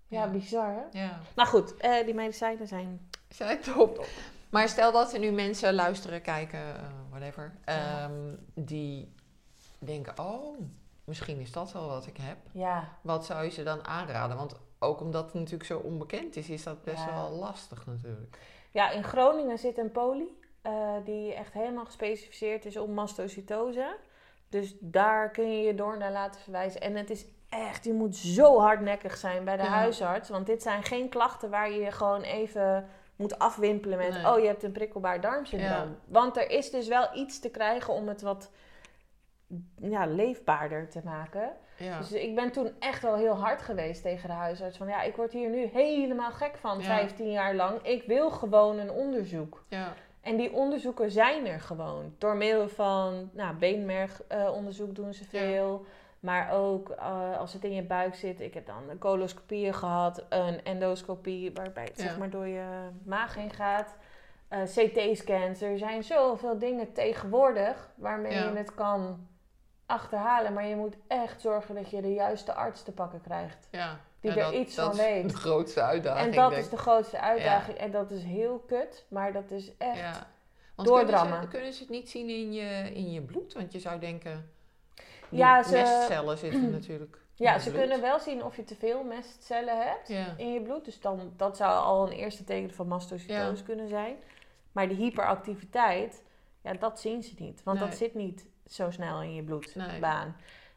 Ja, 0.08 0.24
Ja. 0.24 0.30
bizar 0.30 0.72
hè? 0.72 1.00
ja. 1.00 1.18
Maar 1.36 1.46
goed, 1.46 1.76
eh, 1.76 2.04
die 2.04 2.14
medicijnen 2.14 2.66
zijn... 2.66 3.08
Zijn 3.28 3.60
top. 3.60 4.06
Maar 4.50 4.68
stel 4.68 4.92
dat 4.92 5.12
er 5.12 5.18
nu 5.18 5.30
mensen 5.30 5.74
luisteren, 5.74 6.22
kijken, 6.22 6.58
eh, 6.76 6.82
whatever, 7.10 7.54
ehm, 7.64 8.34
die 8.54 9.12
denken, 9.78 10.18
oh, 10.18 10.58
misschien 11.04 11.40
is 11.40 11.52
dat 11.52 11.72
wel 11.72 11.86
wat 11.86 12.06
ik 12.06 12.16
heb. 12.20 12.36
Ja, 12.52 12.88
Wat 13.02 13.24
zou 13.24 13.44
je 13.44 13.50
ze 13.50 13.62
dan 13.62 13.84
aanraden? 13.86 14.36
Want 14.36 14.54
ook 14.78 15.00
omdat 15.00 15.24
het 15.24 15.34
natuurlijk 15.34 15.64
zo 15.64 15.78
onbekend 15.78 16.36
is, 16.36 16.48
is 16.48 16.62
dat 16.62 16.82
best 16.82 17.04
Ja. 17.04 17.14
wel 17.14 17.30
lastig 17.30 17.86
natuurlijk. 17.86 18.38
Ja, 18.70 18.90
in 18.90 19.04
Groningen 19.04 19.58
zit 19.58 19.78
een 19.78 19.92
poli 19.92 20.38
eh, 20.62 20.94
die 21.04 21.34
echt 21.34 21.52
helemaal 21.52 21.84
gespecificeerd 21.84 22.64
is 22.64 22.76
op 22.76 22.88
mastocytose. 22.88 23.96
Dus 24.48 24.74
daar 24.80 25.30
kun 25.30 25.56
je 25.56 25.62
je 25.62 25.74
door 25.74 25.98
naar 25.98 26.12
laten 26.12 26.40
verwijzen. 26.40 26.80
En 26.80 26.96
het 26.96 27.10
is 27.10 27.26
echt, 27.48 27.84
je 27.84 27.92
moet 27.92 28.16
zo 28.16 28.58
hardnekkig 28.60 29.16
zijn 29.16 29.44
bij 29.44 29.56
de 29.56 29.62
Ja. 29.62 29.68
huisarts. 29.68 30.28
Want 30.28 30.46
dit 30.46 30.62
zijn 30.62 30.82
geen 30.82 31.08
klachten 31.08 31.50
waar 31.50 31.70
je 31.70 31.80
je 31.80 31.90
gewoon 31.92 32.22
even 32.22 32.88
moet 33.16 33.38
afwimpelen 33.38 33.98
met... 33.98 34.10
Nee. 34.12 34.32
oh, 34.32 34.38
je 34.40 34.46
hebt 34.46 34.62
een 34.62 34.72
prikkelbaar 34.72 35.20
darmsyndroom. 35.20 35.70
Ja. 35.70 35.88
Want 36.08 36.36
er 36.36 36.50
is 36.50 36.70
dus 36.70 36.88
wel 36.88 37.08
iets 37.14 37.40
te 37.40 37.50
krijgen 37.50 37.94
om 37.94 38.08
het 38.08 38.22
wat 38.22 38.50
ja, 39.80 40.06
leefbaarder 40.06 40.88
te 40.88 41.00
maken. 41.04 41.50
Ja, 41.78 41.98
Dus 41.98 42.12
ik 42.12 42.34
ben 42.34 42.52
toen 42.52 42.72
echt 42.78 43.02
wel 43.02 43.14
heel 43.14 43.34
hard 43.36 43.62
geweest 43.62 44.02
tegen 44.02 44.28
de 44.28 44.34
huisarts. 44.34 44.76
Van 44.76 44.88
ja, 44.88 45.02
ik 45.02 45.16
word 45.16 45.32
hier 45.32 45.50
nu 45.50 45.66
helemaal 45.72 46.30
gek 46.32 46.56
van, 46.56 46.78
Ja. 46.78 46.84
15 46.84 47.30
jaar 47.30 47.54
lang. 47.54 47.82
Ik 47.82 48.02
wil 48.06 48.30
gewoon 48.30 48.78
een 48.78 48.90
onderzoek. 48.90 49.64
ja, 49.68 49.92
En 50.24 50.36
die 50.36 50.52
onderzoeken 50.52 51.10
zijn 51.10 51.46
er 51.46 51.60
gewoon. 51.60 52.14
Door 52.18 52.36
middel 52.36 52.68
van 52.68 53.30
nou, 53.32 53.54
beenmergonderzoek 53.54 54.94
doen 54.94 55.14
ze 55.14 55.24
veel. 55.24 55.84
Maar 56.20 56.52
ook 56.52 56.88
eh, 56.90 57.38
als 57.38 57.52
het 57.52 57.64
in 57.64 57.72
je 57.74 57.82
buik 57.82 58.14
zit. 58.14 58.40
Ik 58.40 58.54
heb 58.54 58.66
dan 58.66 58.88
een 58.90 58.98
coloscopieën 58.98 59.74
gehad. 59.74 60.24
Een 60.28 60.64
endoscopie 60.64 61.52
waarbij 61.52 61.84
het 61.84 61.96
Ja. 61.96 62.02
zeg 62.02 62.18
maar 62.18 62.30
door 62.30 62.46
je 62.46 62.88
maag 63.04 63.34
heen 63.34 63.50
gaat. 63.50 63.96
Eh, 64.48 64.62
CT-scans. 64.62 65.60
Er 65.60 65.78
zijn 65.78 66.02
zoveel 66.04 66.58
dingen 66.58 66.92
tegenwoordig 66.92 67.90
waarmee 67.94 68.32
Ja. 68.32 68.44
je 68.50 68.56
het 68.56 68.74
kan 68.74 69.26
achterhalen. 69.86 70.52
Maar 70.52 70.66
je 70.66 70.76
moet 70.76 70.96
echt 71.06 71.40
zorgen 71.40 71.74
dat 71.74 71.90
je 71.90 72.02
de 72.02 72.12
juiste 72.12 72.52
arts 72.54 72.82
te 72.82 72.92
pakken 72.92 73.20
krijgt. 73.20 73.68
ja. 73.70 73.98
Die 74.24 74.32
Ja, 74.34 74.38
er 74.38 74.44
dat- 74.52 74.60
iets 74.60 74.74
dat 74.74 74.84
van 74.96 75.04
is 75.06 75.10
weet. 75.12 75.30
de 75.30 75.36
grootste 75.36 75.82
uitdaging, 75.82 76.26
En 76.34 76.36
dat 76.40 76.50
denk 76.50 76.62
is 76.62 76.68
de 76.70 76.76
grootste 76.76 77.20
uitdaging. 77.20 77.76
En 77.78 77.90
dat 77.90 78.10
is 78.10 78.22
heel 78.22 78.58
kut. 78.66 79.04
Maar 79.08 79.32
dat 79.32 79.50
is 79.50 79.76
echt... 79.78 79.96
Ja. 79.98 80.12
Want 80.74 80.88
kunnen 80.88 81.06
doordrammen. 81.06 81.42
ze, 81.42 81.48
kunnen 81.48 81.72
ze 81.72 81.80
het 81.80 81.88
niet 81.90 82.10
zien 82.10 82.28
in 82.28 82.52
je, 82.52 82.90
in 82.94 83.12
je 83.12 83.20
bloed? 83.20 83.52
Want 83.52 83.72
je 83.72 83.78
zou 83.78 83.98
denken, 84.00 84.50
Ja, 85.28 85.62
ze- 85.62 85.72
mestcellen 85.72 86.38
zitten 86.38 86.70
natuurlijk 86.78 87.18
Ja, 87.34 87.58
ze 87.58 87.68
bloed. 87.70 87.80
kunnen 87.80 88.00
wel 88.00 88.18
zien 88.18 88.44
of 88.44 88.56
je 88.56 88.64
te 88.64 88.74
veel 88.74 89.02
mestcellen 89.02 89.78
hebt 89.86 90.08
Ja, 90.08 90.34
in 90.36 90.52
je 90.52 90.60
bloed. 90.62 90.84
Dus 90.84 91.00
dan, 91.00 91.32
dat 91.36 91.56
zou 91.56 91.84
al 91.84 92.06
een 92.06 92.12
eerste 92.12 92.44
teken 92.44 92.74
van 92.74 92.88
mastocytose 92.88 93.56
Ja. 93.56 93.62
kunnen 93.64 93.88
zijn. 93.88 94.16
Maar 94.72 94.88
die 94.88 94.96
hyperactiviteit, 94.96 96.22
ja, 96.62 96.72
dat 96.72 97.00
zien 97.00 97.22
ze 97.22 97.34
niet. 97.38 97.62
Want 97.62 97.78
Nee. 97.78 97.88
dat 97.88 97.96
zit 97.98 98.14
niet 98.14 98.46
zo 98.66 98.90
snel 98.90 99.22
in 99.22 99.34
je 99.34 99.42
bloedbaan. 99.42 100.26
Nee. 100.26 100.34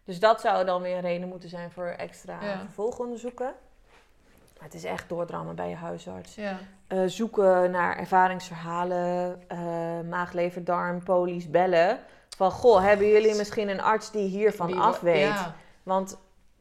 Dus 0.08 0.20
dat 0.20 0.42
zou 0.42 0.66
dan 0.66 0.82
weer 0.82 0.96
een 0.96 1.02
reden 1.02 1.28
moeten 1.28 1.50
zijn 1.50 1.72
voor 1.72 1.86
extra 1.86 2.44
Ja. 2.44 2.60
vervolgonderzoeken. 2.60 3.54
Maar 4.56 4.66
het 4.66 4.74
is 4.74 4.84
echt 4.84 5.10
doordrammen 5.10 5.56
bij 5.56 5.70
je 5.70 5.76
huisarts. 5.76 6.36
ja, 6.36 6.58
Eh, 6.88 7.00
zoeken 7.06 7.72
naar 7.72 7.98
ervaringsverhalen, 7.98 9.42
eh 9.48 9.58
maag, 10.10 10.32
lever, 10.34 10.64
darm, 10.64 11.04
polies, 11.04 11.50
bellen. 11.50 12.00
Van, 12.36 12.52
goh, 12.52 12.82
hebben 12.84 13.08
jullie 13.08 13.36
misschien 13.36 13.70
een 13.70 13.82
arts 13.82 14.12
die 14.12 14.28
hiervan 14.28 14.68
Die 14.68 14.76
af 14.76 15.00
weet? 15.00 15.28
Ja, 15.28 15.56
Want 15.84 16.18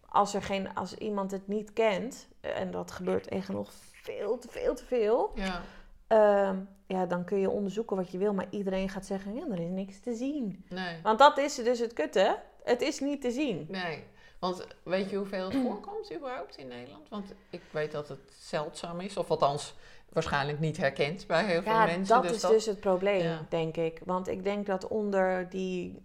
als, 0.09 0.35
er 0.35 0.43
geen, 0.43 0.75
als 0.75 0.95
iemand 0.95 1.31
het 1.31 1.49
niet 1.49 1.73
kent, 1.73 2.27
eh, 2.41 2.61
en 2.61 2.71
dat 2.71 2.91
gebeurt 2.91 3.29
echt 3.29 3.49
nog 3.49 3.71
veel 3.93 4.39
te 4.39 4.49
veel 4.51 4.75
te 4.75 4.85
veel, 4.85 5.33
ja, 5.35 5.61
ehm, 6.07 6.57
ja, 6.87 7.07
dan 7.07 7.25
kun 7.25 7.39
je 7.39 7.51
onderzoeken 7.51 7.97
wat 7.97 8.11
je 8.11 8.19
wil, 8.19 8.35
maar 8.35 8.47
iedereen 8.51 8.89
gaat 8.89 9.07
zeggen, 9.07 9.35
ja, 9.35 9.45
er 9.51 9.61
is 9.61 9.69
niks 9.71 10.01
te 10.01 10.15
zien. 10.15 10.65
nee, 10.69 10.97
Want 11.03 11.19
dat 11.19 11.39
is 11.39 11.55
dus 11.55 11.79
het 11.79 11.93
kutte, 11.93 12.37
het 12.67 12.81
is 12.81 13.01
niet 13.01 13.21
te 13.21 13.31
zien. 13.31 13.67
nee. 13.71 14.05
Want 14.39 14.67
weet 14.83 15.11
je 15.11 15.17
hoeveel 15.17 15.45
het 15.51 15.57
voorkomt 15.63 16.13
überhaupt 16.15 16.57
in 16.57 16.69
Nederland? 16.69 17.09
Want 17.09 17.33
ik 17.51 17.61
weet 17.71 17.93
dat 17.93 18.09
het 18.09 18.21
zeldzaam 18.39 19.01
is, 19.01 19.17
of 19.17 19.31
althans 19.31 19.75
waarschijnlijk 20.13 20.59
niet 20.61 20.77
herkend 20.77 21.27
bij 21.27 21.45
heel 21.45 21.63
veel 21.63 21.73
Ja, 21.73 21.85
mensen. 21.85 22.15
dat 22.15 22.23
dus 22.23 22.33
is 22.43 22.49
dus 22.49 22.67
het 22.67 22.81
probleem, 22.81 23.23
Ja. 23.23 23.47
denk 23.49 23.77
ik. 23.77 24.01
Want 24.05 24.29
ik 24.29 24.45
denk 24.45 24.67
dat 24.67 24.89
onder 24.89 25.49
die 25.49 26.03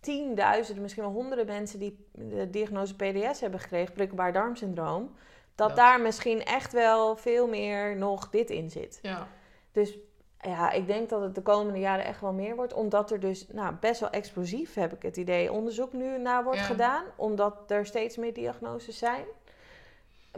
tienduizenden, 0.00 0.82
misschien 0.82 1.02
wel 1.02 1.12
honderden 1.12 1.46
mensen 1.46 1.78
die 1.78 2.06
de 2.12 2.50
diagnose 2.50 2.94
PDS 2.96 3.40
hebben 3.40 3.60
gekregen, 3.60 3.92
prikkelbaar 3.94 4.32
darmsyndroom, 4.32 5.14
dat, 5.54 5.68
Dat. 5.68 5.76
daar 5.76 6.00
misschien 6.00 6.44
echt 6.44 6.72
wel 6.72 7.16
veel 7.16 7.48
meer 7.48 7.96
nog 7.96 8.30
dit 8.30 8.50
in 8.50 8.70
zit. 8.70 8.98
Ja, 9.02 9.28
Dus 9.72 9.98
ja, 10.42 10.70
ik 10.70 10.86
denk 10.86 11.08
dat 11.08 11.22
het 11.22 11.34
de 11.34 11.42
komende 11.42 11.78
jaren 11.78 12.04
echt 12.04 12.20
wel 12.20 12.32
meer 12.32 12.56
wordt. 12.56 12.72
Omdat 12.74 13.10
er 13.10 13.20
dus 13.20 13.46
nou, 13.48 13.74
best 13.80 14.00
wel 14.00 14.10
explosief, 14.10 14.74
heb 14.74 14.92
ik 14.92 15.02
het 15.02 15.16
idee, 15.16 15.52
onderzoek 15.52 15.92
nu 15.92 16.18
naar 16.18 16.44
wordt 16.44 16.58
Ja. 16.58 16.64
gedaan. 16.64 17.04
Omdat 17.16 17.70
er 17.70 17.86
steeds 17.86 18.16
meer 18.16 18.34
diagnoses 18.34 18.98
zijn. 18.98 19.24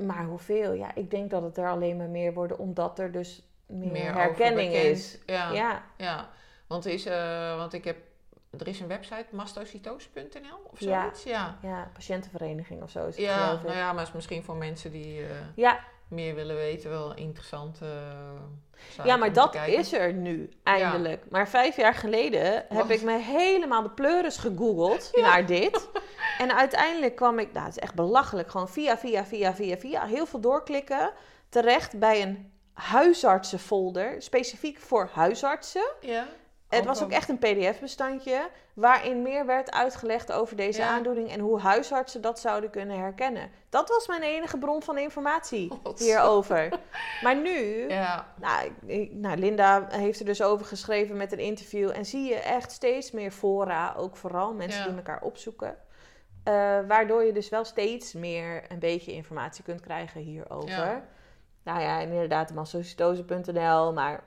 Maar 0.01 0.25
hoeveel? 0.25 0.73
Ja, 0.73 0.95
ik 0.95 1.11
denk 1.11 1.31
dat 1.31 1.43
het 1.43 1.57
er 1.59 1.69
alleen 1.69 1.97
maar 1.97 2.09
meer 2.09 2.33
worden. 2.35 2.59
Omdat 2.59 2.99
er 2.99 3.13
dus 3.13 3.43
meer, 3.67 4.15
herkenning 4.15 4.73
is. 4.73 5.19
Ja, 5.27 5.53
Ja. 5.53 5.83
ja. 5.97 6.29
Want, 6.67 6.87
is, 6.87 7.07
eh, 7.07 7.57
want 7.57 7.73
ik 7.73 7.85
heb, 7.85 7.97
er 8.59 8.69
is 8.69 8.81
een 8.81 8.89
website, 8.89 9.27
mastocytose.nl 9.31 10.59
of 10.71 10.79
zoiets. 10.79 11.23
Ja, 11.23 11.59
ja, 11.63 11.91
patiëntenvereniging 11.93 12.83
of 12.83 12.91
zo 12.91 13.07
is 13.07 13.17
het 13.17 13.25
ja, 13.25 13.53
nou 13.63 13.77
ja, 13.77 13.93
maar 13.93 14.03
is 14.03 14.13
misschien 14.13 14.43
voor 14.43 14.57
mensen 14.57 14.91
die 14.93 15.21
eh, 15.27 15.31
Ja, 15.55 15.79
meer 16.09 16.35
willen 16.35 16.57
weten 16.57 16.91
wel 16.91 17.15
interessante 17.15 17.85
uh, 18.99 19.05
ja, 19.05 19.17
maar 19.17 19.33
dat 19.33 19.55
is 19.67 19.93
er 19.93 20.13
nu, 20.13 20.49
eindelijk. 20.63 21.25
Maar 21.31 21.49
vijf 21.49 21.77
jaar 21.77 21.95
geleden 21.95 22.65
heb 22.69 22.91
ik 22.91 23.03
me 23.03 23.19
helemaal 23.19 23.83
de 23.83 23.91
pleuris 23.91 24.37
gegoogeld 24.37 25.09
Ja. 25.13 25.21
naar 25.21 25.47
dit. 25.47 25.89
En 26.39 26.57
uiteindelijk 26.57 27.17
kwam 27.17 27.39
ik, 27.39 27.53
nou 27.53 27.67
het 27.67 27.77
is 27.77 27.83
echt 27.83 27.95
belachelijk, 27.95 28.51
gewoon 28.51 28.69
via, 28.69 28.99
via, 28.99 29.25
via, 29.27 29.55
via, 29.55 29.77
via, 29.77 30.07
heel 30.07 30.27
veel 30.27 30.41
doorklikken, 30.41 31.13
terecht 31.49 31.99
bij 31.99 32.23
een 32.23 32.53
huisartsenfolder, 32.73 34.23
specifiek 34.23 34.79
voor 34.79 35.09
huisartsen. 35.13 35.91
Ja. 36.01 36.27
Het 36.69 36.85
was 36.85 37.03
ook 37.03 37.11
echt 37.11 37.29
een 37.29 37.39
pdf-bestandje 37.39 38.49
waarin 38.75 39.23
meer 39.23 39.47
werd 39.47 39.73
uitgelegd 39.73 40.33
over 40.33 40.57
deze 40.57 40.81
Ja. 40.81 40.89
aandoening 40.89 41.31
en 41.31 41.41
hoe 41.41 41.61
huisartsen 41.61 42.21
dat 42.21 42.41
zouden 42.41 42.71
kunnen 42.71 42.99
herkennen. 42.99 43.51
Dat 43.69 43.89
was 43.89 44.07
mijn 44.07 44.23
enige 44.23 44.59
bron 44.59 44.83
van 44.83 44.99
informatie 44.99 45.71
God. 45.85 45.99
hierover. 45.99 46.69
Maar 47.23 47.37
nu, 47.37 47.89
Ja, 47.89 48.27
nou, 48.41 48.73
nou, 49.11 49.37
Linda 49.39 49.87
heeft 49.91 50.19
er 50.21 50.25
dus 50.27 50.43
over 50.43 50.67
geschreven 50.67 51.17
met 51.17 51.33
een 51.33 51.39
interview. 51.39 51.91
En 51.91 52.05
zie 52.05 52.29
je 52.29 52.35
echt 52.39 52.73
steeds 52.73 53.11
meer 53.11 53.31
fora, 53.31 53.95
ook 53.97 54.17
vooral 54.17 54.55
mensen 54.55 54.81
Ja. 54.81 54.87
die 54.89 54.97
elkaar 54.97 55.23
opzoeken. 55.23 55.77
Eh, 56.45 56.53
waardoor 56.89 57.25
je 57.25 57.33
dus 57.33 57.49
wel 57.49 57.65
steeds 57.65 58.13
meer 58.13 58.65
een 58.69 58.79
beetje 58.79 59.13
informatie 59.13 59.65
kunt 59.65 59.81
krijgen 59.81 60.21
hierover. 60.21 61.03
Nou 61.63 61.81
ja, 61.81 61.99
inderdaad, 61.99 62.53
mastocytose.nl. 62.55 63.93
Maar 63.93 64.23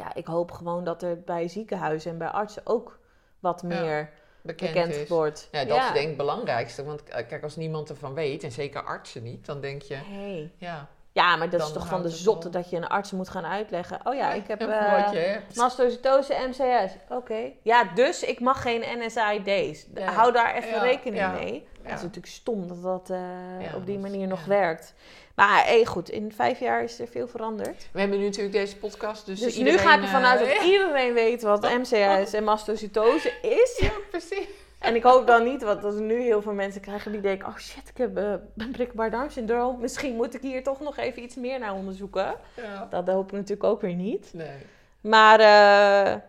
ja, 0.00 0.14
ik 0.14 0.26
hoop 0.26 0.50
gewoon 0.50 0.84
dat 0.84 1.02
er 1.02 1.20
bij 1.20 1.48
ziekenhuizen 1.48 2.10
en 2.10 2.18
bij 2.18 2.28
artsen 2.28 2.62
ook 2.64 2.98
wat 3.40 3.64
Ja, 3.68 3.80
meer 3.80 4.10
bekend, 4.42 5.08
wordt. 5.08 5.48
Ja, 5.52 5.64
dat 5.64 5.78
is 5.78 5.84
denk 5.84 5.96
ik 5.96 6.06
het 6.06 6.16
belangrijkste. 6.16 6.84
Want 6.84 7.04
eh, 7.04 7.26
kijk, 7.28 7.42
als 7.42 7.56
niemand 7.56 7.90
ervan 7.90 8.14
weet, 8.14 8.42
en 8.42 8.52
zeker 8.52 8.82
artsen 8.82 9.22
niet, 9.22 9.46
dan 9.46 9.60
denk 9.60 9.82
je, 9.82 9.94
Hey. 9.94 10.52
ja. 10.56 10.88
Ja, 11.12 11.36
maar 11.36 11.50
dat 11.50 11.60
is 11.60 11.72
toch 11.72 11.86
van 11.86 12.02
de 12.02 12.08
zotte 12.08 12.50
dat 12.50 12.70
je 12.70 12.76
een 12.76 12.88
arts 12.88 13.12
moet 13.12 13.28
gaan 13.28 13.46
uitleggen. 13.46 14.00
Oh 14.04 14.14
ja, 14.14 14.32
ik 14.32 14.46
heb 14.46 14.58
hebt. 14.58 15.56
mastocytose 15.56 16.34
MCS. 16.48 16.92
Oké. 17.08 17.52
Ja, 17.62 17.84
dus 17.94 18.22
ik 18.22 18.40
mag 18.40 18.62
geen 18.62 18.84
NSAID's. 18.98 19.86
Ja. 19.94 20.12
Hou 20.12 20.32
daar 20.32 20.54
even 20.54 20.68
Ja, 20.68 20.82
rekening 20.82 21.32
mee. 21.32 21.66
Dat 21.82 21.92
is 21.92 22.02
natuurlijk 22.02 22.26
stom 22.26 22.68
dat 22.68 22.82
dat 22.82 23.10
eh, 23.10 23.74
op 23.76 23.86
die 23.86 23.98
manier 23.98 24.26
nog 24.26 24.44
werkt. 24.44 24.94
Maar 25.40 25.64
hey, 25.64 25.84
goed, 25.84 26.08
in 26.08 26.32
vijf 26.32 26.58
jaar 26.58 26.82
is 26.82 27.00
er 27.00 27.08
veel 27.08 27.28
veranderd. 27.28 27.88
We 27.92 28.00
hebben 28.00 28.18
nu 28.18 28.24
natuurlijk 28.24 28.54
deze 28.54 28.76
podcast, 28.76 29.26
dus, 29.26 29.40
Dus, 29.40 29.56
nu 29.56 29.78
ga 29.78 29.96
ik 29.96 30.02
ervan 30.02 30.24
uit 30.24 30.40
eh, 30.40 30.54
dat 30.54 30.64
iedereen 30.64 31.12
weet 31.12 31.42
wat 31.42 31.62
MCS 31.62 32.32
en 32.32 32.44
mastocytose 32.44 33.32
is. 33.42 33.78
Ja, 33.80 33.92
precies. 34.10 34.48
En 34.78 34.94
ik 34.94 35.02
hoop 35.02 35.26
dan 35.26 35.44
niet, 35.44 35.62
want 35.62 35.84
als 35.84 35.94
nu 35.94 36.22
heel 36.22 36.42
veel 36.42 36.52
mensen 36.52 36.80
krijgen 36.80 37.12
die 37.12 37.20
denken... 37.20 37.48
oh 37.48 37.56
shit, 37.56 37.88
ik 37.88 37.96
heb 37.96 38.16
eh, 38.16 38.32
een 38.56 38.70
prikkelbaar 38.70 39.10
darmsyndroom. 39.10 39.80
Misschien 39.80 40.16
moet 40.16 40.34
ik 40.34 40.42
hier 40.42 40.62
toch 40.62 40.80
nog 40.80 40.96
even 40.96 41.22
iets 41.22 41.36
meer 41.36 41.58
naar 41.58 41.74
onderzoeken. 41.74 42.34
Ja. 42.56 42.86
Dat 42.90 43.08
hoop 43.08 43.26
ik 43.26 43.32
natuurlijk 43.32 43.64
ook 43.64 43.80
weer 43.80 43.94
niet. 43.94 44.30
Nee. 44.32 44.58
Maar 45.00 45.40
eh, 45.40 46.20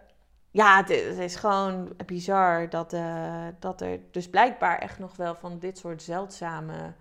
ja, 0.51 0.77
het 0.77 0.89
is, 0.89 1.03
het 1.03 1.19
is 1.19 1.35
gewoon 1.35 1.95
bizar 2.05 2.69
dat, 2.69 2.95
dat 3.59 3.81
er 3.81 3.99
dus 4.11 4.29
blijkbaar 4.29 4.79
echt 4.79 4.99
nog 4.99 5.15
wel 5.15 5.35
van 5.35 5.59
dit 5.59 5.77
soort 5.77 6.03
zeldzame... 6.03 6.93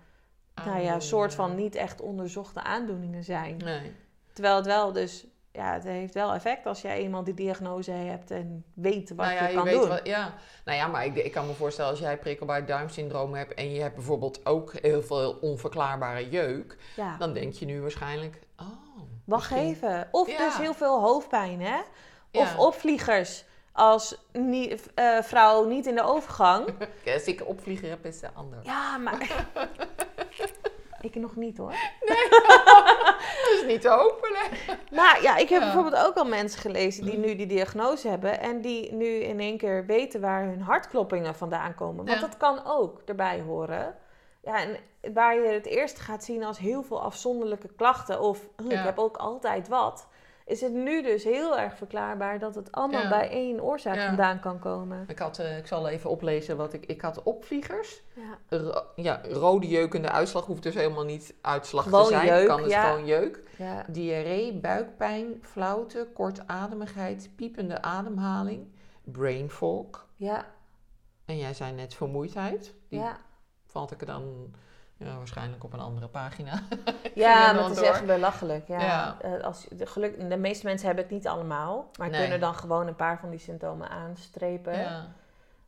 nou 0.65 0.79
ja, 0.81 0.99
soort 0.99 1.33
van 1.35 1.55
niet 1.55 1.75
echt 1.75 2.01
onderzochte 2.01 2.61
aandoeningen 2.63 3.23
zijn. 3.23 3.57
Nee. 3.57 3.95
Terwijl 4.33 4.55
het 4.55 4.65
wel 4.65 4.91
dus... 4.91 5.25
Ja, 5.53 5.73
het 5.73 5.83
heeft 5.83 6.13
wel 6.13 6.33
effect 6.33 6.65
als 6.65 6.81
jij 6.81 6.97
eenmaal 6.97 7.23
die 7.23 7.33
diagnose 7.33 7.91
hebt 7.91 8.31
en 8.31 8.65
weet 8.73 9.09
wat 9.09 9.25
nou 9.25 9.37
ja, 9.37 9.47
je 9.47 9.55
kan 9.55 9.63
weet 9.63 9.73
doen. 9.73 9.87
Wat, 9.87 10.07
ja. 10.07 10.33
Nou 10.65 10.77
ja, 10.77 10.87
maar 10.87 11.05
ik, 11.05 11.15
ik 11.15 11.31
kan 11.31 11.47
me 11.47 11.53
voorstellen 11.53 11.91
als 11.91 11.99
jij 11.99 12.17
prikkelbaar 12.17 12.65
darmsyndroom 12.65 13.33
hebt 13.33 13.53
en 13.53 13.73
je 13.73 13.81
hebt 13.81 13.95
bijvoorbeeld 13.95 14.45
ook 14.45 14.73
heel 14.81 15.01
veel 15.01 15.37
onverklaarbare 15.41 16.29
jeuk, 16.29 16.77
Ja. 16.95 17.17
dan 17.17 17.33
denk 17.33 17.53
je 17.53 17.65
nu 17.65 17.81
waarschijnlijk, 17.81 18.39
oh, 18.57 18.67
Wacht 19.25 19.49
misschien- 19.51 19.69
even. 19.69 20.07
Of 20.11 20.29
Ja. 20.29 20.37
dus 20.37 20.57
heel 20.57 20.73
veel 20.73 20.99
hoofdpijn, 21.01 21.61
hè? 21.61 21.79
Of 22.31 22.57
opvliegers. 22.57 23.43
Als 23.71 24.17
nie- 24.31 24.75
eh, 24.95 25.21
vrouw 25.21 25.65
niet 25.67 25.85
in 25.87 25.95
de 25.95 26.03
overgang. 26.03 26.73
Als 27.13 27.23
ik 27.25 27.47
opvlieger 27.47 27.89
heb, 27.89 28.05
is 28.05 28.21
het 28.21 28.31
anders. 28.33 28.65
Ja, 28.65 28.97
maar... 28.97 29.45
ik 31.03 31.15
nog 31.15 31.35
niet, 31.35 31.57
hoor. 31.57 31.73
Dat 32.05 33.51
is 33.53 33.63
niet 33.71 33.81
te 33.81 33.89
hopen, 33.89 34.29
hè? 34.33 34.73
Maar 34.95 35.21
ja, 35.21 35.37
ik 35.37 35.49
heb 35.49 35.59
Ja. 35.61 35.65
bijvoorbeeld 35.73 36.05
ook 36.05 36.15
al 36.15 36.25
mensen 36.25 36.59
gelezen 36.61 37.05
die 37.05 37.17
nu 37.17 37.35
die 37.35 37.45
diagnose 37.47 38.07
hebben. 38.07 38.39
En 38.39 38.61
die 38.61 38.93
nu 38.93 39.05
in 39.07 39.39
één 39.39 39.57
keer 39.57 39.85
weten 39.85 40.21
waar 40.21 40.43
hun 40.43 40.61
hartkloppingen 40.61 41.35
vandaan 41.35 41.75
komen. 41.75 41.95
Want 42.05 42.19
Ja. 42.19 42.27
dat 42.27 42.37
kan 42.37 42.61
ook 42.65 43.01
erbij 43.05 43.41
horen. 43.41 43.95
Ja, 44.43 44.55
en 44.61 44.77
waar 45.13 45.35
je 45.35 45.47
het 45.47 45.65
eerst 45.65 45.99
gaat 45.99 46.23
zien 46.23 46.43
als 46.43 46.57
heel 46.57 46.83
veel 46.83 47.01
afzonderlijke 47.01 47.69
klachten. 47.75 48.19
Of 48.21 48.39
"Hm, 48.57 48.71
ik 48.71 48.79
heb 48.83 48.99
ook 48.99 49.17
altijd 49.17 49.67
wat. 49.67 50.07
Is 50.51 50.61
het 50.61 50.73
nu 50.73 51.01
dus 51.01 51.23
heel 51.23 51.57
erg 51.59 51.75
verklaarbaar 51.77 52.39
dat 52.39 52.55
het 52.55 52.71
allemaal 52.71 53.01
Ja. 53.01 53.09
bij 53.09 53.29
één 53.29 53.61
oorzaak 53.63 53.95
Ja. 53.95 54.05
vandaan 54.07 54.39
kan 54.39 54.59
komen. 54.59 55.05
Ik, 55.07 55.19
had, 55.19 55.39
eh, 55.39 55.57
ik 55.57 55.67
zal 55.67 55.87
even 55.87 56.09
oplezen 56.09 56.57
wat 56.57 56.73
ik... 56.73 56.85
Ik 56.85 57.01
had 57.01 57.23
opvliegers. 57.23 58.01
Ja. 58.15 58.57
Ro- 58.57 58.83
ja, 58.95 59.21
rode 59.29 59.67
jeukende 59.67 60.09
uitslag 60.09 60.45
hoeft 60.45 60.63
dus 60.63 60.73
helemaal 60.75 61.03
niet 61.03 61.33
uitslag 61.41 61.83
Gewoon 61.83 62.03
te 62.03 62.09
zijn. 62.09 62.25
jeuk, 62.25 62.47
kan 62.47 62.61
dus 62.61 62.71
ja. 62.71 62.89
gewoon 62.89 63.05
jeuk. 63.05 63.43
Ja. 63.57 63.85
Diarree, 63.87 64.53
buikpijn, 64.59 65.39
flauwte, 65.41 66.07
kortademigheid, 66.13 67.29
piepende 67.35 67.81
ademhaling, 67.81 68.67
brain 69.03 69.49
fog. 69.49 70.07
Ja. 70.15 70.45
En 71.25 71.37
jij 71.37 71.53
zei 71.53 71.71
net 71.71 71.93
vermoeidheid. 71.93 72.73
Die 72.89 72.99
Ja. 72.99 73.17
valt 73.65 73.91
ik 73.91 73.99
er 74.01 74.07
dan 74.07 74.53
ja, 75.03 75.17
waarschijnlijk 75.17 75.63
op 75.63 75.73
een 75.73 75.79
andere 75.79 76.07
pagina. 76.07 76.61
Ja, 77.13 77.55
het 77.55 77.69
is 77.71 77.77
door. 77.77 77.85
echt 77.85 78.05
belachelijk. 78.05 78.67
Ja. 78.67 78.79
Ja. 78.81 79.17
Eh, 79.21 79.43
als, 79.43 79.65
de, 79.69 79.85
geluk, 79.85 80.29
de 80.29 80.37
meeste 80.37 80.65
mensen 80.65 80.85
hebben 80.87 81.03
het 81.05 81.13
niet 81.13 81.27
allemaal, 81.27 81.89
maar 81.99 82.09
Nee. 82.09 82.21
kunnen 82.21 82.39
dan 82.39 82.55
gewoon 82.55 82.87
een 82.87 82.95
paar 82.95 83.19
van 83.19 83.29
die 83.29 83.39
symptomen 83.39 83.89
aanstrepen. 83.89 84.79
Ja. 84.79 85.05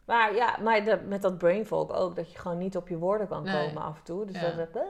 Maar 0.05 0.35
ja, 0.35 0.55
maar 0.63 0.85
dat- 0.85 1.01
met 1.05 1.21
dat 1.21 1.37
brain 1.37 1.65
fog 1.65 1.91
ook, 1.91 2.15
dat 2.15 2.31
je 2.31 2.37
gewoon 2.39 2.57
niet 2.57 2.77
op 2.77 2.87
je 2.87 2.97
woorden 2.97 3.27
kan 3.27 3.43
Nee. 3.43 3.67
komen 3.67 3.81
af 3.83 3.95
en 3.97 4.03
toe. 4.03 4.25
Dus 4.25 4.35
Ja. 4.41 4.49
dat, 4.49 4.73
dat 4.73 4.83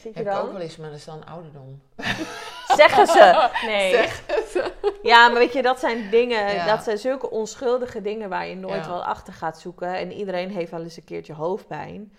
zit 0.00 0.14
je 0.14 0.22
Heb 0.22 0.34
ook 0.42 0.52
wel 0.52 0.60
eens, 0.60 0.76
maar 0.76 0.88
dat 0.88 0.98
is 0.98 1.04
dan 1.04 1.26
ouderdom. 1.26 1.82
Zeggen 2.76 3.06
ze. 3.06 3.48
Nee. 3.66 4.08
Ja, 5.02 5.28
maar 5.28 5.38
weet 5.38 5.52
je, 5.52 5.62
dat 5.62 5.78
zijn 5.78 6.10
dingen, 6.10 6.54
Ja. 6.54 6.66
dat 6.66 6.82
zijn 6.84 6.98
zulke 6.98 7.30
onschuldige 7.30 8.00
dingen 8.00 8.28
waar 8.28 8.46
je 8.46 8.56
nooit 8.56 8.84
Ja. 8.84 8.90
wel 8.90 9.04
achter 9.04 9.32
gaat 9.32 9.58
zoeken. 9.60 9.94
En 9.96 10.12
iedereen 10.12 10.50
heeft 10.50 10.70
wel 10.70 10.82
eens 10.82 10.96
een 10.96 11.04
keertje 11.04 11.32
hoofdpijn. 11.34 12.12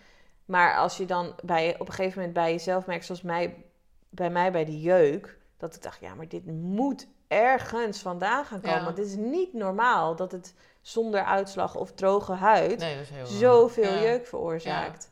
Maar 0.50 0.78
als 0.78 0.98
je 0.98 1.06
dan 1.06 1.34
bij, 1.44 1.80
op 1.80 1.88
een 1.88 1.94
gegeven 1.94 2.18
moment 2.18 2.34
bij 2.34 2.52
jezelf 2.52 2.86
merkt, 2.86 3.06
zoals 3.06 3.22
mij, 3.22 3.64
bij 4.10 4.30
mij 4.30 4.52
bij 4.52 4.66
die 4.66 4.82
jeuk, 4.82 5.38
dat 5.58 5.76
ik 5.76 5.82
dacht, 5.82 6.00
ja, 6.00 6.16
maar 6.16 6.28
dit 6.28 6.46
moet 6.46 7.08
ergens 7.28 8.00
vandaan 8.00 8.46
gaan 8.46 8.62
komen. 8.62 8.78
Ja. 8.78 8.84
Want 8.84 8.96
dit 8.96 9.06
is 9.06 9.16
niet 9.16 9.54
normaal 9.54 10.16
dat 10.16 10.32
het 10.32 10.54
zonder 10.82 11.24
uitslag 11.24 11.76
of 11.76 11.92
droge 11.92 12.34
huid 12.34 12.80
Nee, 12.80 12.94
dat 12.94 13.04
is 13.04 13.10
heel 13.10 13.26
zoveel 13.26 13.94
Ja. 13.94 14.02
jeuk 14.02 14.28
veroorzaakt. 14.28 15.12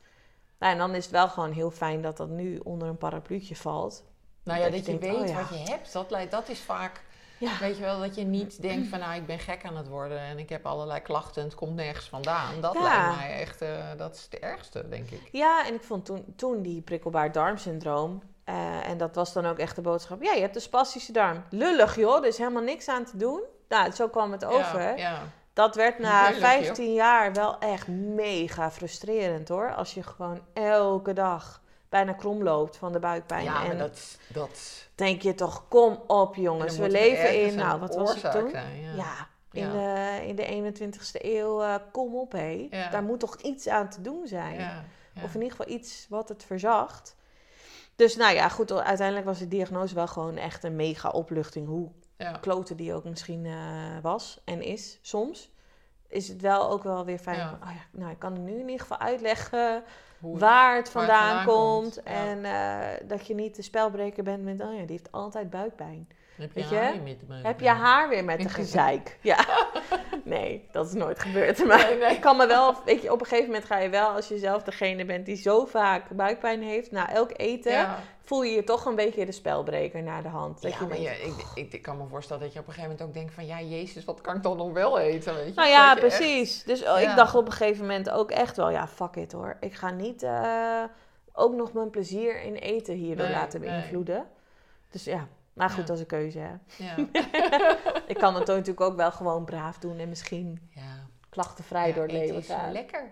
Nou, 0.60 0.72
en 0.74 0.78
dan 0.78 0.96
is 0.96 1.04
het 1.04 1.14
wel 1.14 1.28
gewoon 1.28 1.52
heel 1.52 1.72
fijn 1.72 2.02
dat 2.02 2.18
dat 2.18 2.30
nu 2.30 2.58
onder 2.58 2.88
een 2.88 2.98
parapluutje 2.98 3.56
valt. 3.56 4.04
Nou 4.44 4.58
ja, 4.58 4.64
Dat 4.66 4.74
dat 4.74 4.86
je 4.86 4.92
je 4.92 4.98
denkt, 5.00 5.16
weet 5.18 5.30
oh 5.30 5.36
ja. 5.36 5.42
wat 5.42 5.50
je 5.50 5.72
hebt, 5.72 5.94
dat, 5.94 6.10
dat 6.30 6.50
is 6.50 6.60
vaak... 6.60 7.06
Ja. 7.40 7.52
Weet 7.60 7.78
je 7.78 7.84
wel, 7.84 8.00
dat 8.00 8.16
je 8.16 8.24
niet 8.24 8.62
denkt 8.62 8.88
van 8.88 9.00
nou, 9.00 9.16
ik 9.16 9.26
ben 9.26 9.40
gek 9.40 9.66
aan 9.66 9.78
het 9.78 9.88
worden 9.88 10.20
en 10.20 10.40
ik 10.40 10.50
heb 10.50 10.66
allerlei 10.66 11.02
klachten 11.02 11.42
en 11.42 11.48
het 11.48 11.58
komt 11.58 11.76
nergens 11.76 12.10
vandaan. 12.10 12.62
Dat 12.62 12.74
Ja. 12.74 12.82
lijkt 12.82 13.16
mij 13.18 13.40
echt, 13.40 13.62
eh, 13.62 13.70
dat 13.98 14.16
is 14.16 14.24
het 14.30 14.40
ergste, 14.40 14.90
denk 14.90 15.10
ik. 15.10 15.22
Ja, 15.32 15.66
en 15.68 15.74
ik 15.74 15.84
vond 15.84 16.06
toen, 16.06 16.34
toen 16.36 16.62
die 16.62 16.82
prikkelbaar 16.82 17.32
darmsyndroom. 17.32 18.22
eh, 18.44 18.90
en 18.90 18.98
dat 18.98 19.16
was 19.16 19.34
dan 19.34 19.46
ook 19.46 19.58
echt 19.58 19.76
de 19.76 19.82
boodschap. 19.82 20.24
Ja, 20.24 20.34
je 20.34 20.42
hebt 20.42 20.56
een 20.56 20.62
spastische 20.62 21.12
darm. 21.12 21.44
Lullig 21.50 21.96
joh, 21.96 22.18
er 22.18 22.26
is 22.26 22.38
helemaal 22.38 22.64
niks 22.64 22.88
aan 22.88 23.06
te 23.06 23.18
doen. 23.18 23.42
Nou, 23.70 23.92
zo 23.92 24.08
kwam 24.10 24.32
het 24.32 24.46
over. 24.46 24.82
Ja, 24.82 24.96
ja. 24.96 25.20
dat 25.54 25.76
werd 25.76 26.00
na 26.00 26.22
Heerlijk, 26.22 26.46
15 26.46 26.94
jaar 26.94 27.34
wel 27.34 27.60
echt 27.60 27.88
mega 27.88 28.72
frustrerend 28.72 29.48
hoor. 29.48 29.74
Als 29.76 29.94
je 29.94 30.04
gewoon 30.04 30.42
elke 30.54 31.14
dag 31.14 31.62
bijna 31.98 32.14
krom 32.14 32.44
loopt 32.44 32.78
van 32.78 32.92
de 32.92 33.00
buikpijn. 33.00 33.44
Ja, 33.44 33.54
maar 33.54 33.70
en 33.70 33.78
dat... 33.78 34.18
dat 34.28 34.88
denk 34.96 35.22
je 35.22 35.36
toch, 35.36 35.68
kom 35.68 36.04
op 36.08 36.36
jongens, 36.36 36.78
we 36.78 36.90
leven 36.90 37.42
in, 37.42 37.56
nou 37.56 37.80
wat 37.80 37.96
was 37.96 38.22
het 38.22 38.32
toen? 38.32 38.50
zijn, 38.50 38.82
ja. 38.82 38.94
Ja, 38.96 39.28
in, 39.52 39.72
Ja. 39.72 39.72
De, 39.72 40.28
in 40.28 40.36
de 40.36 40.74
21ste 40.74 41.22
eeuw, 41.22 41.62
eh, 41.62 41.76
kom 41.92 42.16
op 42.16 42.32
hé. 42.32 42.68
Ja. 42.72 42.90
Daar 42.90 43.04
moet 43.04 43.20
toch 43.20 43.36
iets 43.36 43.68
aan 43.68 43.90
te 43.90 44.02
doen 44.02 44.28
zijn. 44.28 44.60
Ja. 44.60 44.84
Of 45.24 45.36
in 45.36 45.42
ieder 45.42 45.58
geval 45.58 45.74
iets 45.74 46.06
wat 46.10 46.30
het 46.30 46.44
verzacht. 46.44 47.16
Dus 47.96 48.16
nou 48.16 48.34
ja, 48.36 48.50
goed, 48.50 48.72
uiteindelijk 48.72 49.26
was 49.26 49.40
de 49.40 49.48
diagnose 49.48 49.96
wel 49.96 50.08
gewoon 50.08 50.38
echt 50.38 50.64
een 50.64 50.76
mega 50.76 51.10
opluchting. 51.10 51.68
Hoe 51.68 51.90
kloten 52.42 52.78
die 52.78 52.94
ook 52.94 53.04
misschien 53.04 53.46
eh, 53.46 53.54
was 54.02 54.42
en 54.46 54.62
is 54.62 55.00
soms. 55.02 55.52
Is 56.08 56.28
het 56.28 56.42
wel 56.42 56.70
ook 56.70 56.84
wel 56.84 57.06
weer 57.06 57.20
fijn. 57.20 57.50
Van, 57.50 57.70
Oh 57.70 57.74
ja, 57.74 58.00
nou, 58.00 58.12
ik 58.12 58.20
kan 58.20 58.44
nu 58.44 58.54
in 58.54 58.60
ieder 58.60 58.80
geval 58.80 58.98
uitleggen 58.98 59.84
Hoe 60.20 60.38
waar 60.38 60.76
het 60.76 60.92
waar 60.92 61.06
vandaan, 61.06 61.36
het 61.38 61.46
vandaan 61.46 61.46
komt. 61.46 62.04
En 62.04 62.46
eh, 62.46 63.08
dat 63.08 63.28
je 63.28 63.36
niet 63.36 63.56
de 63.56 63.62
spelbreker 63.62 64.24
bent 64.24 64.44
met, 64.44 64.62
oh 64.62 64.74
ja, 64.74 64.80
die 64.80 64.92
heeft 64.92 65.12
altijd 65.12 65.50
buikpijn. 65.50 66.08
Heb 66.38 66.54
weet 66.54 66.70
je 66.70 66.76
je? 66.76 66.82
haar 66.82 66.98
niet 67.00 67.28
met 67.28 67.42
me- 67.42 67.48
Heb 67.48 67.60
je 67.60 67.70
haar 67.70 68.10
weer 68.10 68.24
met 68.26 68.42
de 68.42 68.50
gezeik? 68.50 69.18
ja. 69.22 69.38
Nee, 70.24 70.68
dat 70.72 70.86
is 70.88 70.94
nooit 70.94 71.20
gebeurd. 71.20 71.66
Maar 71.66 71.78
Nee, 71.90 71.98
nee. 71.98 72.12
ik 72.14 72.22
kan 72.22 72.38
me 72.38 72.48
wel, 72.48 72.76
weet 72.86 73.02
je, 73.02 73.12
op 73.12 73.20
een 73.20 73.26
gegeven 73.26 73.46
moment 73.50 73.66
ga 73.66 73.78
je 73.78 73.90
wel, 73.90 74.08
als 74.10 74.28
je 74.28 74.38
zelf 74.38 74.64
degene 74.64 75.06
bent 75.06 75.26
die 75.26 75.36
zo 75.36 75.66
vaak 75.66 76.10
buikpijn 76.10 76.62
heeft, 76.62 76.92
na 76.92 77.10
elk 77.12 77.32
eten, 77.36 77.72
Ja. 77.72 78.00
voel 78.22 78.44
je 78.44 78.56
je 78.56 78.64
toch 78.64 78.86
een 78.86 78.96
beetje 78.96 79.26
de 79.26 79.32
spelbreker 79.32 80.04
naar 80.04 80.22
de 80.22 80.28
hand. 80.28 80.62
Dat 80.62 80.72
Ja, 80.72 80.78
je 80.80 80.86
maar 80.88 80.98
denkt, 80.98 81.12
je, 81.22 81.26
ik, 81.28 81.34
ik, 81.66 81.74
ik 81.74 81.82
kan 81.82 81.98
me 81.98 82.04
voorstellen 82.10 82.42
dat 82.44 82.54
je 82.54 82.60
op 82.60 82.68
een 82.68 82.74
gegeven 82.74 82.92
moment 82.96 83.10
ook 83.10 83.16
denkt 83.22 83.34
van... 83.34 83.46
Ja, 83.46 83.62
jezus, 83.62 84.06
wat 84.06 84.22
kan 84.22 84.36
ik 84.36 84.44
dan 84.44 84.58
nog 84.58 84.72
wel 84.72 85.00
eten, 85.00 85.36
weet 85.36 85.48
je? 85.48 85.54
Nou 85.54 85.70
ja, 85.70 85.86
je 85.86 85.92
echt- 85.92 86.00
precies. 86.00 86.64
Dus 86.64 86.80
oh, 86.80 86.86
Ja. 87.02 87.10
ik 87.10 87.16
dacht 87.16 87.36
op 87.36 87.46
een 87.46 87.52
gegeven 87.52 87.82
moment 87.82 88.10
ook 88.10 88.32
echt 88.32 88.58
wel, 88.58 88.70
ja, 88.70 88.88
fuck 88.88 89.16
it 89.16 89.32
hoor. 89.32 89.58
Ik 89.60 89.74
ga 89.74 89.90
niet 89.92 90.24
eh, 90.24 90.84
ook 91.34 91.54
nog 91.54 91.74
mijn 91.74 91.90
plezier 91.90 92.42
in 92.42 92.56
eten 92.56 92.96
hierdoor 92.96 93.26
Nee, 93.26 93.36
laten 93.36 93.60
beïnvloeden. 93.62 94.26
Dus 94.92 95.04
ja, 95.04 95.28
maar 95.58 95.70
goed, 95.70 95.78
Ja. 95.80 95.84
dat 95.86 95.96
is 95.96 96.02
een 96.02 96.08
keuze. 96.08 96.40
Hè. 96.40 96.54
Ja, 96.78 96.96
Ik 98.14 98.18
kan 98.18 98.36
het 98.36 98.48
natuurlijk 98.48 98.82
ook 98.82 98.96
wel 98.96 99.12
gewoon 99.12 99.46
braaf 99.46 99.78
doen 99.78 99.98
en 100.00 100.10
misschien 100.10 100.70
ja. 100.70 101.08
klachtenvrij 101.30 101.94
door 101.94 102.04
het 102.04 102.12
leven 102.12 102.44
gaan. 102.44 102.72
lekker. 102.72 103.12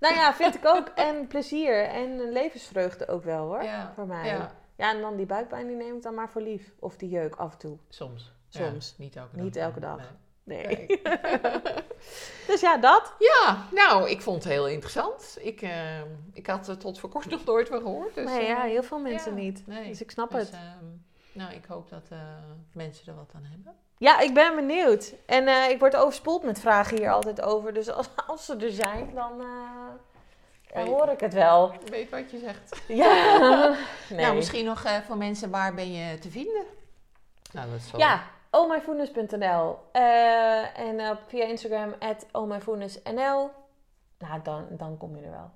Nou 0.00 0.14
ja, 0.14 0.34
vind 0.34 0.54
ik 0.54 0.66
ook. 0.66 0.88
En 0.88 1.26
plezier 1.26 1.84
en 1.84 2.32
levensvreugde 2.32 3.08
ook 3.08 3.24
wel 3.24 3.46
hoor, 3.46 3.64
voor 3.94 4.06
mij. 4.06 4.26
Ja. 4.26 4.50
ja, 4.76 4.90
en 4.94 5.00
dan 5.00 5.16
die 5.16 5.26
buikpijn, 5.26 5.66
die 5.66 5.76
neem 5.76 5.96
ik 5.96 6.02
dan 6.02 6.14
maar 6.14 6.30
voor 6.30 6.42
lief. 6.42 6.72
Of 6.78 6.96
die 6.96 7.08
jeuk 7.08 7.34
af 7.34 7.52
en 7.52 7.58
toe. 7.58 7.78
soms. 7.88 8.32
Soms. 8.48 8.94
Niet 8.98 9.16
elke 9.16 9.36
dag. 9.36 9.44
Niet 9.44 9.56
elke 9.56 9.80
dag. 9.80 9.96
Nee. 10.44 10.66
Nee. 10.66 10.66
Nee. 10.76 10.86
dus 12.46 12.60
ja, 12.60 12.76
dat. 12.78 13.14
Ja, 13.18 13.66
nou, 13.72 14.10
ik 14.10 14.22
vond 14.22 14.44
het 14.44 14.52
heel 14.52 14.68
interessant. 14.68 15.38
Ik, 15.40 15.62
eh, 15.62 16.00
ik 16.32 16.46
had 16.46 16.66
het 16.66 16.80
tot 16.80 16.98
voor 16.98 17.10
kort 17.10 17.30
nog 17.30 17.44
nooit 17.44 17.68
van 17.68 17.80
gehoord. 17.80 18.14
Dus, 18.14 18.24
maar 18.24 18.42
ja, 18.42 18.64
eh, 18.64 18.70
heel 18.70 18.82
veel 18.82 18.98
mensen 18.98 19.34
niet. 19.34 19.66
nee. 19.66 19.88
Dus 19.88 20.00
ik 20.00 20.10
snap 20.10 20.30
dus, 20.30 20.40
het. 20.40 20.52
ehm, 20.52 20.84
nou, 21.32 21.52
ik 21.52 21.64
hoop 21.64 21.90
dat 21.90 22.06
eh, 22.10 22.18
mensen 22.72 23.06
er 23.06 23.14
wat 23.14 23.30
aan 23.34 23.46
hebben. 23.50 23.74
Ja, 23.98 24.20
ik 24.20 24.34
ben 24.34 24.54
benieuwd. 24.54 25.14
En 25.26 25.46
eh, 25.46 25.68
ik 25.68 25.78
word 25.78 25.96
overspoeld 25.96 26.42
met 26.42 26.60
vragen 26.60 26.96
hier 26.96 27.10
altijd 27.10 27.42
over. 27.42 27.74
Dus 27.74 27.90
als, 27.90 28.08
als 28.26 28.44
ze 28.44 28.56
er 28.56 28.70
zijn, 28.70 29.14
dan 29.14 29.40
eh, 29.40 30.84
hoor 30.84 31.08
ik 31.08 31.20
het 31.20 31.32
wel. 31.32 31.72
Ik 31.72 31.88
weet 31.88 32.10
wat 32.10 32.30
je 32.30 32.38
zegt. 32.38 32.82
Ja. 32.88 33.76
Nee. 34.08 34.20
Nou, 34.20 34.34
misschien 34.34 34.64
nog 34.64 34.84
eh, 34.84 34.96
voor 35.06 35.16
mensen, 35.16 35.50
waar 35.50 35.74
ben 35.74 35.92
je 35.92 36.18
te 36.18 36.30
vinden? 36.30 36.62
Nou, 37.52 37.70
dat 37.70 37.80
is 37.80 37.90
wel... 37.90 38.00
Ja. 38.00 38.22
Eh 39.92 40.78
en 40.78 41.00
eh, 41.00 41.10
via 41.26 41.44
Instagram, 41.44 41.94
at. 41.98 42.26
Nou, 44.28 44.42
dan, 44.42 44.66
dan 44.70 44.96
kom 44.96 45.16
je 45.16 45.22
er 45.22 45.30
wel. 45.30 45.50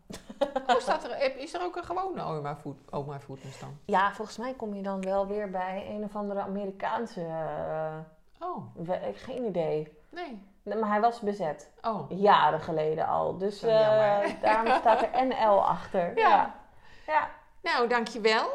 Oh, 0.66 0.80
staat 0.80 1.04
er, 1.04 1.36
is 1.38 1.54
er 1.54 1.62
ook 1.62 1.76
een 1.76 1.84
gewone 1.84 2.22
oma, 2.22 2.56
food, 2.56 2.76
oma 2.90 3.20
Foodness 3.20 3.60
dan? 3.60 3.78
Ja, 3.84 4.12
volgens 4.12 4.36
mij 4.38 4.54
kom 4.54 4.74
je 4.74 4.82
dan 4.82 5.00
wel 5.00 5.26
weer 5.26 5.50
bij 5.50 5.86
een 5.88 6.04
of 6.04 6.16
andere 6.16 6.40
Amerikaanse... 6.40 7.20
eh, 7.20 7.94
Oh, 8.40 8.64
we- 8.74 8.94
ik 9.08 9.16
geen 9.16 9.44
idee. 9.44 9.92
nee. 10.10 10.42
Nee, 10.62 10.78
Maar 10.78 10.88
hij 10.90 11.00
was 11.00 11.20
bezet. 11.20 11.70
Oh, 11.82 12.10
Jaren 12.10 12.60
geleden 12.60 13.06
al. 13.06 13.38
Dus 13.38 13.60
jammer. 13.60 14.36
daarom 14.42 14.72
staat 14.72 15.02
er 15.02 15.26
NL 15.26 15.66
achter. 15.66 16.12
Ja. 16.18 16.28
ja. 16.28 16.54
ja. 17.06 17.28
nou, 17.62 17.88
dankjewel. 17.88 18.50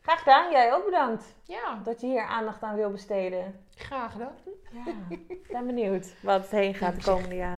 Graag 0.00 0.18
gedaan. 0.18 0.50
Jij 0.50 0.74
ook 0.74 0.84
bedankt 0.84 1.24
Ja, 1.44 1.78
dat 1.84 2.00
je 2.00 2.06
hier 2.06 2.24
aandacht 2.26 2.62
aan 2.62 2.74
wil 2.76 2.90
besteden. 2.90 3.64
graag 3.74 4.12
gedaan. 4.12 4.32
Ja, 4.70 4.82
ik 5.28 5.46
ben 5.50 5.66
benieuwd 5.66 6.14
wat 6.22 6.40
het 6.42 6.50
heen 6.50 6.74
gaat 6.74 6.94
de 6.96 7.02
komende 7.10 7.34
jaren. 7.36 7.54